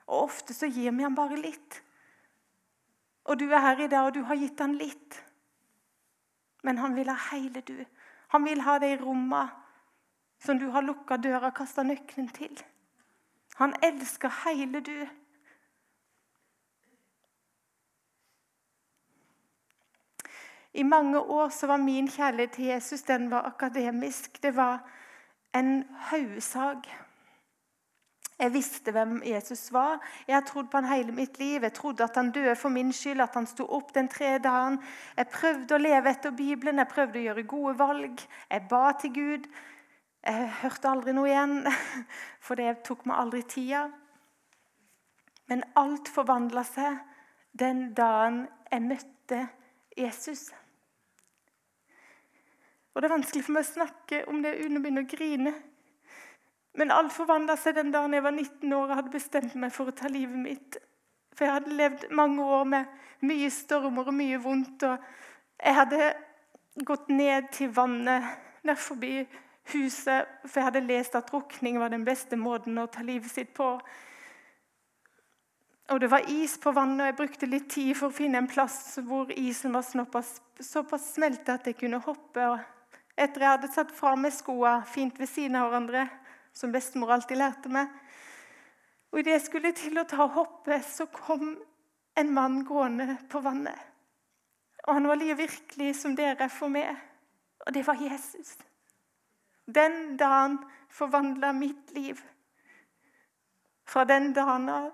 Og 0.08 0.26
Ofte 0.30 0.54
så 0.54 0.68
gir 0.68 0.92
vi 0.92 1.06
ham 1.06 1.16
bare 1.16 1.38
litt. 1.40 1.82
Og 3.30 3.38
du 3.40 3.46
er 3.50 3.62
her 3.62 3.86
i 3.86 3.88
dag, 3.92 4.08
og 4.08 4.14
du 4.16 4.24
har 4.26 4.40
gitt 4.40 4.60
ham 4.60 4.74
litt. 4.74 5.20
Men 6.64 6.82
han 6.82 6.96
vil 6.98 7.10
ha 7.12 7.18
hele 7.32 7.62
du. 7.62 7.78
Han 8.34 8.46
vil 8.46 8.62
ha 8.66 8.78
de 8.82 8.96
rommene 9.00 9.48
som 10.40 10.60
du 10.60 10.70
har 10.72 10.86
lukka 10.86 11.18
døra 11.20 11.52
og 11.52 11.58
kasta 11.58 11.84
nøkkelen 11.84 12.30
til. 12.36 12.54
Han 13.60 13.74
elsker 13.84 14.32
hele 14.46 14.82
du. 14.82 15.08
I 20.74 20.84
mange 20.84 21.20
år 21.20 21.50
så 21.50 21.68
var 21.68 21.82
min 21.82 22.08
kjærlighet 22.08 22.52
til 22.56 22.66
Jesus 22.66 23.02
den 23.04 23.30
var 23.32 23.48
akademisk. 23.50 24.42
Det 24.44 24.56
var 24.56 24.80
en 25.56 25.84
haugesag. 26.10 26.86
Jeg 28.40 28.54
visste 28.54 28.92
hvem 28.96 29.18
Jesus 29.26 29.66
var. 29.76 30.00
Jeg 30.28 30.36
har 30.38 30.46
trodd 30.48 30.70
på 30.72 30.80
han 30.80 30.88
hele 30.88 31.12
mitt 31.12 31.40
liv. 31.40 31.64
Jeg 31.64 31.74
trodde 31.76 32.04
at 32.04 32.16
han 32.16 32.32
døde 32.32 32.56
for 32.56 32.72
min 32.72 32.94
skyld, 32.94 33.22
at 33.22 33.36
han 33.36 33.48
sto 33.48 33.66
opp 33.68 33.92
den 33.96 34.08
tredje 34.08 34.40
dagen. 34.46 34.78
Jeg 35.18 35.28
prøvde 35.34 35.76
å 35.76 35.82
leve 35.82 36.14
etter 36.14 36.32
Bibelen, 36.32 36.80
jeg 36.80 36.92
prøvde 36.94 37.20
å 37.20 37.26
gjøre 37.26 37.44
gode 37.44 37.76
valg. 37.80 38.24
Jeg 38.50 38.68
ba 38.72 38.84
til 39.02 39.14
Gud. 39.18 39.50
Jeg 40.24 40.48
hørte 40.62 40.92
aldri 40.92 41.16
noe 41.16 41.28
igjen, 41.28 41.68
for 42.46 42.60
det 42.60 42.80
tok 42.88 43.04
meg 43.10 43.20
aldri 43.20 43.44
tida. 43.44 43.90
Men 45.52 45.66
alt 45.80 46.08
forvandla 46.14 46.64
seg 46.68 47.00
den 47.60 47.90
dagen 47.98 48.46
jeg 48.72 48.86
møtte 48.86 49.46
Jesus. 49.98 50.48
Og 52.94 53.02
Det 53.02 53.10
er 53.10 53.16
vanskelig 53.16 53.44
for 53.46 53.56
meg 53.56 53.66
å 53.66 53.72
snakke 53.74 54.24
om 54.28 54.42
det 54.44 54.56
uten 54.60 54.80
å 54.80 54.84
begynne 54.84 55.04
å 55.06 55.10
grine. 55.10 55.54
Men 56.80 56.94
alt 56.94 57.14
forvandla 57.14 57.56
seg 57.60 57.76
den 57.78 57.92
dagen 57.92 58.14
jeg 58.14 58.24
var 58.24 58.36
19 58.36 58.74
år 58.74 58.86
og 58.88 58.96
hadde 58.98 59.14
bestemt 59.14 59.56
meg 59.60 59.74
for 59.76 59.90
å 59.90 59.96
ta 59.96 60.10
livet 60.12 60.40
mitt. 60.40 60.80
For 61.36 61.46
jeg 61.46 61.56
hadde 61.58 61.78
levd 61.80 62.08
mange 62.16 62.44
år 62.44 62.66
med 62.68 63.00
mye 63.30 63.50
stormer 63.54 64.10
og 64.12 64.16
mye 64.16 64.40
vondt. 64.42 64.86
Og 64.88 65.64
jeg 65.64 65.78
hadde 65.78 66.12
gått 66.88 67.10
ned 67.12 67.50
til 67.56 67.72
vannet 67.76 68.26
nær 68.68 68.80
forbi 68.80 69.24
huset, 69.74 70.28
for 70.46 70.60
jeg 70.60 70.68
hadde 70.70 70.86
lest 70.88 71.16
at 71.16 71.30
drukning 71.30 71.80
var 71.80 71.92
den 71.94 72.06
beste 72.08 72.38
måten 72.40 72.80
å 72.82 72.90
ta 72.92 73.04
livet 73.06 73.32
sitt 73.32 73.54
på. 73.58 73.76
Og 75.90 76.02
det 76.02 76.10
var 76.12 76.28
is 76.30 76.58
på 76.62 76.72
vannet, 76.74 77.02
og 77.02 77.10
jeg 77.10 77.18
brukte 77.18 77.50
litt 77.50 77.70
tid 77.74 77.96
for 77.98 78.10
å 78.10 78.16
finne 78.16 78.42
en 78.42 78.50
plass 78.50 79.00
hvor 79.06 79.32
isen 79.34 79.74
var 79.74 79.86
såpass, 79.88 80.36
såpass 80.62 81.14
smeltet 81.16 81.56
at 81.56 81.70
jeg 81.70 81.80
kunne 81.80 82.02
hoppe. 82.04 82.46
Og 82.46 82.60
etter 83.20 83.44
jeg 83.44 83.56
hadde 83.58 83.72
satt 83.74 83.92
fra 83.96 84.14
meg 84.16 84.32
skoene 84.36 84.86
fint 84.88 85.18
ved 85.20 85.28
siden 85.28 85.58
av 85.60 85.70
hverandre, 85.70 86.06
som 86.56 86.72
bestemor 86.72 87.12
alltid 87.16 87.40
lærte 87.40 87.72
meg. 87.72 87.92
Og 89.12 89.20
Idet 89.22 89.36
jeg 89.36 89.46
skulle 89.48 89.74
til 89.76 90.00
å 90.00 90.08
ta 90.08 90.28
hoppet, 90.30 90.86
så 90.86 91.10
kom 91.12 91.58
en 92.20 92.34
mann 92.34 92.62
gående 92.68 93.18
på 93.30 93.42
vannet. 93.44 93.78
Og 94.88 94.96
han 94.96 95.08
var 95.10 95.20
like 95.20 95.38
virkelig 95.40 95.96
som 96.00 96.16
dere 96.18 96.50
for 96.50 96.72
meg. 96.72 96.96
Og 97.66 97.74
det 97.76 97.84
var 97.88 98.00
Jesus. 98.00 98.56
Den 99.68 100.16
dagen 100.18 100.58
forvandla 100.90 101.52
mitt 101.54 101.92
liv. 101.94 102.22
Fra 103.90 104.06
den 104.06 104.34
dagen 104.34 104.70
av 104.70 104.90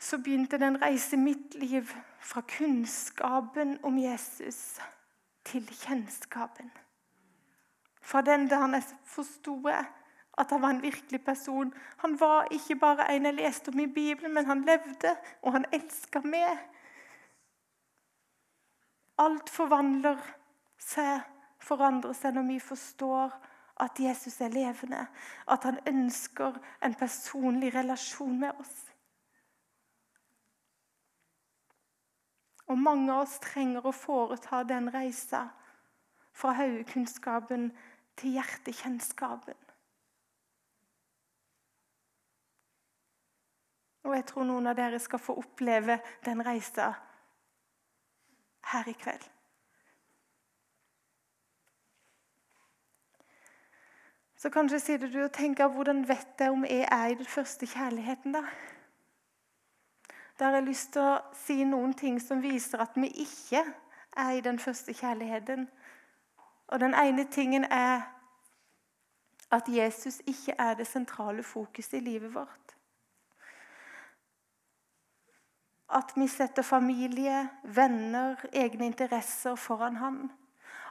så 0.00 0.18
begynte 0.18 0.58
den 0.58 0.78
reise 0.80 1.16
mitt 1.20 1.54
liv 1.54 1.92
fra 2.20 2.40
kunnskapen 2.40 3.78
om 3.82 3.98
Jesus 3.98 4.80
til 5.44 5.66
kjennskapen. 5.66 6.70
Fra 8.02 8.20
den 8.20 8.48
dagen 8.48 8.74
jeg 8.74 8.84
forsto 9.04 9.56
at 10.38 10.50
han 10.50 10.62
var 10.62 10.70
en 10.70 10.82
virkelig 10.82 11.24
person. 11.24 11.74
Han 11.96 12.20
var 12.20 12.48
ikke 12.50 12.76
bare 12.76 13.16
en 13.16 13.26
jeg 13.26 13.34
leste 13.34 13.68
om 13.68 13.80
i 13.80 13.86
Bibelen, 13.86 14.34
men 14.34 14.46
han 14.46 14.64
levde, 14.64 15.16
og 15.42 15.52
han 15.52 15.64
elska 15.72 16.20
meg. 16.24 16.58
Alt 19.18 19.50
forvandler 19.50 20.20
seg, 20.80 21.20
forandrer 21.60 22.16
seg 22.16 22.34
når 22.34 22.46
vi 22.48 22.60
forstår 22.60 23.34
at 23.80 24.00
Jesus 24.00 24.40
er 24.40 24.48
levende. 24.48 25.06
At 25.48 25.64
han 25.64 25.80
ønsker 25.86 26.56
en 26.84 26.94
personlig 26.94 27.74
relasjon 27.74 28.38
med 28.40 28.56
oss. 28.60 28.89
Og 32.70 32.78
mange 32.78 33.10
av 33.12 33.24
oss 33.24 33.40
trenger 33.42 33.86
å 33.86 33.94
foreta 33.94 34.62
den 34.62 34.86
reisa 34.94 35.48
fra 36.30 36.54
hodekunnskapen 36.54 37.70
til 38.20 38.36
hjertekjennskapen. 38.38 39.58
Og 44.06 44.14
jeg 44.16 44.24
tror 44.30 44.46
noen 44.48 44.70
av 44.70 44.78
dere 44.78 45.02
skal 45.02 45.20
få 45.20 45.36
oppleve 45.42 45.98
den 46.24 46.40
reisa 46.46 46.92
her 48.70 48.88
i 48.88 48.96
kveld. 48.96 49.26
Så 54.40 54.48
kanskje 54.48 54.78
sitter 54.80 55.10
du 55.12 55.18
og 55.20 55.34
tenker 55.36 55.68
hvordan 55.68 56.06
vet 56.08 56.40
jeg 56.40 56.54
om 56.54 56.62
jeg 56.64 56.86
er 56.88 57.10
i 57.12 57.16
den 57.18 57.28
første 57.28 57.66
kjærligheten, 57.68 58.38
da? 58.38 58.46
Da 60.40 60.44
har 60.44 60.52
jeg 60.52 60.62
lyst 60.70 60.92
til 60.92 61.02
å 61.04 61.18
si 61.36 61.64
noen 61.68 61.92
ting 61.92 62.16
som 62.22 62.40
viser 62.40 62.80
at 62.80 62.94
vi 62.96 63.10
ikke 63.22 63.60
er 64.16 64.30
i 64.32 64.40
den 64.40 64.58
første 64.58 64.94
kjærligheten. 64.96 65.66
Og 66.68 66.80
Den 66.80 66.94
ene 66.94 67.26
tingen 67.28 67.64
er 67.64 68.08
at 69.50 69.68
Jesus 69.68 70.22
ikke 70.26 70.54
er 70.58 70.74
det 70.74 70.86
sentrale 70.86 71.42
fokuset 71.42 71.98
i 71.98 72.00
livet 72.00 72.34
vårt. 72.34 72.76
At 75.90 76.12
vi 76.16 76.28
setter 76.28 76.62
familie, 76.62 77.48
venner, 77.64 78.36
egne 78.52 78.86
interesser 78.86 79.54
foran 79.54 79.96
han. 79.96 80.30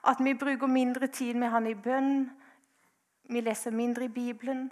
At 0.04 0.20
vi 0.20 0.34
bruker 0.34 0.68
mindre 0.68 1.08
tid 1.08 1.34
med 1.34 1.50
han 1.50 1.68
i 1.68 1.74
bønn. 1.74 2.30
Vi 3.24 3.42
leser 3.42 3.72
mindre 3.72 4.06
i 4.06 4.14
Bibelen. 4.14 4.72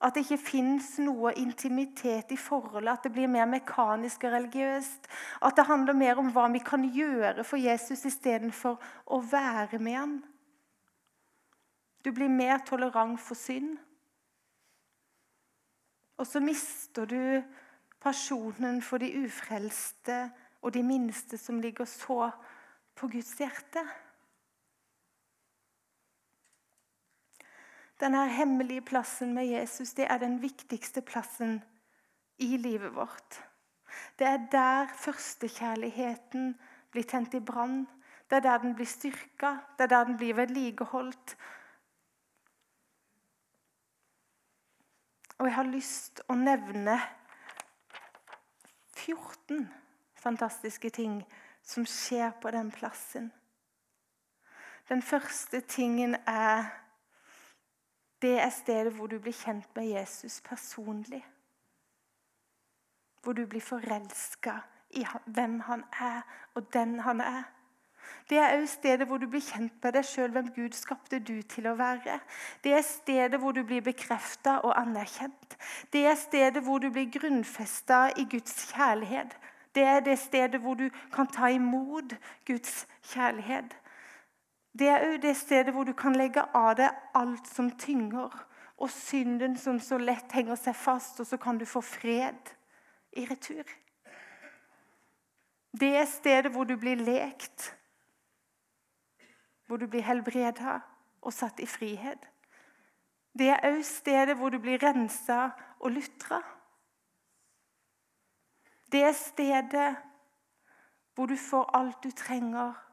At 0.00 0.14
det 0.14 0.26
ikke 0.26 0.42
fins 0.50 0.90
noe 1.00 1.32
intimitet 1.40 2.32
i 2.34 2.36
forholdet, 2.36 2.92
at 2.92 3.06
det 3.06 3.12
blir 3.14 3.30
mer 3.32 3.46
mekanisk 3.48 4.26
og 4.28 4.34
religiøst. 4.34 5.08
At 5.42 5.56
det 5.56 5.64
handler 5.70 5.96
mer 5.96 6.20
om 6.20 6.28
hva 6.34 6.50
vi 6.52 6.60
kan 6.60 6.84
gjøre 6.84 7.44
for 7.44 7.56
Jesus 7.56 8.04
istedenfor 8.04 8.76
å 9.06 9.20
være 9.24 9.80
med 9.80 9.96
ham. 9.96 10.16
Du 12.04 12.12
blir 12.12 12.28
mer 12.28 12.60
tolerant 12.68 13.18
for 13.20 13.34
synd. 13.34 13.78
Og 16.16 16.26
så 16.26 16.40
mister 16.40 17.08
du 17.08 17.42
personen 18.00 18.82
for 18.82 19.02
de 19.02 19.08
ufrelste 19.24 20.26
og 20.62 20.74
de 20.74 20.82
minste 20.86 21.38
som 21.40 21.60
ligger 21.60 21.88
så 21.88 22.30
på 22.96 23.08
Guds 23.08 23.34
hjerte. 23.40 23.82
Denne 28.00 28.28
hemmelige 28.28 28.82
plassen 28.82 29.34
med 29.34 29.46
Jesus 29.46 29.92
det 29.92 30.06
er 30.10 30.18
den 30.18 30.42
viktigste 30.42 31.00
plassen 31.00 31.62
i 32.38 32.56
livet 32.56 32.94
vårt. 32.94 33.40
Det 34.18 34.26
er 34.26 34.48
der 34.52 34.86
førstekjærligheten 34.92 36.58
blir 36.90 37.02
tent 37.02 37.34
i 37.34 37.40
brann. 37.40 37.86
Det 38.30 38.36
er 38.36 38.40
der 38.40 38.58
den 38.58 38.74
blir 38.74 38.86
styrka, 38.86 39.56
det 39.78 39.84
er 39.84 39.86
der 39.86 40.04
den 40.04 40.16
blir 40.16 40.34
vedlikeholdt. 40.34 41.36
Og 45.38 45.46
jeg 45.46 45.54
har 45.54 45.68
lyst 45.68 46.20
å 46.28 46.34
nevne 46.34 46.96
14 48.96 49.68
fantastiske 50.16 50.90
ting 50.90 51.20
som 51.62 51.86
skjer 51.86 52.32
på 52.40 52.50
den 52.50 52.70
plassen. 52.72 53.32
Den 54.88 55.02
første 55.02 55.60
tingen 55.60 56.16
er 56.26 56.70
det 58.22 58.38
er 58.40 58.50
stedet 58.50 58.92
hvor 58.96 59.06
du 59.06 59.18
blir 59.18 59.34
kjent 59.36 59.68
med 59.76 59.90
Jesus 59.90 60.40
personlig. 60.40 61.24
Hvor 63.22 63.32
du 63.32 63.46
blir 63.46 63.60
forelska 63.60 64.58
i 64.90 65.04
hvem 65.26 65.60
han 65.60 65.84
er, 66.00 66.22
og 66.54 66.72
den 66.72 67.00
han 67.00 67.20
er. 67.20 67.42
Det 68.30 68.38
er 68.38 68.56
òg 68.56 68.66
stedet 68.70 69.06
hvor 69.06 69.18
du 69.22 69.26
blir 69.30 69.42
kjent 69.42 69.74
med 69.82 69.94
deg 69.94 70.06
sjøl, 70.06 70.30
hvem 70.34 70.48
Gud 70.54 70.74
skapte 70.78 71.18
du 71.18 71.34
til 71.42 71.66
å 71.70 71.76
være. 71.78 72.18
Det 72.62 72.72
er 72.74 72.84
stedet 72.86 73.40
hvor 73.42 73.54
du 73.54 73.62
blir 73.66 73.82
bekrefta 73.86 74.58
og 74.66 74.74
anerkjent. 74.78 75.56
Det 75.92 76.06
er 76.06 76.18
stedet 76.18 76.62
hvor 76.66 76.82
du 76.82 76.88
blir 76.90 77.10
grunnfesta 77.18 78.08
i 78.18 78.26
Guds 78.30 78.70
kjærlighet. 78.72 79.36
Det 79.74 79.84
er 79.84 80.00
det 80.00 80.18
stedet 80.18 80.60
hvor 80.62 80.74
du 80.74 80.88
kan 81.12 81.28
ta 81.30 81.50
imot 81.52 82.14
Guds 82.46 82.86
kjærlighet. 83.12 83.76
Det 84.78 84.88
er 84.92 85.06
òg 85.06 85.22
det 85.22 85.36
stedet 85.36 85.72
hvor 85.72 85.86
du 85.88 85.94
kan 85.96 86.16
legge 86.16 86.42
av 86.54 86.74
deg 86.76 86.92
alt 87.16 87.48
som 87.48 87.70
tynger, 87.80 88.32
og 88.76 88.90
synden 88.92 89.56
som 89.56 89.78
så 89.80 89.96
lett 89.98 90.32
henger 90.36 90.58
seg 90.60 90.76
fast, 90.76 91.20
og 91.20 91.26
så 91.26 91.38
kan 91.40 91.56
du 91.58 91.64
få 91.64 91.80
fred 91.80 92.52
i 93.16 93.24
retur. 93.24 93.64
Det 95.80 95.94
er 95.96 96.08
stedet 96.08 96.52
hvor 96.52 96.68
du 96.68 96.76
blir 96.76 97.00
lekt, 97.00 97.70
hvor 99.66 99.80
du 99.80 99.86
blir 99.88 100.04
helbreda 100.04 100.80
og 101.22 101.32
satt 101.32 101.60
i 101.60 101.68
frihet. 101.68 102.20
Det 103.36 103.48
er 103.52 103.64
òg 103.68 103.82
stedet 103.84 104.36
hvor 104.36 104.52
du 104.52 104.58
blir 104.60 104.80
rensa 104.80 105.50
og 105.80 105.90
lutra. 105.96 106.40
Det 108.92 109.02
er 109.04 109.16
stedet 109.16 109.90
hvor 111.14 111.26
du 111.26 111.36
får 111.36 111.70
alt 111.76 112.04
du 112.04 112.10
trenger. 112.10 112.85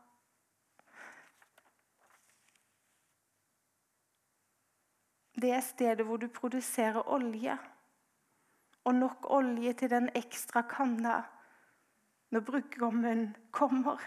Det 5.36 5.52
er 5.52 5.62
stedet 5.66 6.06
hvor 6.06 6.18
du 6.18 6.28
produserer 6.28 7.10
olje, 7.10 7.58
og 8.84 8.96
nok 8.96 9.26
olje 9.32 9.74
til 9.74 9.90
den 9.90 10.10
ekstra 10.16 10.62
kanna 10.62 11.22
når 12.34 12.40
brudgommen 12.40 13.36
kommer. 13.52 14.02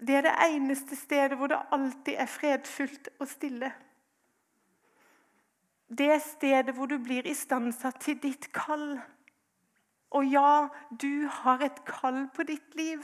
Det 0.00 0.14
er 0.14 0.26
det 0.26 0.34
eneste 0.48 0.96
stedet 0.96 1.38
hvor 1.38 1.46
det 1.46 1.62
alltid 1.72 2.14
er 2.18 2.26
fredfullt 2.26 3.08
og 3.18 3.28
stille. 3.28 3.72
Det 5.88 6.10
er 6.10 6.18
stedet 6.18 6.74
hvor 6.74 6.86
du 6.90 6.98
blir 6.98 7.28
istandsatt 7.30 8.00
til 8.02 8.18
ditt 8.22 8.50
kall. 8.52 8.98
Og 10.10 10.26
ja, 10.30 10.68
du 11.00 11.26
har 11.28 11.62
et 11.64 11.84
kall 11.84 12.28
på 12.34 12.42
ditt 12.46 12.74
liv. 12.74 13.02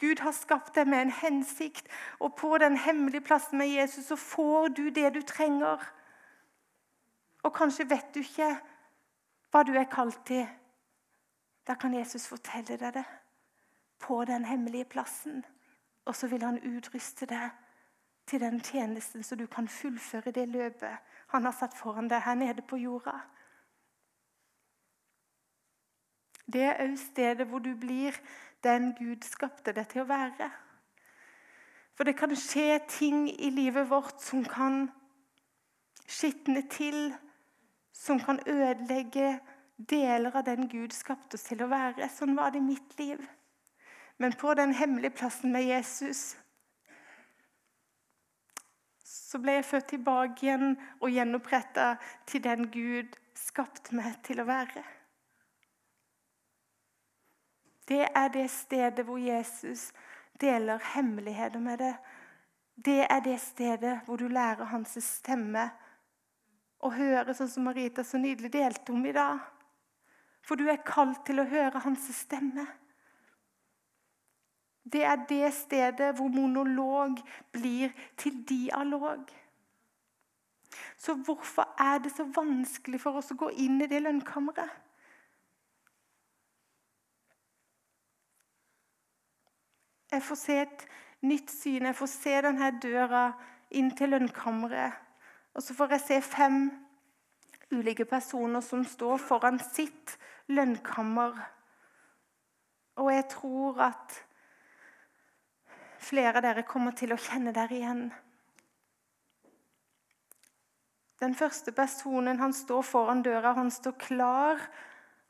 Gud 0.00 0.20
har 0.20 0.34
skapt 0.36 0.74
deg 0.76 0.88
med 0.88 1.06
en 1.06 1.14
hensikt, 1.22 1.88
og 2.20 2.36
på 2.36 2.58
den 2.58 2.76
hemmelige 2.76 3.24
plassen 3.24 3.58
med 3.58 3.72
Jesus 3.72 4.10
så 4.10 4.16
får 4.16 4.68
du 4.76 4.88
det 4.90 5.14
du 5.14 5.22
trenger. 5.22 5.80
Og 7.42 7.54
kanskje 7.54 7.88
vet 7.90 8.14
du 8.14 8.20
ikke 8.20 8.50
hva 9.52 9.62
du 9.64 9.72
er 9.72 9.88
kalt 9.90 10.20
til. 10.26 10.46
Da 11.66 11.74
kan 11.80 11.94
Jesus 11.94 12.26
fortelle 12.28 12.76
deg 12.76 12.94
det 12.98 13.04
på 13.98 14.24
den 14.24 14.44
hemmelige 14.44 14.84
plassen. 14.84 15.44
Og 16.04 16.16
så 16.16 16.28
vil 16.28 16.42
han 16.44 16.60
utruste 16.76 17.26
deg 17.26 17.50
til 18.26 18.40
den 18.40 18.60
tjenesten, 18.60 19.22
så 19.22 19.36
du 19.36 19.46
kan 19.46 19.68
fullføre 19.68 20.32
det 20.32 20.48
løpet 20.48 21.12
han 21.34 21.44
har 21.44 21.52
satt 21.52 21.76
foran 21.76 22.08
deg 22.08 22.22
her 22.22 22.34
nede 22.38 22.62
på 22.62 22.76
jorda. 22.76 23.18
Det 26.46 26.62
er 26.62 26.82
òg 26.84 26.98
stedet 27.00 27.46
hvor 27.48 27.62
du 27.64 27.72
blir 27.80 28.16
den 28.64 28.92
Gud 28.98 29.24
skapte 29.24 29.72
deg 29.72 29.88
til 29.92 30.04
å 30.04 30.08
være. 30.08 30.50
For 31.94 32.04
det 32.04 32.16
kan 32.18 32.34
skje 32.36 32.80
ting 32.90 33.28
i 33.30 33.50
livet 33.54 33.88
vårt 33.90 34.20
som 34.22 34.44
kan 34.44 34.88
skitne 36.06 36.64
til, 36.70 37.14
som 37.92 38.20
kan 38.20 38.40
ødelegge 38.46 39.38
deler 39.78 40.34
av 40.36 40.44
den 40.46 40.68
Gud 40.68 40.92
skapte 40.92 41.38
oss 41.38 41.46
til 41.48 41.62
å 41.62 41.70
være. 41.70 42.08
Sånn 42.10 42.36
var 42.36 42.52
det 42.52 42.62
i 42.62 42.66
mitt 42.66 42.98
liv. 42.98 43.20
Men 44.18 44.34
på 44.38 44.54
den 44.54 44.74
hemmelige 44.74 45.16
plassen 45.18 45.52
med 45.52 45.66
Jesus 45.66 46.34
så 49.04 49.40
ble 49.42 49.56
jeg 49.56 49.66
født 49.66 49.88
tilbake 49.90 50.46
igjen 50.46 50.76
og 51.00 51.10
gjenoppretta 51.10 51.94
til 52.30 52.42
den 52.44 52.68
Gud 52.70 53.16
skapte 53.34 53.96
meg 53.98 54.20
til 54.26 54.42
å 54.42 54.46
være. 54.46 54.84
Det 57.88 58.06
er 58.14 58.28
det 58.28 58.50
stedet 58.50 59.04
hvor 59.04 59.18
Jesus 59.20 59.92
deler 60.40 60.78
hemmeligheter 60.94 61.60
med 61.60 61.78
deg. 61.78 61.96
Det 62.74 63.06
er 63.10 63.20
det 63.20 63.38
stedet 63.40 64.00
hvor 64.06 64.16
du 64.16 64.28
lærer 64.28 64.64
hans 64.72 64.96
stemme 65.04 65.68
å 66.84 66.90
høre 66.92 67.34
sånn 67.34 67.50
som 67.50 67.68
Marita 67.68 68.04
så 68.04 68.18
nydelig 68.20 68.52
delte 68.52 68.92
om 68.92 69.04
i 69.06 69.12
dag. 69.14 69.38
For 70.44 70.60
du 70.60 70.66
er 70.68 70.82
kalt 70.84 71.22
til 71.26 71.40
å 71.40 71.48
høre 71.48 71.80
hans 71.84 72.08
stemme. 72.12 72.66
Det 74.84 75.04
er 75.08 75.22
det 75.28 75.48
stedet 75.56 76.10
hvor 76.18 76.28
monolog 76.28 77.22
blir 77.52 77.94
til 78.20 78.42
dialog. 78.48 79.30
Så 80.96 81.14
hvorfor 81.14 81.70
er 81.80 82.02
det 82.04 82.12
så 82.12 82.26
vanskelig 82.36 83.00
for 83.00 83.20
oss 83.20 83.32
å 83.32 83.38
gå 83.38 83.48
inn 83.64 83.80
i 83.80 83.88
det 83.88 84.02
lønnkammeret? 84.04 84.83
Jeg 90.14 90.22
får 90.22 90.38
se 90.40 90.58
et 90.62 90.84
nytt 91.26 91.50
syn. 91.50 91.88
Jeg 91.90 91.98
får 91.98 92.10
se 92.12 92.34
denne 92.46 92.70
døra 92.82 93.24
inn 93.74 93.90
til 93.98 94.14
lønnkammeret. 94.14 95.00
Og 95.54 95.62
så 95.62 95.74
får 95.74 95.96
jeg 95.96 96.04
se 96.04 96.20
fem 96.26 96.60
ulike 97.74 98.06
personer 98.06 98.62
som 98.62 98.84
står 98.86 99.18
foran 99.22 99.58
sitt 99.62 100.16
lønnkammer. 100.50 101.38
Og 103.02 103.10
jeg 103.10 103.26
tror 103.34 103.82
at 103.90 104.22
Flere 106.04 106.36
av 106.36 106.44
dere 106.44 106.66
kommer 106.68 106.92
til 106.92 107.14
å 107.14 107.20
kjenne 107.20 107.52
dere 107.56 107.76
igjen. 107.78 108.02
Den 111.22 111.36
første 111.38 111.72
personen 111.72 112.42
han 112.42 112.52
står 112.52 112.82
foran 112.84 113.22
døra, 113.24 113.54
han 113.56 113.70
står 113.72 113.94
klar. 114.02 114.60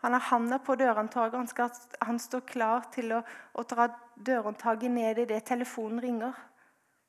Han 0.02 0.16
har 0.16 0.24
handa 0.32 0.58
på 0.58 0.74
dørhåndtaket. 0.80 1.36
Han, 1.38 1.70
han, 2.08 2.18
står 2.18 2.42
klar 2.48 2.88
til 2.96 3.14
å, 3.14 3.20
å 3.54 3.64
dra 3.70 3.86
dørhåndtaket 4.16 4.90
ned 4.90 5.18
idet 5.18 5.44
telefonen 5.44 6.02
ringer. 6.02 6.32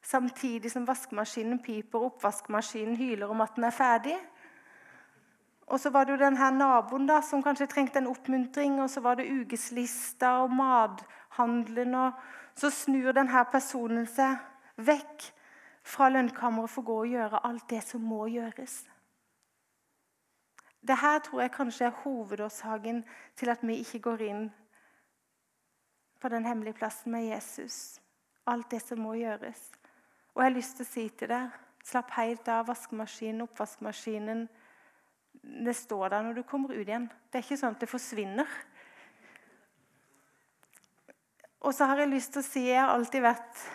Samtidig 0.05 0.71
som 0.71 0.87
vaskemaskinen 0.87 1.59
piper 1.63 1.99
og 1.99 2.05
oppvaskmaskinen 2.05 2.95
hyler 2.95 3.27
om 3.27 3.41
at 3.41 3.55
den 3.55 3.63
er 3.63 3.73
ferdig. 3.73 4.17
Og 5.67 5.79
så 5.79 5.89
var 5.89 6.03
det 6.03 6.13
jo 6.13 6.17
den 6.25 6.37
her 6.37 6.51
naboen 6.51 7.07
da, 7.09 7.21
som 7.21 7.43
kanskje 7.43 7.67
trengte 7.67 7.97
en 7.97 8.07
oppmuntring. 8.07 8.81
Og 8.81 8.89
så 8.89 9.01
var 9.01 9.15
det 9.15 9.31
ukeslista 9.31 10.37
og 10.43 10.53
mathandelen 10.53 11.95
og 11.95 12.11
så 12.55 12.69
snur 12.69 13.11
denne 13.11 13.45
personen 13.51 14.05
seg 14.07 14.37
vekk 14.77 15.31
fra 15.85 16.09
lønnkammeret 16.09 16.71
for 16.71 16.81
å 16.81 16.85
gå 16.85 16.99
og 17.01 17.15
gjøre 17.15 17.41
alt 17.47 17.65
det 17.69 17.81
som 17.85 18.05
må 18.05 18.27
gjøres. 18.31 18.83
Dette 20.85 21.11
tror 21.25 21.41
jeg 21.41 21.53
kanskje 21.55 21.87
er 21.87 21.97
hovedårsaken 22.03 23.01
til 23.35 23.49
at 23.49 23.63
vi 23.65 23.79
ikke 23.81 24.03
går 24.05 24.23
inn 24.29 24.45
på 26.21 26.29
den 26.31 26.45
hemmelige 26.45 26.79
plassen 26.79 27.11
med 27.11 27.27
Jesus. 27.27 27.99
Alt 28.45 28.69
det 28.71 28.81
som 28.83 29.01
må 29.01 29.15
gjøres. 29.19 29.71
Og 30.33 30.43
jeg 30.43 30.49
har 30.49 30.57
lyst 30.57 30.77
til 30.77 30.85
å 30.85 30.91
si 30.91 31.05
til 31.09 31.31
deg 31.31 31.61
slapp 31.85 32.15
helt 32.17 32.47
av 32.49 32.67
vaskemaskinen, 32.69 33.45
oppvaskmaskinen. 33.45 34.45
Det 35.65 35.75
står 35.77 36.09
der 36.09 36.25
når 36.25 36.39
du 36.39 36.43
kommer 36.47 36.73
ut 36.73 36.81
igjen. 36.81 37.07
Det 37.29 37.39
er 37.39 37.45
ikke 37.45 37.59
sånn 37.61 37.75
at 37.77 37.83
det 37.83 37.91
forsvinner. 37.91 38.57
Og 41.65 41.73
så 41.73 41.87
har 41.89 42.01
jeg 42.01 42.13
lyst 42.13 42.33
til 42.33 42.43
å 42.43 42.45
si 42.45 42.65
jeg 42.67 42.81
har 42.81 42.93
alltid 42.93 43.25
vært 43.25 43.65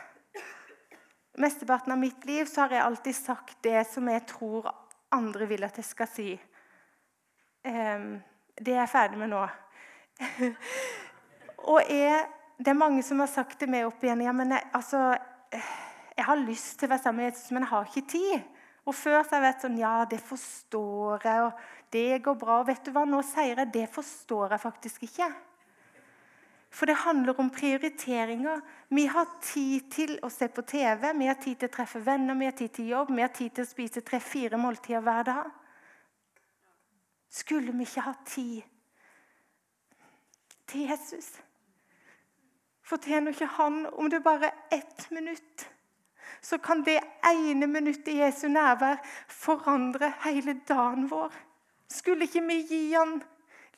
Mesteparten 1.41 1.95
av 1.95 1.99
mitt 1.99 2.25
liv 2.29 2.45
så 2.51 2.67
har 2.67 2.75
jeg 2.75 2.85
alltid 2.85 3.17
sagt 3.17 3.63
det 3.65 3.79
som 3.89 4.09
jeg 4.11 4.27
tror 4.29 4.67
andre 5.15 5.47
vil 5.49 5.63
at 5.65 5.79
jeg 5.79 5.87
skal 5.87 6.09
si. 6.11 6.27
Um, 7.65 8.19
det 8.61 8.75
er 8.75 8.83
jeg 8.83 8.93
ferdig 8.93 9.21
med 9.23 9.31
nå. 9.33 9.47
og 11.69 11.83
jeg, 11.89 12.25
det 12.59 12.73
er 12.73 12.79
mange 12.79 13.03
som 13.05 13.21
har 13.21 13.31
sagt 13.33 13.59
til 13.61 13.71
meg 13.73 13.89
opp 13.89 14.03
igjen 14.05 14.25
ja, 14.25 14.33
men 14.37 14.55
jeg, 14.55 14.65
altså, 14.77 15.03
jeg 16.17 16.27
har 16.27 16.41
lyst 16.41 16.79
til 16.79 16.89
å 16.89 16.95
være 16.95 17.05
sammen 17.05 17.25
med 17.25 17.31
Jesus, 17.33 17.51
men 17.53 17.65
jeg 17.65 17.73
har 17.75 17.91
ikke 17.91 18.09
tid. 18.15 18.49
Og 18.89 18.97
Før 18.97 19.21
så 19.23 19.37
har 19.37 19.39
jeg 19.39 19.47
vært 19.47 19.65
sånn 19.67 19.79
Ja, 19.81 19.93
det 20.09 20.19
forstår 20.25 21.27
jeg, 21.27 21.45
og 21.47 21.93
det 21.95 22.23
går 22.25 22.37
bra. 22.41 22.59
Og 22.61 22.67
vet 22.71 22.83
du 22.85 22.93
hva, 22.95 23.05
nå 23.07 23.21
sier 23.27 23.61
jeg 23.61 23.73
det 23.75 23.87
forstår 23.93 24.57
jeg 24.57 24.63
faktisk 24.65 25.07
ikke. 25.07 25.29
For 26.71 26.87
det 26.87 27.01
handler 27.03 27.39
om 27.43 27.51
prioriteringer. 27.51 28.61
Vi 28.95 29.07
har 29.11 29.27
tid 29.43 29.89
til 29.91 30.13
å 30.23 30.31
se 30.31 30.47
på 30.49 30.63
TV, 30.63 31.09
vi 31.19 31.27
har 31.27 31.39
tid 31.43 31.59
til 31.59 31.71
å 31.71 31.75
treffe 31.75 32.03
venner, 32.07 32.39
vi 32.39 32.47
har 32.47 32.57
tid 32.57 32.75
til 32.77 32.93
jobb, 32.93 33.11
vi 33.17 33.25
har 33.25 33.33
tid 33.35 33.57
til 33.57 33.67
å 33.67 33.71
spise 33.71 34.05
tre-fire 34.07 34.61
måltider 34.61 35.03
hver 35.03 35.27
dag. 35.27 35.51
Skulle 37.31 37.75
vi 37.75 37.87
ikke 37.87 38.07
ha 38.07 38.15
tid 38.27 38.63
til 40.71 40.87
Jesus? 40.91 41.33
Fortjener 42.91 43.35
ikke 43.35 43.47
han 43.55 43.85
om 43.93 44.09
det 44.11 44.23
bare 44.25 44.51
er 44.51 44.81
ett 44.81 45.11
minutt? 45.15 45.67
Så 46.43 46.59
kan 46.59 46.83
det 46.83 46.99
ene 47.27 47.69
minuttet 47.71 48.09
i 48.15 48.19
Jesu 48.19 48.49
nærvær 48.49 48.99
forandre 49.29 50.09
hele 50.25 50.57
dagen 50.69 51.07
vår. 51.11 51.31
Skulle 51.91 52.27
ikke 52.27 52.43
vi 52.49 52.59
gi 52.67 52.83
han 52.95 53.21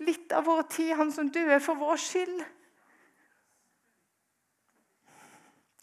litt 0.01 0.33
av 0.33 0.47
vår 0.47 0.63
tid, 0.73 0.95
han 0.97 1.13
som 1.13 1.31
døde 1.33 1.61
for 1.61 1.81
vår 1.81 2.01
skyld? 2.01 2.43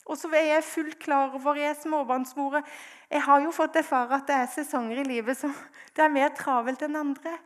Og 0.09 0.17
så 0.17 0.31
er 0.33 0.47
jeg 0.55 0.65
fullt 0.65 0.97
klar 1.03 1.35
over 1.37 1.59
jeg 1.59 1.69
er 1.69 1.81
småbarnsmor. 1.83 2.63
Jeg 3.11 3.21
har 3.27 3.45
jo 3.45 3.53
fått 3.53 3.77
erfare 3.77 4.17
at 4.17 4.25
det 4.29 4.39
er 4.39 4.51
sesonger 4.55 5.03
i 5.03 5.05
livet 5.05 5.37
som 5.37 5.53
det 5.93 6.05
er 6.05 6.13
mer 6.13 6.33
travelt 6.37 6.81
enn 6.85 6.97
andre. 6.97 7.37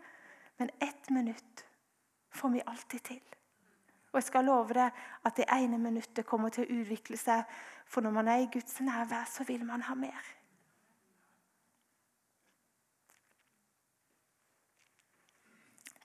Men 0.61 0.71
ett 0.79 1.09
minutt 1.11 1.65
får 2.31 2.55
vi 2.55 2.67
alltid 2.71 3.03
til. 3.09 3.23
Og 4.13 4.19
jeg 4.21 4.29
skal 4.29 4.45
love 4.45 4.75
deg 4.77 5.03
at 5.25 5.37
det 5.37 5.49
ene 5.49 5.79
minuttet 5.81 6.25
kommer 6.29 6.53
til 6.53 6.67
å 6.67 6.79
utvikle 6.81 7.17
seg. 7.17 7.49
For 7.89 8.05
når 8.05 8.13
man 8.13 8.29
er 8.29 8.43
i 8.43 8.49
Guds 8.53 8.77
nærvær, 8.79 9.25
så 9.25 9.43
vil 9.47 9.65
man 9.65 9.81
ha 9.89 9.95
mer. 9.97 10.27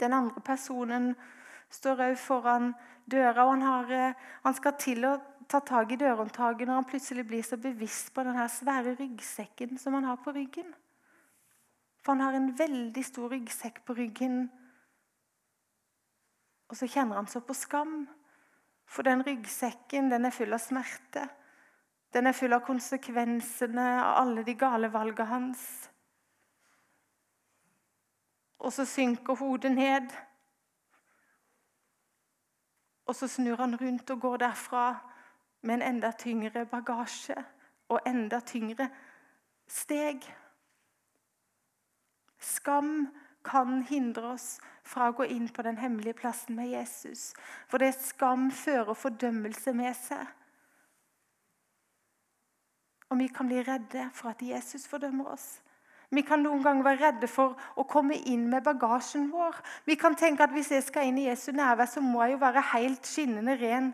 Den 0.00 0.14
andre 0.16 0.40
personen 0.40 1.12
står 1.68 2.00
òg 2.09 2.16
foran 2.16 2.72
døra. 3.11 3.44
og 3.44 3.50
han, 3.50 3.62
har, 3.62 3.92
eh, 3.92 4.14
han, 4.42 4.54
skal 4.54 4.76
til 4.78 5.04
å 5.04 5.18
ta 5.48 5.61
tak 5.61 5.92
i 5.92 6.00
dørhåndtaket 6.00 6.68
når 6.68 6.74
han 6.74 6.88
plutselig 6.88 7.26
blir 7.26 7.42
så 7.42 7.56
bevisst 7.56 8.14
på 8.14 8.24
den 8.24 8.38
svære 8.48 8.94
ryggsekken 8.98 9.78
som 9.78 9.94
han 9.94 10.04
har 10.04 10.16
på 10.16 10.32
ryggen. 10.32 10.72
For 12.02 12.12
han 12.12 12.20
har 12.20 12.32
en 12.32 12.52
veldig 12.59 13.04
stor 13.04 13.28
ryggsekk 13.32 13.84
på 13.84 13.96
ryggen. 13.98 14.48
Og 16.69 16.77
så 16.77 16.89
kjenner 16.89 17.16
han 17.16 17.29
så 17.31 17.41
på 17.41 17.57
skam. 17.57 18.03
For 18.89 19.05
den 19.05 19.23
ryggsekken 19.25 20.09
den 20.12 20.29
er 20.29 20.35
full 20.35 20.53
av 20.53 20.62
smerte. 20.64 21.27
Den 22.12 22.29
er 22.29 22.37
full 22.37 22.55
av 22.57 22.64
konsekvensene 22.64 23.87
av 24.01 24.14
alle 24.23 24.45
de 24.45 24.55
gale 24.57 24.89
valgene 24.93 25.29
hans. 25.29 25.66
Og 28.59 28.73
så 28.75 28.85
synker 28.89 29.39
hodet 29.39 29.73
ned. 29.75 30.09
Og 33.09 33.16
så 33.16 33.29
snur 33.29 33.61
han 33.61 33.77
rundt 33.81 34.11
og 34.11 34.21
går 34.21 34.43
derfra 34.45 34.87
med 35.61 35.79
en 35.79 35.87
enda 35.95 36.11
tyngre 36.16 36.64
bagasje 36.66 37.37
og 37.89 38.01
enda 38.07 38.41
tyngre 38.41 38.89
steg. 39.69 40.25
Skam 42.39 43.09
kan 43.45 43.82
hindre 43.89 44.34
oss 44.34 44.59
fra 44.86 45.09
å 45.09 45.14
gå 45.16 45.28
inn 45.32 45.49
på 45.53 45.62
den 45.64 45.78
hemmelige 45.80 46.18
plassen 46.20 46.57
med 46.59 46.72
Jesus. 46.72 47.32
For 47.68 47.80
det 47.82 47.95
skam 47.97 48.51
fører 48.51 48.99
fordømmelse 48.99 49.72
med 49.76 49.97
seg. 49.97 50.26
Og 53.09 53.18
vi 53.22 53.28
kan 53.32 53.49
bli 53.49 53.62
redde 53.64 54.11
for 54.12 54.34
at 54.34 54.43
Jesus 54.45 54.84
fordømmer 54.89 55.32
oss. 55.32 55.49
Vi 56.11 56.24
kan 56.24 56.41
noen 56.41 56.62
ganger 56.64 56.86
være 56.86 57.01
redde 57.03 57.28
for 57.28 57.57
å 57.76 57.84
komme 57.89 58.16
inn 58.30 58.47
med 58.49 58.64
bagasjen 58.64 59.28
vår. 59.32 59.57
Vi 59.84 59.97
kan 60.01 60.16
tenke 60.16 60.45
at 60.45 60.53
hvis 60.57 60.70
jeg 60.72 60.86
skal 60.86 61.09
inn 61.09 61.20
i 61.20 61.26
Jesu 61.28 61.51
nærvær, 61.53 61.89
så 61.89 62.01
må 62.05 62.22
jeg 62.24 62.36
jo 62.36 62.43
være 62.45 62.64
helt 62.72 63.09
skinnende 63.09 63.57
ren. 63.61 63.91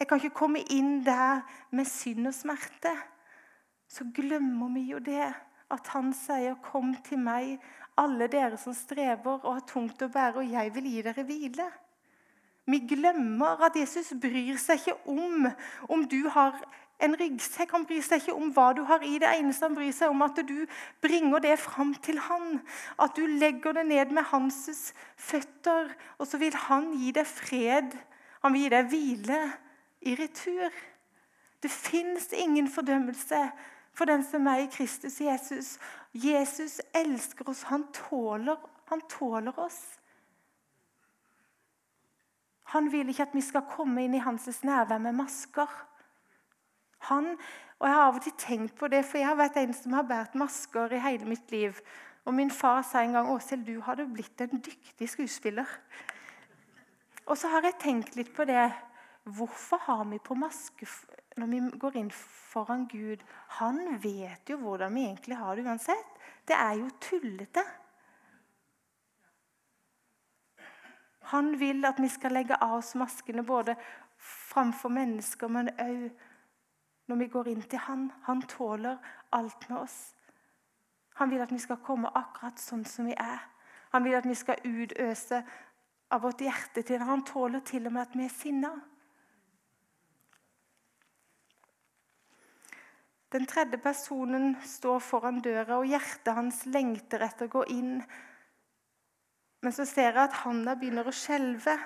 Jeg 0.00 0.08
kan 0.08 0.20
ikke 0.20 0.38
komme 0.40 0.64
inn 0.72 1.02
der 1.04 1.44
med 1.70 1.88
synd 1.88 2.30
og 2.30 2.36
smerte. 2.36 2.94
Så 3.92 4.08
glemmer 4.14 4.72
vi 4.72 4.86
jo 4.88 5.00
det 5.04 5.28
at 5.72 5.88
han 5.94 6.12
sier, 6.12 6.54
'Kom 6.54 6.94
til 7.04 7.18
meg, 7.18 7.60
alle 7.98 8.28
dere 8.32 8.58
som 8.58 8.74
strever 8.74 9.40
og 9.42 9.54
har 9.54 9.64
tungt 9.68 10.02
å 10.02 10.10
bære, 10.12 10.42
og 10.42 10.52
jeg 10.52 10.74
vil 10.74 10.90
gi 10.90 11.02
dere 11.02 11.24
hvile'. 11.28 11.70
Vi 12.64 12.78
glemmer 12.86 13.58
at 13.66 13.76
Jesus 13.76 14.12
bryr 14.22 14.56
seg 14.56 14.78
ikke 14.78 14.94
om 15.10 15.48
om 15.90 16.04
du 16.06 16.28
har 16.30 16.60
en 17.02 17.16
ryggsekk. 17.18 17.72
Han 17.74 17.86
bryr 17.88 18.04
seg 18.06 18.22
ikke 18.22 18.36
om 18.38 18.52
hva 18.54 18.68
du 18.76 18.84
har 18.86 19.02
i 19.02 19.18
det. 19.18 19.28
eneste 19.34 19.66
han 19.66 19.74
bryr 19.74 19.90
seg 19.92 20.12
om, 20.12 20.22
at 20.22 20.38
du 20.46 20.66
bringer 21.02 21.42
det 21.42 21.58
fram 21.58 21.94
til 21.94 22.18
han. 22.18 22.60
At 22.98 23.16
du 23.16 23.26
legger 23.26 23.72
det 23.72 23.86
ned 23.86 24.14
med 24.14 24.22
hans 24.30 24.94
føtter, 25.16 25.90
og 26.18 26.26
så 26.26 26.38
vil 26.38 26.54
han 26.68 26.92
gi 26.94 27.10
deg 27.10 27.26
fred. 27.26 27.98
Han 28.42 28.54
vil 28.54 28.62
gi 28.62 28.72
deg 28.76 28.88
hvile 28.92 29.42
i 30.02 30.14
retur. 30.14 30.70
Det 31.62 31.70
fins 31.70 32.32
ingen 32.32 32.68
fordømmelse 32.70 33.42
for 33.94 34.08
den 34.08 34.22
som 34.24 34.46
er 34.46 34.64
i 34.64 34.70
Kristus 34.72 35.20
Jesus. 35.20 35.78
Jesus 36.12 36.80
elsker 36.94 37.48
oss. 37.48 37.62
Han 37.62 37.86
tåler, 37.92 38.56
han 38.90 39.00
tåler 39.08 39.58
oss. 39.58 39.80
Han 42.72 42.92
vil 42.92 43.08
ikke 43.12 43.26
at 43.26 43.34
vi 43.36 43.44
skal 43.44 43.68
komme 43.68 44.04
inn 44.04 44.14
i 44.16 44.22
hans 44.24 44.62
nærvær 44.64 45.00
med 45.00 45.16
masker. 45.16 45.68
Han, 47.08 47.34
og 47.78 47.88
Jeg 47.88 47.94
har 47.94 48.06
av 48.06 48.16
og 48.16 48.22
til 48.22 48.38
tenkt 48.38 48.76
på 48.78 48.88
det, 48.88 49.04
for 49.04 49.18
jeg 49.18 49.26
har 49.26 49.36
vært 49.36 49.58
en 49.60 49.74
som 49.74 49.92
har 49.92 50.06
båret 50.06 50.34
masker 50.38 50.92
i 50.92 51.02
hele 51.02 51.26
mitt 51.26 51.50
liv. 51.50 51.80
Og 52.24 52.34
Min 52.34 52.50
far 52.50 52.82
sa 52.82 53.02
en 53.02 53.12
gang 53.12 53.28
Åshild, 53.28 53.66
du 53.66 53.80
hadde 53.80 54.06
blitt 54.06 54.40
en 54.40 54.62
dyktig 54.62 55.08
skuespiller. 55.08 55.66
Og 57.26 57.38
så 57.38 57.48
har 57.48 57.66
jeg 57.66 57.80
tenkt 57.80 58.16
litt 58.16 58.32
på 58.34 58.44
det. 58.44 58.70
Hvorfor 59.22 59.76
har 59.76 60.04
vi 60.04 60.18
på 60.18 60.34
maske 60.34 60.86
når 61.38 61.46
vi 61.46 61.60
går 61.78 61.96
inn 61.96 62.10
foran 62.14 62.88
Gud? 62.90 63.22
Han 63.60 63.78
vet 64.02 64.50
jo 64.50 64.58
hvordan 64.58 64.94
vi 64.94 65.04
egentlig 65.06 65.38
har 65.38 65.56
det 65.56 65.66
uansett. 65.66 66.18
Det 66.48 66.56
er 66.58 66.74
jo 66.80 66.90
tullete. 67.00 67.62
Han 71.30 71.60
vil 71.60 71.84
at 71.86 72.02
vi 72.02 72.10
skal 72.10 72.34
legge 72.34 72.58
av 72.58 72.80
oss 72.80 72.94
maskene 72.98 73.44
både 73.46 73.76
framfor 74.18 74.90
mennesker, 74.90 75.48
men 75.48 75.70
òg 75.80 76.10
når 77.08 77.16
vi 77.22 77.30
går 77.30 77.48
inn 77.48 77.62
til 77.62 77.78
Han. 77.78 78.10
Han 78.26 78.42
tåler 78.42 78.98
alt 79.32 79.68
med 79.70 79.78
oss. 79.78 80.14
Han 81.14 81.30
vil 81.30 81.40
at 81.40 81.52
vi 81.52 81.58
skal 81.62 81.80
komme 81.84 82.10
akkurat 82.14 82.58
sånn 82.58 82.84
som 82.84 83.06
vi 83.06 83.14
er. 83.14 83.42
Han 83.92 84.04
vil 84.04 84.16
at 84.18 84.26
vi 84.26 84.34
skal 84.34 84.62
utøse 84.64 85.42
av 86.12 86.22
vårt 86.22 86.40
hjerte 86.40 86.82
til 86.82 87.04
Han 87.06 87.24
tåler 87.24 87.60
til 87.60 87.86
og 87.86 87.92
med 87.92 88.02
at 88.02 88.16
vi 88.16 88.24
er 88.24 88.34
sinna. 88.34 88.72
Den 93.32 93.46
tredje 93.46 93.78
personen 93.80 94.56
står 94.64 94.98
foran 95.00 95.40
døra, 95.40 95.78
og 95.78 95.88
hjertet 95.88 96.34
hans 96.36 96.66
lengter 96.68 97.22
etter 97.24 97.48
å 97.48 97.54
gå 97.54 97.62
inn. 97.72 97.94
Men 99.64 99.72
så 99.72 99.86
ser 99.88 100.10
jeg 100.10 100.26
at 100.26 100.42
handa 100.42 100.74
begynner 100.76 101.08
å 101.08 101.14
skjelve. 101.16 101.78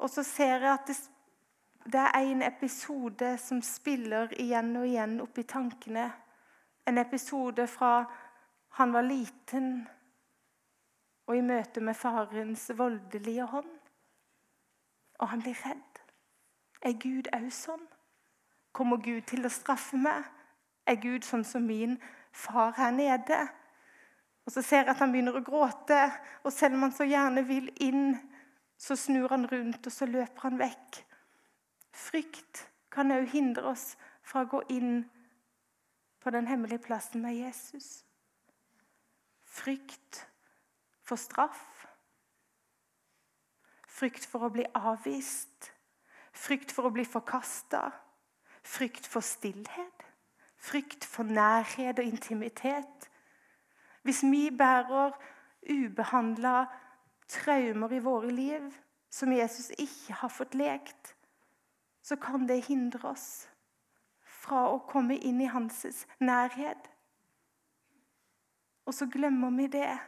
Og 0.00 0.10
så 0.10 0.24
ser 0.26 0.56
jeg 0.64 0.72
at 0.72 0.90
det, 0.90 2.00
er 2.00 2.24
en 2.24 2.42
episode 2.42 3.36
som 3.38 3.60
spiller 3.62 4.32
igjen 4.40 4.72
og 4.80 4.88
igjen 4.88 5.14
oppi 5.22 5.44
tankene. 5.46 6.08
En 6.88 6.98
episode 6.98 7.68
fra 7.70 8.02
han 8.80 8.92
var 8.96 9.06
liten 9.06 9.70
og 11.28 11.36
i 11.36 11.44
møte 11.46 11.80
med 11.84 11.94
farens 11.94 12.66
voldelige 12.74 13.46
hånd. 13.52 13.70
Og 15.20 15.30
han 15.30 15.44
blir 15.44 15.62
redd. 15.62 16.02
Er 16.82 16.98
Gud 16.98 17.30
òg 17.36 17.50
sånn? 17.54 17.86
Kommer 18.72 19.00
Gud 19.02 19.22
til 19.28 19.46
å 19.46 19.52
straffe 19.52 19.98
meg? 19.98 20.24
Er 20.86 20.98
Gud 21.00 21.26
sånn 21.26 21.44
som 21.46 21.66
min 21.66 21.96
far 22.32 22.72
her 22.78 22.92
nede? 22.94 23.40
Og 24.46 24.52
Så 24.52 24.62
ser 24.62 24.84
jeg 24.84 24.90
at 24.90 24.98
han 24.98 25.12
begynner 25.12 25.36
å 25.38 25.44
gråte, 25.44 25.98
og 26.44 26.52
selv 26.52 26.74
om 26.74 26.86
han 26.86 26.94
så 26.94 27.04
gjerne 27.06 27.44
vil 27.46 27.68
inn, 27.82 28.16
så 28.80 28.96
snur 28.96 29.28
han 29.30 29.46
rundt, 29.46 29.86
og 29.86 29.92
så 29.92 30.08
løper 30.08 30.46
han 30.46 30.58
vekk. 30.58 31.00
Frykt 31.92 32.64
kan 32.90 33.12
òg 33.14 33.28
hindre 33.30 33.70
oss 33.70 33.92
fra 34.26 34.42
å 34.42 34.50
gå 34.50 34.62
inn 34.74 35.04
på 36.20 36.32
den 36.34 36.48
hemmelige 36.50 36.82
plassen 36.86 37.22
med 37.22 37.36
Jesus. 37.36 38.04
Frykt 39.44 40.24
for 41.02 41.20
straff. 41.20 41.86
Frykt 43.86 44.26
for 44.26 44.46
å 44.46 44.52
bli 44.54 44.64
avvist. 44.74 45.72
Frykt 46.32 46.72
for 46.72 46.88
å 46.88 46.94
bli 46.94 47.04
forkasta. 47.04 47.90
Frykt 48.62 49.06
for 49.06 49.20
stillhet. 49.20 50.06
Frykt 50.56 51.04
for 51.04 51.22
nærhet 51.22 51.98
og 51.98 52.04
intimitet. 52.04 53.10
Hvis 54.02 54.22
vi 54.22 54.50
bærer 54.58 55.12
ubehandla 55.70 56.64
traumer 57.28 57.92
i 57.92 57.98
våre 57.98 58.30
liv 58.30 58.70
som 59.10 59.32
Jesus 59.32 59.70
ikke 59.78 60.12
har 60.12 60.28
fått 60.28 60.54
lekt, 60.54 61.14
så 62.02 62.16
kan 62.16 62.48
det 62.48 62.64
hindre 62.66 63.10
oss 63.10 63.48
fra 64.24 64.66
å 64.72 64.80
komme 64.88 65.16
inn 65.16 65.40
i 65.40 65.50
hans 65.50 66.06
nærhet. 66.20 66.88
Og 68.86 68.94
så 68.94 69.06
glemmer 69.06 69.52
vi 69.54 69.66
det, 69.70 69.98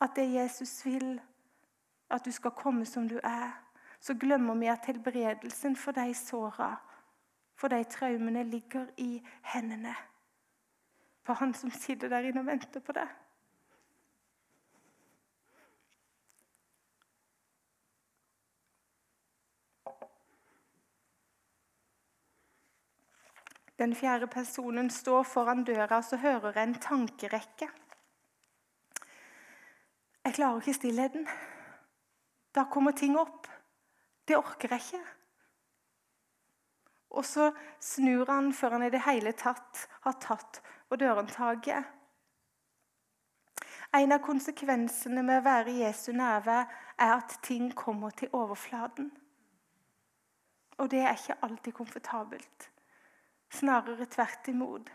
at 0.00 0.16
det 0.16 0.30
Jesus 0.32 0.80
vil, 0.86 1.20
at 2.10 2.24
du 2.24 2.32
skal 2.32 2.56
komme 2.56 2.86
som 2.86 3.08
du 3.08 3.18
er. 3.22 3.52
Så 4.00 4.14
glemmer 4.14 4.56
vi 4.56 4.70
at 4.72 4.86
helbredelsen 4.88 5.76
for 5.76 5.92
de 5.92 6.14
såra 6.16 6.72
for 7.60 7.68
de 7.68 7.84
traumene 7.84 8.42
ligger 8.48 8.86
i 8.96 9.18
hendene 9.52 9.92
på 11.24 11.34
han 11.36 11.52
som 11.54 11.70
sitter 11.70 12.08
der 12.08 12.24
inne 12.30 12.40
og 12.40 12.48
venter 12.48 12.80
på 12.80 12.94
det. 12.96 13.04
Den 23.80 23.94
fjerde 23.96 24.26
personen 24.26 24.90
står 24.90 25.22
foran 25.22 25.64
døra, 25.64 25.96
og 25.96 26.04
så 26.04 26.16
hører 26.20 26.52
jeg 26.52 26.68
en 26.68 26.74
tankerekke. 26.74 27.68
Jeg 30.24 30.34
klarer 30.34 30.60
ikke 30.60 30.74
stillheten. 30.74 31.28
Da 32.54 32.66
kommer 32.72 32.92
ting 32.92 33.16
opp. 33.18 33.48
Det 34.28 34.36
orker 34.36 34.68
jeg 34.74 34.84
ikke. 34.84 35.19
Og 37.10 37.24
så 37.26 37.50
snur 37.82 38.28
han 38.30 38.52
før 38.54 38.76
han 38.76 38.86
i 38.86 38.92
det 38.92 39.02
hele 39.06 39.32
tatt 39.38 39.86
har 40.06 40.18
tatt 40.22 40.60
på 40.88 40.98
dørhåndtaket. 41.00 41.96
En 43.98 44.14
av 44.14 44.22
konsekvensene 44.22 45.22
med 45.26 45.40
å 45.40 45.46
være 45.48 45.72
i 45.72 45.80
Jesu 45.82 46.12
nærvær 46.14 46.68
er 47.00 47.16
at 47.16 47.40
ting 47.42 47.72
kommer 47.74 48.14
til 48.14 48.30
overflaten. 48.32 49.10
Og 50.78 50.90
det 50.92 51.02
er 51.02 51.18
ikke 51.18 51.40
alltid 51.42 51.74
komfortabelt. 51.74 52.70
Snarere 53.50 54.06
tvert 54.06 54.48
imot. 54.48 54.86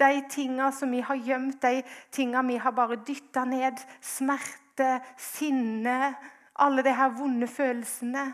De 0.00 0.22
tinga 0.30 0.70
som 0.72 0.90
vi 0.94 1.02
har 1.04 1.20
gjemt, 1.20 1.60
de 1.60 1.82
tinga 2.14 2.42
vi 2.46 2.56
har 2.56 2.72
bare 2.72 3.00
dytta 3.04 3.44
ned, 3.44 3.78
smerte, 4.00 4.98
sinne, 5.18 6.16
Alle 6.58 6.82
de 6.82 6.90
her 6.90 7.12
vonde 7.14 7.46
følelsene 7.46 8.32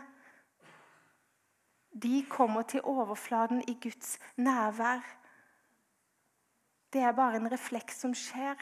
de 2.03 2.25
kommer 2.29 2.61
til 2.61 2.81
overflaten 2.83 3.63
i 3.67 3.77
Guds 3.81 4.19
nærvær. 4.37 5.03
Det 6.93 7.01
er 7.01 7.11
bare 7.11 7.35
en 7.35 7.51
refleks 7.51 7.99
som 8.03 8.13
skjer. 8.13 8.55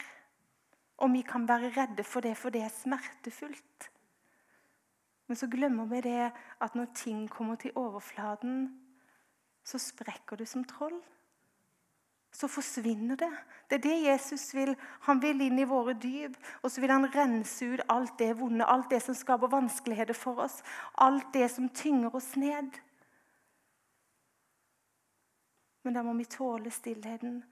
Og 0.96 1.12
vi 1.12 1.22
kan 1.26 1.48
være 1.48 1.72
redde 1.74 2.04
for 2.04 2.20
det, 2.20 2.36
for 2.36 2.50
det 2.50 2.62
er 2.62 2.68
smertefullt. 2.68 3.90
Men 5.26 5.36
så 5.36 5.46
glemmer 5.50 5.86
vi 5.86 6.00
det 6.00 6.32
at 6.60 6.74
når 6.74 6.86
ting 6.94 7.30
kommer 7.30 7.54
til 7.54 7.72
overflaten, 7.74 8.80
så 9.64 9.78
sprekker 9.78 10.36
du 10.36 10.44
som 10.46 10.64
troll. 10.64 11.00
Så 12.32 12.48
forsvinner 12.48 13.16
det. 13.16 13.30
Det 13.70 13.76
er 13.76 13.82
det 13.82 14.06
Jesus 14.06 14.54
vil. 14.54 14.76
Han 15.00 15.22
vil 15.22 15.40
inn 15.40 15.58
i 15.58 15.66
våre 15.70 15.94
dyp. 15.94 16.34
Og 16.62 16.70
så 16.70 16.80
vil 16.80 16.90
han 16.90 17.06
rense 17.14 17.66
ut 17.66 17.84
alt 17.88 18.18
det 18.18 18.32
vonde, 18.40 18.66
alt 18.66 18.90
det 18.90 19.02
som 19.02 19.14
skaper 19.14 19.46
vanskeligheter 19.46 20.14
for 20.14 20.42
oss. 20.42 20.62
Alt 20.98 21.30
det 21.34 21.50
som 21.50 21.68
tynger 21.68 22.14
oss 22.14 22.36
ned. 22.36 22.74
Men 25.84 25.94
da 25.94 26.02
må 26.02 26.14
vi 26.16 26.24
tåle 26.24 26.70
stillheten. 26.72 27.42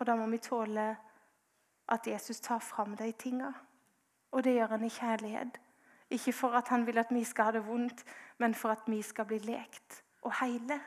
Og 0.00 0.06
da 0.08 0.16
må 0.16 0.26
vi 0.32 0.40
tåle 0.42 0.86
at 1.92 2.06
Jesus 2.08 2.40
tar 2.40 2.62
fram 2.64 2.96
de 2.96 3.12
tinga. 3.12 3.52
Og 4.32 4.44
det 4.44 4.56
gjør 4.56 4.76
han 4.76 4.84
i 4.84 4.90
kjærlighet. 4.90 5.60
Ikke 6.12 6.32
for 6.32 6.56
at 6.56 6.68
han 6.72 6.86
vil 6.86 6.98
at 6.98 7.12
vi 7.12 7.24
skal 7.24 7.50
ha 7.50 7.52
det 7.56 7.66
vondt, 7.66 8.04
men 8.38 8.54
for 8.54 8.72
at 8.72 8.88
vi 8.88 9.02
skal 9.04 9.28
bli 9.28 9.38
lekt 9.44 10.02
og 10.22 10.32
heile. 10.40 10.80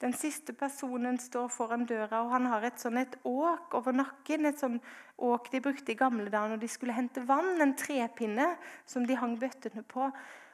Den 0.00 0.12
siste 0.12 0.52
personen 0.52 1.18
står 1.18 1.48
foran 1.48 1.86
døra, 1.88 2.20
og 2.20 2.30
han 2.34 2.46
har 2.50 2.66
et 2.68 2.80
sånn 2.80 2.98
et 3.00 3.14
åk 3.24 3.74
over 3.78 3.96
nakken. 3.96 4.44
Et 4.44 4.58
sånn 4.60 4.76
åk 5.16 5.48
de 5.52 5.62
brukte 5.64 5.94
i 5.94 5.98
gamle 5.98 6.28
dager 6.28 6.52
når 6.52 6.60
de 6.60 6.68
skulle 6.68 6.96
hente 6.96 7.24
vann. 7.24 7.54
En 7.64 7.72
trepinne 7.78 8.50
som 8.84 9.06
de 9.08 9.16
hang 9.16 9.38
bøttene 9.40 9.86
på. 9.88 10.10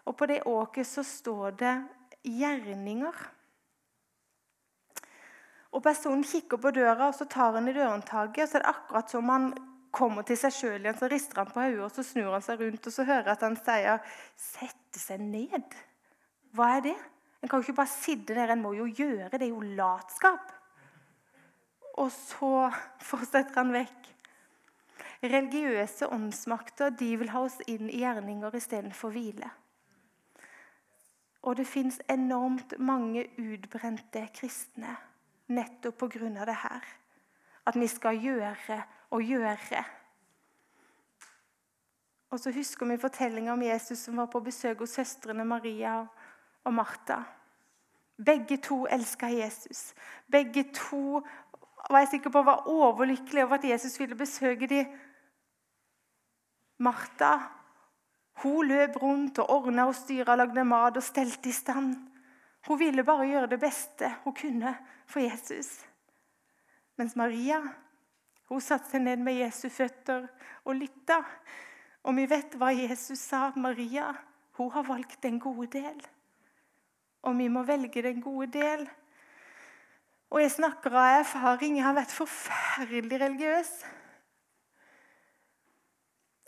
Og 0.06 0.16
på 0.18 0.28
det 0.30 0.44
åket 0.46 0.86
så 0.86 1.02
står 1.02 1.58
det 1.58 1.74
'gjerninger'. 2.22 3.41
Og 5.72 5.80
Personen 5.82 6.24
kikker 6.24 6.60
på 6.60 6.70
døra, 6.76 7.08
og 7.08 7.16
så 7.16 7.24
tar 7.24 7.56
han 7.56 7.68
i 7.68 7.72
dørhåndtaket. 7.72 8.48
Så 8.48 8.58
er 8.58 8.64
det 8.64 8.72
akkurat 8.74 9.12
som 9.12 9.30
han 9.32 9.52
kommer 9.92 10.24
til 10.26 10.38
seg 10.40 10.54
sjøl 10.56 10.84
igjen, 10.84 10.98
så 10.98 11.08
rister 11.12 11.42
han 11.42 11.52
på 11.52 11.60
hodet, 11.60 11.84
og 11.86 11.92
så 11.92 12.04
snur 12.06 12.32
han 12.32 12.44
seg 12.44 12.60
rundt 12.60 12.86
og 12.88 12.94
så 12.94 13.04
hører 13.04 13.34
at 13.34 13.42
han 13.44 13.56
sier 13.60 14.00
'sette 14.36 15.00
seg 15.00 15.20
ned'. 15.20 15.76
Hva 16.56 16.76
er 16.76 16.80
det? 16.88 16.96
En 17.42 17.48
kan 17.48 17.60
jo 17.60 17.66
ikke 17.66 17.80
bare 17.80 17.92
sitte 17.92 18.34
der, 18.34 18.52
en 18.52 18.62
må 18.62 18.72
jo 18.72 18.86
gjøre. 18.86 19.28
Det 19.28 19.42
er 19.42 19.52
jo 19.52 19.60
latskap. 19.60 20.52
Og 21.98 22.10
så 22.12 22.72
fortsetter 23.10 23.60
han 23.60 23.72
vekk. 23.72 24.08
Religiøse 25.22 26.08
åndsmakter 26.08 26.90
de 26.90 27.16
vil 27.16 27.30
ha 27.30 27.44
oss 27.46 27.60
inn 27.66 27.90
i 27.90 28.00
gjerninger 28.02 28.54
istedenfor 28.54 29.10
hvile. 29.10 29.50
Og 31.42 31.56
det 31.56 31.66
fins 31.66 32.00
enormt 32.10 32.78
mange 32.78 33.26
utbrente 33.38 34.28
kristne 34.34 34.96
nettopp 35.54 35.98
på 36.00 36.08
grunn 36.16 36.38
av 36.40 36.48
det 36.50 36.56
her. 36.62 36.86
At 37.66 37.78
vi 37.78 37.88
skal 37.90 38.18
gjøre 38.18 38.80
og 39.14 39.22
gjøre. 39.22 39.84
Og 42.32 42.40
så 42.40 42.52
husker 42.54 42.88
vi 42.88 42.98
fortellinga 43.00 43.52
om 43.52 43.62
Jesus 43.62 44.06
som 44.06 44.16
var 44.16 44.30
på 44.32 44.40
besøk 44.40 44.82
hos 44.82 44.96
søstrene 44.96 45.44
Maria 45.44 46.00
og 46.64 46.74
Martha. 46.74 47.20
Begge 48.16 48.56
to 48.62 48.86
elska 48.90 49.28
Jesus. 49.28 49.92
Begge 50.30 50.64
to 50.74 51.20
var 51.90 52.04
jeg 52.04 52.12
sikker 52.14 52.30
på 52.30 52.42
var 52.46 52.68
overlykkelige 52.70 53.44
over 53.44 53.58
at 53.58 53.66
Jesus 53.68 53.98
ville 54.00 54.16
besøke 54.16 54.68
dem. 54.70 54.86
Martha 56.78 57.34
hun 58.42 58.66
løp 58.66 58.96
rundt 59.02 59.38
og 59.38 59.50
ordna 59.50 59.86
og 59.86 59.94
styra, 59.94 60.36
lagde 60.36 60.64
mat 60.64 60.96
og 60.96 61.04
stelte 61.04 61.48
i 61.48 61.52
stand. 61.52 61.94
Hun 62.66 62.78
ville 62.78 63.04
bare 63.04 63.26
gjøre 63.26 63.50
det 63.50 63.60
beste 63.60 64.10
hun 64.24 64.34
kunne 64.38 64.74
for 65.06 65.20
Jesus. 65.20 65.70
Mens 66.96 67.16
Maria 67.16 67.58
hun 68.52 68.60
satte 68.60 68.90
seg 68.92 69.02
ned 69.02 69.22
med 69.24 69.38
Jesu 69.40 69.68
føtter 69.72 70.26
og 70.64 70.76
lytta. 70.76 71.22
Og 72.04 72.16
vi 72.18 72.26
vet 72.28 72.54
hva 72.60 72.72
Jesus 72.74 73.22
sa. 73.22 73.50
Maria 73.56 74.10
hun 74.58 74.70
har 74.74 74.84
valgt 74.84 75.22
den 75.22 75.38
gode 75.40 75.70
del. 75.72 76.02
Og 77.22 77.38
vi 77.38 77.48
må 77.48 77.62
velge 77.64 78.02
den 78.04 78.20
gode 78.20 78.50
del. 78.52 78.84
Og 80.32 80.42
jeg 80.42 80.52
snakker 80.52 80.94
av 80.96 81.22
erfaring. 81.22 81.78
Jeg 81.78 81.86
har 81.86 81.96
vært 81.96 82.14
forferdelig 82.14 83.20
religiøs. 83.22 83.72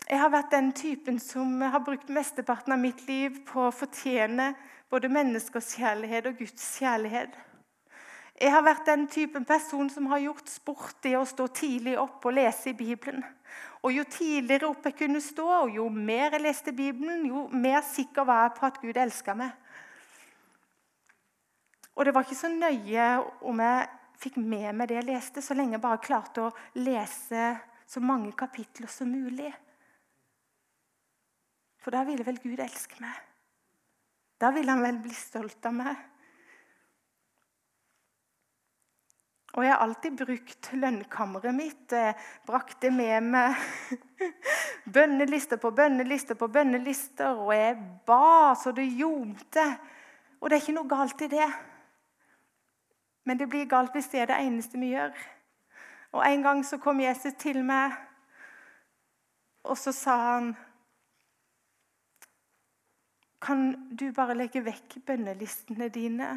Jeg 0.05 0.21
har 0.21 0.29
vært 0.29 0.51
den 0.53 0.67
typen 0.77 1.15
som 1.17 1.63
har 1.65 1.81
brukt 1.81 2.11
mesteparten 2.13 2.75
av 2.75 2.77
mitt 2.77 2.99
liv 3.07 3.39
på 3.47 3.63
å 3.65 3.73
fortjene 3.73 4.51
både 4.93 5.09
menneskers 5.09 5.71
kjærlighet 5.79 6.27
og 6.29 6.37
Guds 6.43 6.67
kjærlighet. 6.77 7.33
Jeg 8.35 8.51
har 8.53 8.61
vært 8.67 8.85
den 8.85 9.07
typen 9.09 9.47
person 9.47 9.89
som 9.89 10.11
har 10.11 10.21
gjort 10.21 10.51
sport 10.51 11.07
i 11.09 11.15
å 11.17 11.23
stå 11.25 11.47
tidlig 11.57 11.95
opp 11.97 12.27
og 12.27 12.37
lese 12.37 12.69
i 12.69 12.77
Bibelen. 12.77 13.25
Og 13.81 13.93
Jo 13.95 14.05
tidligere 14.09 14.69
opp 14.69 14.85
jeg 14.85 14.97
kunne 14.99 15.21
stå, 15.21 15.45
og 15.63 15.73
jo 15.73 15.89
mer 15.89 16.35
jeg 16.35 16.43
leste 16.43 16.73
Bibelen, 16.73 17.25
jo 17.25 17.47
mer 17.49 17.81
sikker 17.85 18.29
var 18.29 18.45
jeg 18.45 18.55
på 18.59 18.65
at 18.69 18.79
Gud 18.81 18.97
elska 18.97 19.37
meg. 19.37 19.51
Og 21.95 22.05
det 22.05 22.13
var 22.13 22.25
ikke 22.25 22.43
så 22.43 22.49
nøye 22.51 23.11
om 23.41 23.61
jeg 23.63 23.91
fikk 24.21 24.41
med 24.41 24.73
meg 24.75 24.89
det 24.89 24.99
jeg 24.99 25.09
leste, 25.09 25.41
så 25.41 25.57
lenge 25.57 25.79
jeg 25.79 25.85
bare 25.85 26.03
klarte 26.03 26.45
å 26.45 26.55
lese 26.77 27.53
så 27.87 28.01
mange 28.03 28.35
kapitler 28.37 28.91
som 28.91 29.09
mulig. 29.09 29.53
For 31.85 31.93
da 31.93 32.01
ville 32.01 32.25
vel 32.25 32.39
Gud 32.41 32.57
elske 32.57 32.97
meg. 32.97 33.13
Da 34.41 34.49
ville 34.55 34.73
han 34.73 34.81
vel 34.81 34.95
bli 35.03 35.13
stolt 35.13 35.67
av 35.69 35.75
meg. 35.77 35.99
Og 39.53 39.61
jeg 39.63 39.71
har 39.71 39.83
alltid 39.85 40.17
brukt 40.17 40.71
lønnkammeret 40.73 41.53
mitt. 41.53 41.85
brakt 41.85 42.49
brakte 42.49 42.91
med 42.91 43.29
meg 43.29 43.61
bønnelister 44.97 45.61
på 45.61 45.71
bønnelister 45.77 46.35
på 46.35 46.47
bønnelister, 46.47 47.37
og 47.37 47.53
jeg 47.53 47.77
ba 48.09 48.55
så 48.57 48.73
det 48.73 48.89
ljomte. 48.89 49.69
Og 50.41 50.49
det 50.49 50.57
er 50.57 50.65
ikke 50.65 50.79
noe 50.81 50.89
galt 50.89 51.21
i 51.21 51.31
det. 51.37 51.49
Men 53.29 53.37
det 53.37 53.47
blir 53.49 53.69
galt 53.69 53.93
hvis 53.93 54.09
det 54.09 54.25
er 54.25 54.33
det 54.33 54.41
eneste 54.41 54.81
vi 54.81 54.95
gjør. 54.97 55.13
Og 56.17 56.25
En 56.25 56.41
gang 56.41 56.65
så 56.65 56.81
kom 56.81 56.99
Jesus 56.99 57.37
til 57.37 57.61
meg, 57.63 57.93
og 59.63 59.77
så 59.77 59.91
sa 59.91 60.15
han 60.33 60.55
Kan 63.45 63.89
du 63.93 64.07
bare 64.11 64.33
legge 64.33 64.63
vekk 64.65 64.97
bønnelistene 65.05 65.89
dine 65.93 66.31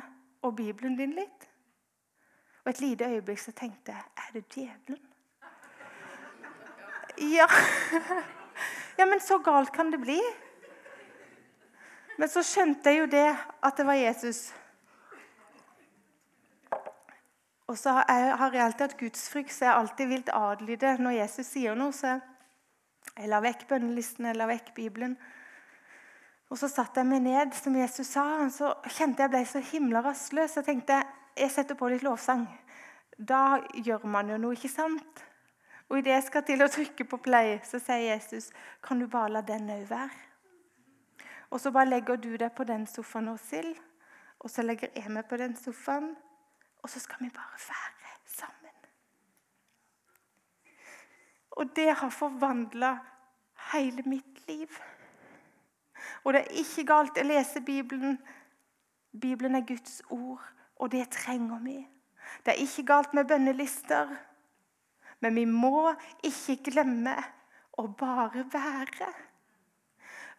og 0.44 0.58
Bibelen 0.58 0.96
din 0.98 1.14
litt? 1.16 1.46
Og 2.64 2.74
et 2.74 2.82
lite 2.84 3.08
øyeblikk 3.08 3.40
så 3.40 3.54
tenkte 3.56 3.94
jeg 3.94 4.02
Er 4.16 4.32
det 4.34 4.44
djevelen? 4.52 5.00
Ja. 7.18 7.46
ja, 8.98 9.06
men 9.06 9.20
så 9.20 9.38
galt 9.38 9.72
kan 9.72 9.90
det 9.90 10.00
bli. 10.00 10.18
Men 12.18 12.28
så 12.28 12.42
skjønte 12.44 12.90
jeg 12.90 13.00
jo 13.00 13.06
det 13.10 13.28
at 13.62 13.76
det 13.78 13.86
var 13.86 13.96
Jesus. 13.96 14.52
Og 17.68 17.78
så 17.78 17.96
har 18.04 18.52
jeg 18.52 18.62
alltid 18.64 18.84
hatt 18.84 19.00
gudsfrykt, 19.00 19.52
så 19.52 19.64
jeg 19.64 19.72
har 19.72 19.80
alltid 19.80 20.06
villet 20.12 20.30
adlyde 20.34 20.94
når 21.00 21.18
Jesus 21.22 21.50
sier 21.56 21.74
noe. 21.76 21.92
Så 21.92 22.18
jeg 23.16 23.32
la 23.32 23.40
vekk 23.44 23.66
bønnelisten, 23.68 24.28
jeg 24.28 24.36
la 24.36 24.46
vekk 24.52 24.74
Bibelen. 24.76 25.16
Og 26.48 26.58
så 26.58 26.68
satte 26.68 27.02
jeg 27.02 27.08
meg 27.10 27.22
ned, 27.26 27.52
som 27.52 27.76
Jesus 27.76 28.14
sa, 28.14 28.24
og 28.44 28.52
så 28.52 28.72
kjente 28.88 29.22
jeg 29.22 29.32
ble 29.32 29.42
så 29.46 29.60
himla 29.60 30.00
rastløs. 30.04 30.56
Jeg 30.56 30.64
tenkte 30.64 31.02
jeg 31.38 31.50
setter 31.52 31.76
på 31.78 31.90
litt 31.92 32.02
lovsang. 32.06 32.46
Da 33.18 33.58
gjør 33.74 34.06
man 34.08 34.30
jo 34.32 34.38
noe, 34.40 34.56
ikke 34.56 34.70
sant? 34.72 35.24
Og 35.88 36.00
idet 36.00 36.14
jeg 36.14 36.24
skal 36.28 36.44
til 36.48 36.64
å 36.64 36.70
trykke 36.72 37.04
på 37.08 37.20
play, 37.24 37.58
så 37.64 37.78
sier 37.78 38.14
Jesus, 38.14 38.50
'Kan 38.82 38.98
du 39.00 39.06
bare 39.06 39.28
la 39.28 39.40
den 39.40 39.70
òg 39.70 39.88
være?' 39.88 40.28
Og 41.50 41.60
så 41.60 41.70
bare 41.70 41.88
legger 41.88 42.16
du 42.16 42.36
deg 42.36 42.52
på 42.52 42.64
den 42.64 42.86
sofaen, 42.86 43.28
Åshild. 43.28 43.76
Og 44.40 44.50
så 44.50 44.62
legger 44.62 44.88
jeg 44.94 45.10
meg 45.10 45.24
på 45.28 45.36
den 45.36 45.56
sofaen. 45.56 46.16
Og 46.82 46.90
så 46.90 47.00
skal 47.00 47.16
vi 47.20 47.30
bare 47.34 47.58
være 47.68 48.18
sammen. 48.26 48.74
Og 51.50 51.76
det 51.76 51.88
har 51.96 52.10
forvandla 52.10 52.98
hele 53.72 54.02
mitt 54.06 54.48
liv. 54.48 54.68
Og 56.28 56.36
det 56.36 56.44
er 56.44 56.60
ikke 56.60 56.84
galt 56.90 57.16
å 57.16 57.24
lese 57.24 57.64
Bibelen. 57.64 58.18
Bibelen 59.16 59.56
er 59.56 59.64
Guds 59.64 60.02
ord 60.12 60.44
og 60.78 60.90
det 60.92 61.08
trenger 61.10 61.58
vi. 61.62 61.78
Det 62.44 62.54
er 62.54 62.62
ikke 62.62 62.86
galt 62.86 63.14
med 63.14 63.26
bønnelister, 63.28 64.10
men 65.20 65.34
vi 65.34 65.44
må 65.50 65.90
ikke 66.22 66.58
glemme 66.70 67.16
å 67.78 67.86
bare 67.98 68.44
være. 68.52 69.08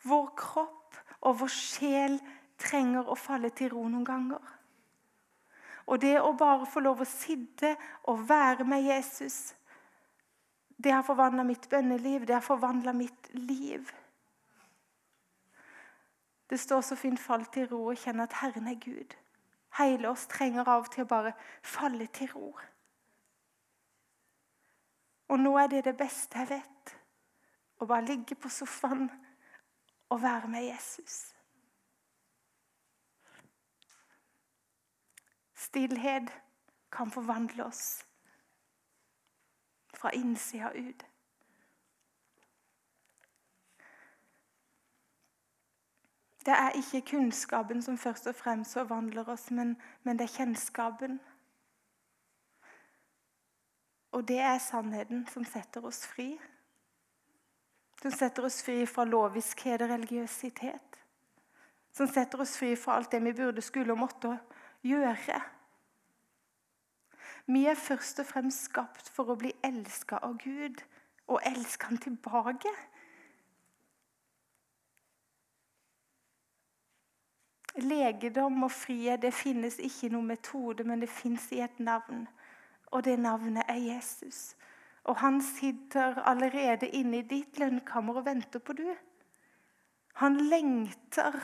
Vår 0.07 0.29
kropp 0.39 0.99
og 1.27 1.41
vår 1.41 1.51
sjel 1.51 2.19
trenger 2.59 3.09
å 3.09 3.17
falle 3.19 3.51
til 3.55 3.73
ro 3.73 3.83
noen 3.87 4.07
ganger. 4.07 4.43
Og 5.89 5.99
det 5.99 6.19
å 6.21 6.35
bare 6.37 6.69
få 6.69 6.83
lov 6.85 7.01
å 7.01 7.09
sitte 7.09 7.73
og 8.07 8.27
være 8.29 8.67
med 8.67 8.85
Jesus, 8.87 9.55
Det 10.79 10.93
har 10.93 11.03
forvandla 11.03 11.43
mitt 11.43 11.65
bønneliv, 11.69 12.25
det 12.25 12.33
har 12.37 12.41
forvandla 12.41 12.93
mitt 12.95 13.27
liv. 13.33 13.89
Det 16.49 16.59
står 16.59 16.81
så 16.81 16.95
fint 16.95 17.19
'fall 17.19 17.45
til 17.45 17.67
ro' 17.67 17.89
og 17.89 17.97
kjenne 17.97 18.23
at 18.23 18.33
Herren 18.33 18.67
er 18.67 18.79
Gud. 18.85 19.15
Hele 19.77 20.09
oss 20.09 20.27
trenger 20.27 20.67
av 20.67 20.81
og 20.81 20.91
til 20.91 21.03
å 21.03 21.07
bare 21.07 21.33
falle 21.63 22.07
til 22.07 22.31
ro. 22.31 22.59
Og 25.27 25.39
nå 25.39 25.57
er 25.57 25.67
det 25.67 25.83
det 25.85 25.97
beste 25.97 26.39
jeg 26.39 26.49
vet. 26.49 26.95
Å 27.79 27.85
bare 27.85 28.05
ligge 28.05 28.35
på 28.35 28.49
sofaen 28.49 29.11
og 30.09 30.21
være 30.21 30.47
med 30.47 30.63
Jesus. 30.63 31.35
Stillhet 35.55 36.31
kan 36.91 37.11
forvandle 37.11 37.65
oss 37.65 38.05
fra 39.93 40.09
innsida 40.15 40.71
ut. 40.73 41.08
Det 46.49 46.57
er 46.57 46.69
ikke 46.69 47.01
kunnskapen 47.11 47.81
som 47.81 47.97
først 47.97 48.27
og 48.27 48.35
fremst 48.35 48.73
forvandler 48.73 49.27
oss, 49.29 49.51
men, 49.51 49.75
men 50.03 50.17
det 50.17 50.25
er 50.25 50.31
kjennskapen. 50.33 51.19
Og 54.17 54.27
det 54.27 54.39
er 54.41 54.57
sannheten 54.57 55.27
som 55.29 55.45
setter 55.45 55.85
oss 55.85 55.99
fri. 56.09 56.31
Som 58.01 58.17
setter 58.17 58.49
oss 58.49 58.63
fri 58.65 58.79
fra 58.89 59.05
loviskhet 59.05 59.85
og 59.85 59.93
religiøsitet. 59.93 60.99
Som 61.93 62.09
setter 62.09 62.41
oss 62.41 62.57
fri 62.57 62.73
fra 62.73 62.97
alt 62.97 63.13
det 63.13 63.21
vi 63.27 63.37
burde, 63.43 63.61
skulle 63.61 63.93
og 63.93 64.01
måtte 64.01 64.33
gjøre. 64.81 65.37
Vi 67.45 67.67
er 67.69 67.77
først 67.77 68.25
og 68.25 68.31
fremst 68.31 68.71
skapt 68.71 69.13
for 69.13 69.29
å 69.29 69.37
bli 69.37 69.53
elska 69.61 70.23
av 70.25 70.41
Gud 70.41 70.81
og 71.27 71.45
elske 71.45 71.93
Han 71.93 72.01
tilbake. 72.01 72.73
Legedom 77.83 78.63
og 78.65 78.71
frihet 78.71 79.21
det 79.21 79.33
finnes 79.35 79.79
ikke 79.79 80.07
i 80.07 80.13
noen 80.13 80.31
metode, 80.33 80.85
men 80.87 81.01
det 81.03 81.11
fins 81.11 81.49
i 81.55 81.61
et 81.65 81.79
navn. 81.79 82.25
Og 82.91 83.03
det 83.05 83.19
navnet 83.21 83.67
er 83.69 83.79
Jesus. 83.81 84.55
Og 85.09 85.19
han 85.21 85.39
sitter 85.41 86.19
allerede 86.27 86.89
inne 86.89 87.21
i 87.21 87.27
ditt 87.27 87.59
lønnkammer 87.61 88.19
og 88.21 88.27
venter 88.27 88.61
på 88.63 88.75
du. 88.77 88.87
Han 90.19 90.37
lengter 90.49 91.37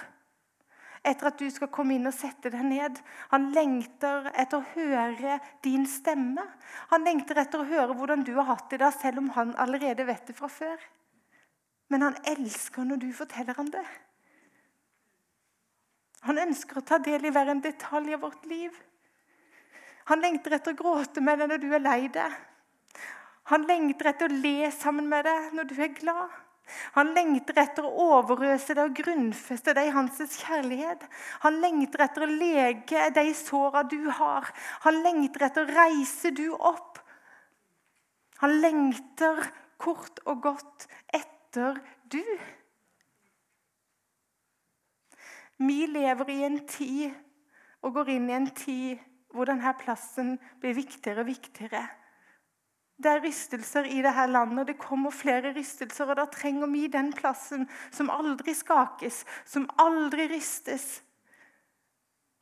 etter 1.05 1.29
at 1.29 1.39
du 1.39 1.45
skal 1.53 1.69
komme 1.73 1.95
inn 1.95 2.09
og 2.09 2.15
sette 2.15 2.49
deg 2.53 2.65
ned. 2.65 2.99
Han 3.31 3.51
lengter 3.55 4.31
etter 4.33 4.59
å 4.59 4.69
høre 4.73 5.37
din 5.65 5.85
stemme. 5.89 6.43
Han 6.91 7.05
lengter 7.05 7.39
etter 7.41 7.61
å 7.61 7.69
høre 7.69 7.97
hvordan 7.97 8.25
du 8.25 8.33
har 8.39 8.49
hatt 8.55 8.71
det 8.73 8.81
da, 8.81 8.91
selv 8.91 9.21
om 9.21 9.29
han 9.37 9.53
allerede 9.61 10.07
vet 10.07 10.25
det 10.31 10.37
fra 10.37 10.49
før. 10.51 10.81
Men 11.93 12.07
han 12.07 12.17
elsker 12.25 12.87
når 12.87 13.03
du 13.03 13.09
forteller 13.13 13.57
ham 13.57 13.69
det. 13.73 13.85
Han 16.25 16.41
ønsker 16.41 16.79
å 16.79 16.85
ta 16.85 16.97
del 17.01 17.27
i 17.27 17.31
hver 17.33 17.51
en 17.53 17.61
detalj 17.61 18.15
av 18.15 18.25
vårt 18.25 18.45
liv. 18.49 18.73
Han 20.09 20.21
lengter 20.21 20.57
etter 20.57 20.73
å 20.73 20.79
gråte 20.79 21.21
med 21.21 21.39
deg 21.41 21.51
når 21.51 21.61
du 21.61 21.69
er 21.73 21.83
lei 21.83 22.01
deg. 22.13 22.33
Han 23.51 23.65
lengter 23.69 24.09
etter 24.09 24.29
å 24.29 24.41
le 24.41 24.71
sammen 24.73 25.07
med 25.09 25.25
deg 25.27 25.53
når 25.57 25.69
du 25.69 25.75
er 25.81 25.93
glad. 25.93 26.33
Han 26.95 27.11
lengter 27.13 27.59
etter 27.61 27.85
å 27.85 28.07
overøse 28.17 28.73
deg 28.73 28.89
og 28.89 28.97
grunnfeste 28.97 29.75
deg 29.77 29.91
i 29.91 29.93
hans 29.93 30.17
kjærlighet. 30.17 31.03
Han 31.45 31.59
lengter 31.61 32.05
etter 32.07 32.25
å 32.25 32.31
lege 32.31 33.09
de 33.13 33.25
såra 33.37 33.83
du 33.85 34.09
har. 34.09 34.49
Han 34.87 35.01
lengter 35.05 35.45
etter 35.45 35.65
å 35.65 35.75
reise 35.77 36.33
du 36.33 36.47
opp. 36.55 37.01
Han 38.41 38.57
lengter 38.63 39.45
kort 39.81 40.21
og 40.25 40.41
godt 40.45 40.87
etter 41.13 41.77
du. 42.09 42.23
Vi 45.57 45.85
lever 45.87 46.29
i 46.29 46.41
en 46.43 46.59
tid 46.67 47.13
og 47.85 47.93
går 47.95 48.15
inn 48.15 48.29
i 48.29 48.35
en 48.35 48.49
tid 48.51 49.03
hvor 49.35 49.47
denne 49.47 49.71
plassen 49.79 50.35
blir 50.63 50.75
viktigere 50.75 51.23
og 51.23 51.29
viktigere. 51.29 51.83
Det 52.95 53.11
er 53.11 53.23
rystelser 53.23 53.87
i 53.91 53.99
dette 54.03 54.23
landet, 54.31 54.61
og 54.61 54.67
det 54.69 54.77
kommer 54.79 55.11
flere 55.11 55.51
rystelser. 55.55 56.07
og 56.07 56.15
Da 56.15 56.25
trenger 56.31 56.67
vi 56.71 56.87
den 56.87 57.11
plassen 57.13 57.67
som 57.91 58.09
aldri 58.09 58.53
skakes, 58.55 59.25
som 59.45 59.67
aldri 59.79 60.29
rystes. 60.31 61.03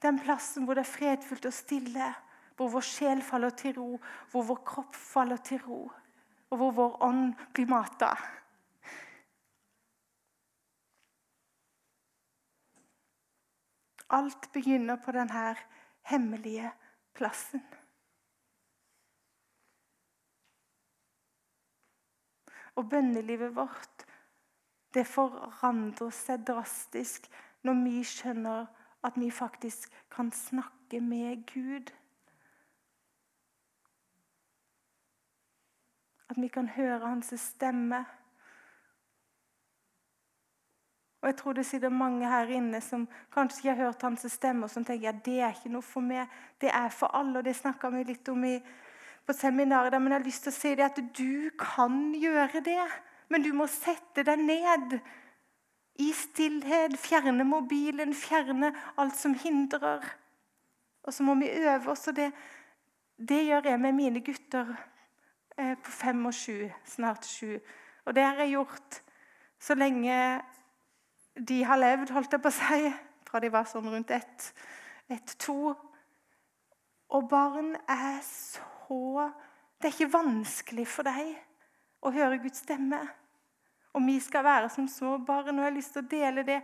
Den 0.01 0.19
plassen 0.19 0.65
hvor 0.65 0.77
det 0.77 0.85
er 0.85 0.93
fredfullt 0.93 1.45
og 1.49 1.53
stille, 1.53 2.13
hvor 2.57 2.69
vår 2.69 2.85
sjel 2.85 3.21
faller 3.25 3.49
til 3.57 3.73
ro, 3.79 3.99
hvor 4.31 4.45
vår 4.45 4.61
kropp 4.65 4.95
faller 4.95 5.41
til 5.41 5.61
ro, 5.65 5.81
og 6.51 6.57
hvor 6.57 6.71
vår 6.71 6.97
ånd 7.03 7.33
blir 7.53 7.69
mata. 7.71 8.13
Alt 14.13 14.51
begynner 14.53 14.99
på 15.01 15.11
denne 15.15 15.55
hemmelige 16.05 16.69
plassen. 17.17 17.63
Og 22.75 22.89
bønnelivet 22.89 23.55
vårt 23.55 24.05
det 24.93 25.07
forandrer 25.09 26.13
seg 26.13 26.45
drastisk 26.45 27.25
når 27.65 27.79
vi 27.85 28.01
skjønner 28.05 28.67
at 29.03 29.17
vi 29.19 29.29
faktisk 29.33 29.93
kan 30.13 30.31
snakke 30.31 31.01
med 31.01 31.45
Gud. 31.49 31.89
At 36.29 36.41
vi 36.41 36.47
kan 36.47 36.69
høre 36.69 37.07
hans 37.07 37.33
stemme. 37.41 38.05
Og 41.23 41.27
Jeg 41.29 41.35
tror 41.39 41.53
det 41.55 41.63
sitter 41.65 41.89
mange 41.89 42.27
her 42.27 42.49
inne 42.51 42.81
som 42.83 43.05
kanskje 43.31 43.61
ikke 43.61 43.69
har 43.69 43.85
hørt 43.85 44.01
hans 44.03 44.25
stemme, 44.27 44.65
og 44.65 44.69
som 44.69 44.83
tenker 44.83 45.07
ja, 45.07 45.11
det 45.25 45.37
er 45.39 45.53
ikke 45.55 45.69
noe 45.71 45.85
for 45.87 46.03
meg. 46.03 46.27
Det 46.59 46.67
er 46.67 46.89
for 46.91 47.15
alle, 47.15 47.37
og 47.39 47.45
det 47.45 47.53
snakka 47.55 47.87
vi 47.93 48.01
litt 48.09 48.27
om 48.27 48.41
i, 48.43 48.57
på 49.23 49.33
seminaret. 49.33 49.95
Men 50.01 50.11
jeg 50.11 50.19
har 50.19 50.25
lyst 50.25 50.43
til 50.43 50.51
å 50.51 50.57
si 50.57 50.73
det 50.75 50.83
at 50.83 50.99
du 51.15 51.47
kan 51.55 51.95
gjøre 52.19 52.59
det. 52.65 52.87
Men 53.31 53.45
du 53.45 53.53
må 53.55 53.69
sette 53.71 54.25
deg 54.27 54.43
ned 54.43 54.97
i 56.03 56.09
stillhet. 56.11 56.97
Fjerne 56.99 57.45
mobilen, 57.47 58.11
fjerne 58.11 58.73
alt 58.99 59.15
som 59.15 59.37
hindrer. 59.45 60.03
Og 61.07 61.15
så 61.15 61.23
må 61.23 61.37
vi 61.39 61.53
øve 61.55 61.95
oss. 61.95 62.03
og 62.11 62.17
det, 62.19 62.33
det 63.15 63.45
gjør 63.45 63.69
jeg 63.71 63.79
med 63.79 63.95
mine 63.95 64.19
gutter 64.27 64.75
eh, 65.55 65.77
på 65.79 65.95
fem 66.03 66.25
og 66.27 66.35
sju, 66.35 66.67
snart 66.83 67.23
sju. 67.23 67.61
Og 68.03 68.11
det 68.15 68.27
har 68.27 68.43
jeg 68.43 68.57
gjort 68.57 68.99
så 69.63 69.79
lenge 69.79 70.19
de 71.35 71.63
har 71.65 71.79
levd, 71.81 72.11
holdt 72.13 72.35
jeg 72.35 72.43
på 72.43 72.51
å 72.51 72.55
si, 72.55 72.91
fra 73.25 73.41
de 73.41 73.49
var 73.53 73.65
sånn 73.69 73.89
rundt 73.89 74.13
ett, 74.13 74.49
ett, 75.11 75.35
to. 75.41 75.73
Og 77.13 77.27
barn 77.29 77.73
er 77.89 78.21
så 78.25 79.31
Det 79.79 79.89
er 79.89 79.95
ikke 79.95 80.13
vanskelig 80.13 80.85
for 80.87 81.03
deg 81.03 81.33
å 82.05 82.11
høre 82.13 82.39
Guds 82.39 82.61
stemme. 82.63 83.01
Og 83.93 84.05
vi 84.05 84.15
skal 84.23 84.45
være 84.45 84.69
som 84.71 84.87
små 84.87 85.17
barn. 85.25 85.57
Og 85.57 85.63
jeg 85.63 85.67
har 85.67 85.75
lyst 85.75 85.93
til 85.95 86.03
å 86.03 86.11
dele 86.11 86.45
det. 86.47 86.59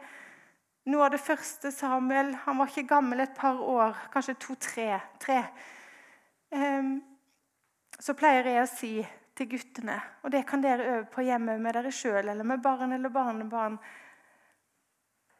Noe 0.89 1.05
av 1.05 1.11
det 1.11 1.19
første 1.21 1.71
Samuel 1.75 2.31
Han 2.45 2.61
var 2.61 2.71
ikke 2.71 2.87
gammel 2.87 3.25
et 3.25 3.35
par 3.35 3.59
år, 3.59 3.97
kanskje 4.13 4.37
to-tre. 4.39 4.87
Tre. 5.19 5.41
Um, 6.55 6.99
så 7.99 8.15
pleier 8.15 8.47
jeg 8.47 8.63
å 8.63 8.71
si 8.71 8.93
til 9.35 9.49
guttene, 9.51 9.97
og 10.23 10.31
det 10.33 10.45
kan 10.47 10.63
dere 10.63 10.87
øve 10.93 11.05
på 11.13 11.23
hjemme 11.23 11.57
med 11.61 11.75
dere 11.77 11.91
sjøl 11.95 12.27
eller 12.27 12.47
med 12.47 12.63
barn 12.63 12.95
eller 12.95 13.11
barnebarn 13.13 13.77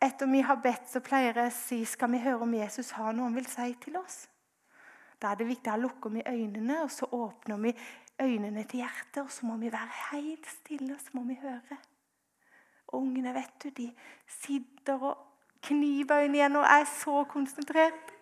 etter 0.01 0.27
vi 0.31 0.41
har 0.41 0.59
bedt, 0.63 0.87
så 0.87 1.01
pleier 1.03 1.35
jeg 1.35 1.51
å 1.51 1.55
si 1.55 1.79
skal 1.87 2.11
vi 2.13 2.21
høre 2.23 2.45
om 2.45 2.53
Jesus 2.55 2.93
har 2.95 3.13
noe 3.13 3.27
han 3.27 3.35
vil 3.35 3.47
si 3.51 3.73
til 3.83 3.97
oss. 3.99 4.23
Da 5.19 5.33
er 5.33 5.41
det 5.41 5.49
viktig 5.49 5.71
å 5.73 5.79
lukke 5.81 6.11
vi 6.13 6.23
øynene, 6.23 6.83
og 6.85 6.91
så 6.91 7.09
åpner 7.11 7.59
vi 7.59 7.73
øynene 8.21 8.63
til 8.63 8.85
hjertet. 8.85 9.25
Og 9.25 9.31
så 9.31 9.47
må 9.49 9.57
vi 9.59 9.71
være 9.71 9.97
helt 10.11 10.47
stille, 10.47 10.93
og 10.95 11.01
så 11.03 11.17
må 11.17 11.25
vi 11.27 11.35
høre. 11.41 11.79
Og 12.87 13.01
ungene, 13.01 13.33
vet 13.35 13.57
du, 13.63 13.69
de 13.75 13.89
sitter 14.39 15.03
og 15.03 15.17
kniver 15.67 16.23
øynene 16.23 16.39
igjen 16.39 16.55
og 16.55 16.69
er 16.71 16.87
så 16.87 17.23
konsentrert. 17.27 18.15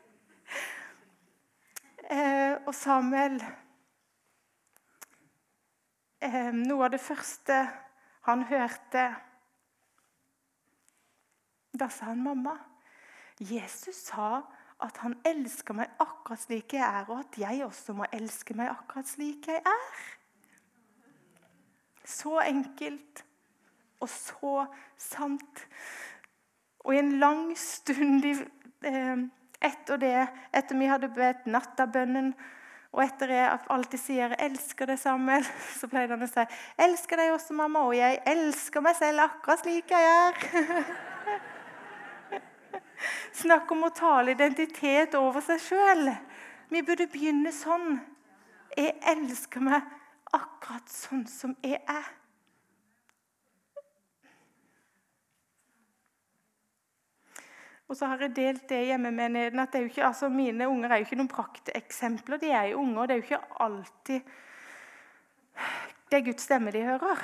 Eh, 2.10 2.56
og 2.66 2.74
Samuel 2.76 3.36
eh, 6.24 6.54
Noe 6.56 6.86
av 6.88 6.94
det 6.94 7.02
første 7.04 7.58
han 8.24 8.46
hørte 8.48 9.10
da 11.78 11.90
sa 11.90 12.06
han, 12.12 12.24
'Mamma, 12.24 12.58
Jesus 13.40 13.96
sa 13.96 14.42
at 14.82 14.98
han 14.98 15.18
elsker 15.26 15.74
meg 15.74 15.90
akkurat 16.00 16.40
slik 16.40 16.74
jeg 16.74 16.86
er, 16.86 17.06
og 17.10 17.20
at 17.20 17.38
jeg 17.38 17.66
også 17.66 17.94
må 17.94 18.06
elske 18.14 18.54
meg 18.58 18.70
akkurat 18.70 19.08
slik 19.08 19.48
jeg 19.48 19.62
er.' 19.66 20.14
Så 22.08 22.40
enkelt 22.40 23.26
og 24.00 24.10
så 24.10 24.66
sant. 24.98 25.68
Og 26.80 26.96
i 26.96 27.00
en 27.02 27.18
lang 27.20 27.58
stund 27.58 28.26
eh, 28.26 29.18
etter 29.62 29.98
det, 29.98 30.28
etter 30.54 30.78
vi 30.78 30.88
hadde 30.88 31.10
bedt 31.10 31.50
nattabønnen 31.50 32.36
Og 32.96 33.02
etter 33.04 33.30
jeg 33.30 33.58
alltid 33.70 34.00
sier 34.00 34.36
elsker 34.42 34.88
deg, 34.90 34.98
Samuel', 34.98 35.46
så 35.80 35.90
pleide 35.92 36.16
han 36.16 36.24
å 36.24 36.30
si 36.32 36.46
elsker 36.82 37.20
deg 37.20 37.34
også, 37.36 37.54
mamma', 37.54 37.84
og 37.84 37.94
'jeg 37.98 38.22
elsker 38.26 38.82
meg 38.82 38.96
selv 38.96 39.28
akkurat 39.28 39.62
slik 39.62 39.92
jeg 39.92 40.08
er'. 40.08 40.88
Snakk 43.38 43.72
om 43.72 43.86
å 43.88 43.94
tale 43.96 44.34
identitet 44.34 45.16
over 45.20 45.44
seg 45.46 45.62
sjøl. 45.62 46.10
Vi 46.72 46.84
burde 46.86 47.10
begynne 47.12 47.54
sånn. 47.56 48.00
Jeg 48.78 48.98
elsker 49.14 49.64
meg 49.64 49.86
akkurat 50.36 50.90
sånn 50.92 51.26
som 51.30 51.56
jeg 51.66 51.80
er. 51.82 52.10
Og 57.88 57.96
så 57.96 58.10
har 58.12 58.20
jeg 58.26 58.36
delt 58.36 58.66
det 58.68 58.82
hjemme 58.90 59.14
med 59.16 59.32
neden, 59.32 59.62
at 59.64 59.76
ikke, 59.80 60.04
altså 60.04 60.28
mine 60.28 60.68
unger 60.68 60.92
er 60.92 61.00
jo 61.00 61.08
ikke 61.08 61.20
noen 61.22 61.32
prakteksempler. 61.32 62.42
De 62.42 62.52
er 62.52 62.74
jo 62.74 62.82
unger, 62.82 63.00
og 63.00 63.08
det 63.08 63.16
er 63.16 63.22
jo 63.22 63.28
ikke 63.30 63.64
alltid 63.64 64.36
det 66.08 66.20
er 66.20 66.24
Guds 66.24 66.46
stemme 66.48 66.72
de 66.72 66.84
hører. 66.86 67.24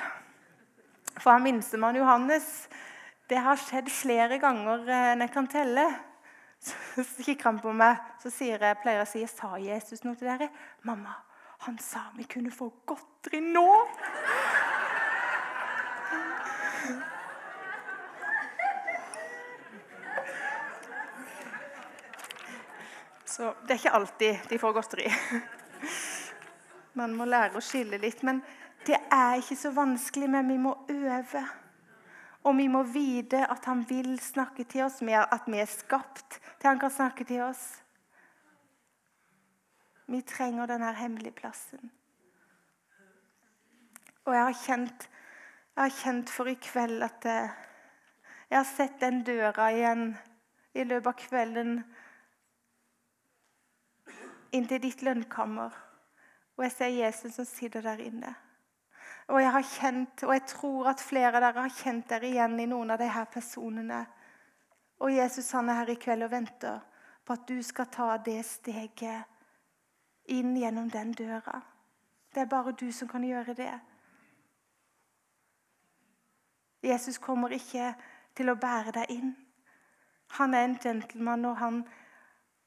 For 1.19 1.31
han 1.31 1.43
minstemann 1.45 1.95
Johannes 1.95 2.67
Det 3.29 3.39
har 3.39 3.59
skjedd 3.59 3.91
flere 3.91 4.39
ganger 4.41 4.87
eh, 4.87 5.11
enn 5.13 5.23
jeg 5.23 5.33
kan 5.33 5.47
telle. 5.51 5.85
Så 6.63 7.03
kikker 7.23 7.49
han 7.49 7.59
på 7.59 7.73
meg, 7.75 7.99
så 8.23 8.29
sier 8.31 8.61
jeg, 8.61 8.79
pleier 8.79 9.01
jeg 9.01 9.07
å 9.07 9.11
si 9.11 9.23
Sa 9.27 9.57
Jesus 9.59 10.05
noe 10.05 10.15
til 10.15 10.29
dere? 10.29 10.47
'Mamma, 10.87 11.11
han 11.65 11.75
sa 11.79 12.05
vi 12.15 12.23
kunne 12.23 12.51
få 12.55 12.69
godteri 12.87 13.41
nå.' 13.43 13.83
Så 23.33 23.53
det 23.65 23.73
er 23.73 23.79
ikke 23.81 23.95
alltid 23.97 24.49
de 24.49 24.59
får 24.61 24.73
godteri. 24.77 25.07
Man 26.93 27.15
må 27.17 27.25
lære 27.25 27.57
å 27.57 27.65
skille 27.65 27.97
litt. 27.97 28.21
Men 28.23 28.43
det 28.85 28.99
er 29.09 29.39
ikke 29.41 29.57
så 29.57 29.71
vanskelig, 29.73 30.29
men 30.29 30.51
vi 30.53 30.57
må 30.61 30.75
øve. 30.93 31.41
Og 32.43 32.57
vi 32.57 32.67
må 32.67 32.83
vite 32.83 33.45
at 33.47 33.65
han 33.65 33.85
vil 33.89 34.17
snakke 34.19 34.65
til 34.67 34.83
oss, 34.85 34.99
at 35.01 35.47
vi 35.47 35.59
er 35.59 35.69
skapt 35.69 36.39
til 36.59 36.67
han 36.67 36.79
kan 36.79 36.91
snakke 36.91 37.23
til 37.23 37.41
oss. 37.45 37.63
Vi 40.07 40.21
trenger 40.21 40.67
denne 40.67 40.91
hemmelige 40.95 41.31
plassen. 41.31 41.91
Og 44.25 44.35
jeg 44.35 44.43
har 44.43 44.59
kjent, 44.65 45.09
jeg 45.75 45.83
har 45.83 45.95
kjent 46.03 46.29
for 46.29 46.51
i 46.51 46.55
kveld 46.59 47.03
at 47.03 47.25
jeg 47.25 48.59
har 48.59 48.67
sett 48.67 48.99
den 49.01 49.23
døra 49.23 49.71
igjen 49.71 50.13
i 50.75 50.83
løpet 50.83 51.09
av 51.09 51.19
kvelden 51.19 51.73
inn 54.53 54.67
til 54.69 54.83
ditt 54.83 55.01
lønnkammer. 55.01 55.73
Og 56.57 56.67
jeg 56.67 56.75
ser 56.75 56.93
Jesus 56.93 57.39
som 57.39 57.47
sitter 57.49 57.81
der 57.81 58.03
inne. 58.03 58.35
Og 59.31 59.39
jeg 59.39 59.51
har 59.51 59.67
kjent, 59.67 60.23
og 60.23 60.33
jeg 60.33 60.45
tror 60.51 60.89
at 60.91 61.03
flere 61.03 61.31
av 61.37 61.45
dere 61.45 61.63
har 61.63 61.75
kjent 61.77 62.09
dere 62.09 62.27
igjen 62.27 62.57
i 62.59 62.67
noen 62.67 62.91
av 62.91 62.99
de 62.99 63.07
her 63.07 63.29
personene. 63.31 64.01
Og 64.99 65.13
Jesus 65.15 65.51
han 65.55 65.69
er 65.69 65.81
her 65.81 65.93
i 65.93 65.99
kveld 65.99 66.27
og 66.27 66.33
venter 66.33 66.81
på 67.23 67.35
at 67.37 67.47
du 67.47 67.61
skal 67.63 67.87
ta 67.91 68.09
det 68.25 68.41
steget 68.45 69.29
inn 70.31 70.55
gjennom 70.59 70.89
den 70.91 71.13
døra. 71.15 71.61
Det 72.33 72.43
er 72.43 72.51
bare 72.51 72.75
du 72.75 72.89
som 72.91 73.07
kan 73.07 73.23
gjøre 73.23 73.55
det. 73.55 73.73
Jesus 76.83 77.17
kommer 77.17 77.53
ikke 77.55 77.93
til 78.35 78.51
å 78.51 78.59
bære 78.59 78.91
deg 78.97 79.11
inn. 79.13 79.35
Han 80.39 80.53
er 80.53 80.65
en 80.67 80.79
gentleman, 80.81 81.45
og 81.45 81.57
han 81.61 81.83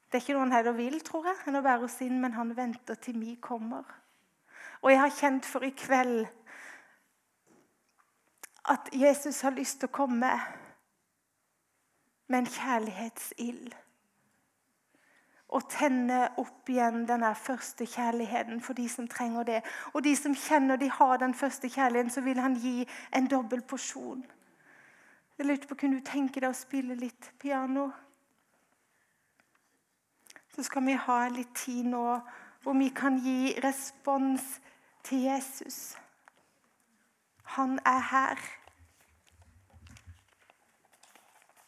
det 0.07 0.21
er 0.21 0.23
ikke 0.23 0.33
noe 0.37 0.45
han 0.45 0.55
heller 0.55 0.75
vil, 0.77 1.01
tror 1.03 1.25
jeg, 1.27 1.39
enn 1.49 1.59
å 1.59 1.61
bære 1.65 1.83
oss 1.83 1.97
inn, 2.05 2.21
men 2.23 2.37
han 2.37 2.53
venter 2.55 2.95
til 2.95 3.17
vi 3.19 3.33
kommer. 3.43 3.83
Og 4.79 4.93
jeg 4.93 5.01
har 5.01 5.15
kjent 5.17 5.47
for 5.49 5.65
i 5.67 5.73
kveld 5.75 6.29
at 8.67 8.89
Jesus 8.93 9.41
har 9.41 9.55
lyst 9.55 9.79
til 9.79 9.89
å 9.89 9.95
komme 9.97 10.31
med 12.27 12.39
en 12.39 12.49
kjærlighetsild. 12.51 13.75
Og 15.47 15.69
tenne 15.71 16.25
opp 16.41 16.69
igjen 16.69 17.05
denne 17.07 17.29
første 17.39 17.87
kjærligheten 17.87 18.59
for 18.61 18.75
de 18.75 18.89
som 18.91 19.07
trenger 19.07 19.47
det. 19.47 19.61
Og 19.93 20.03
de 20.03 20.11
som 20.19 20.35
kjenner 20.35 20.75
de 20.75 20.89
har 20.91 21.21
den 21.21 21.33
første 21.33 21.69
kjærligheten, 21.71 22.11
så 22.11 22.21
vil 22.21 22.41
han 22.43 22.57
gi 22.59 22.81
en 23.15 23.29
dobbel 23.31 23.63
porsjon. 23.63 24.25
Jeg 25.37 25.45
lurte 25.45 25.67
på, 25.67 25.75
Kunne 25.75 26.01
du 26.01 26.03
tenke 26.03 26.41
deg 26.41 26.49
å 26.51 26.57
spille 26.57 26.99
litt 26.99 27.31
piano? 27.39 27.91
så 30.57 30.63
skal 30.63 30.85
vi 30.85 30.93
ha 30.97 31.27
litt 31.29 31.53
tid 31.53 31.85
nå 31.85 32.05
hvor 32.63 32.73
vi 32.73 32.87
kan 32.89 33.19
gi 33.21 33.51
respons 33.61 34.41
til 35.05 35.27
Jesus. 35.27 35.93
Han 37.53 37.77
er 37.85 37.99
her. 38.09 38.41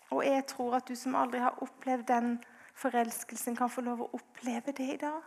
Og 0.10 0.26
jeg 0.26 0.46
tror 0.48 0.76
at 0.76 0.88
du 0.88 0.96
som 0.96 1.16
aldri 1.16 1.40
har 1.40 1.64
opplevd 1.64 2.04
den 2.08 2.40
forelskelsen, 2.74 3.56
kan 3.56 3.70
få 3.70 3.82
lov 3.82 4.02
å 4.02 4.10
oppleve 4.14 4.74
det 4.78 4.94
i 4.94 4.98
dag. 4.98 5.22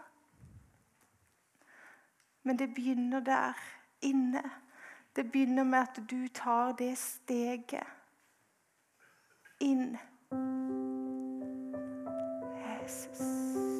Men 2.42 2.58
det 2.58 2.74
begynner 2.74 3.20
der 3.20 3.58
inne. 4.02 4.42
Det 5.16 5.30
begynner 5.30 5.64
med 5.64 5.78
at 5.78 6.00
du 6.10 6.28
tar 6.28 6.72
det 6.72 6.96
steget 6.98 7.86
inn. 9.60 9.98
Jesus. 12.82 13.71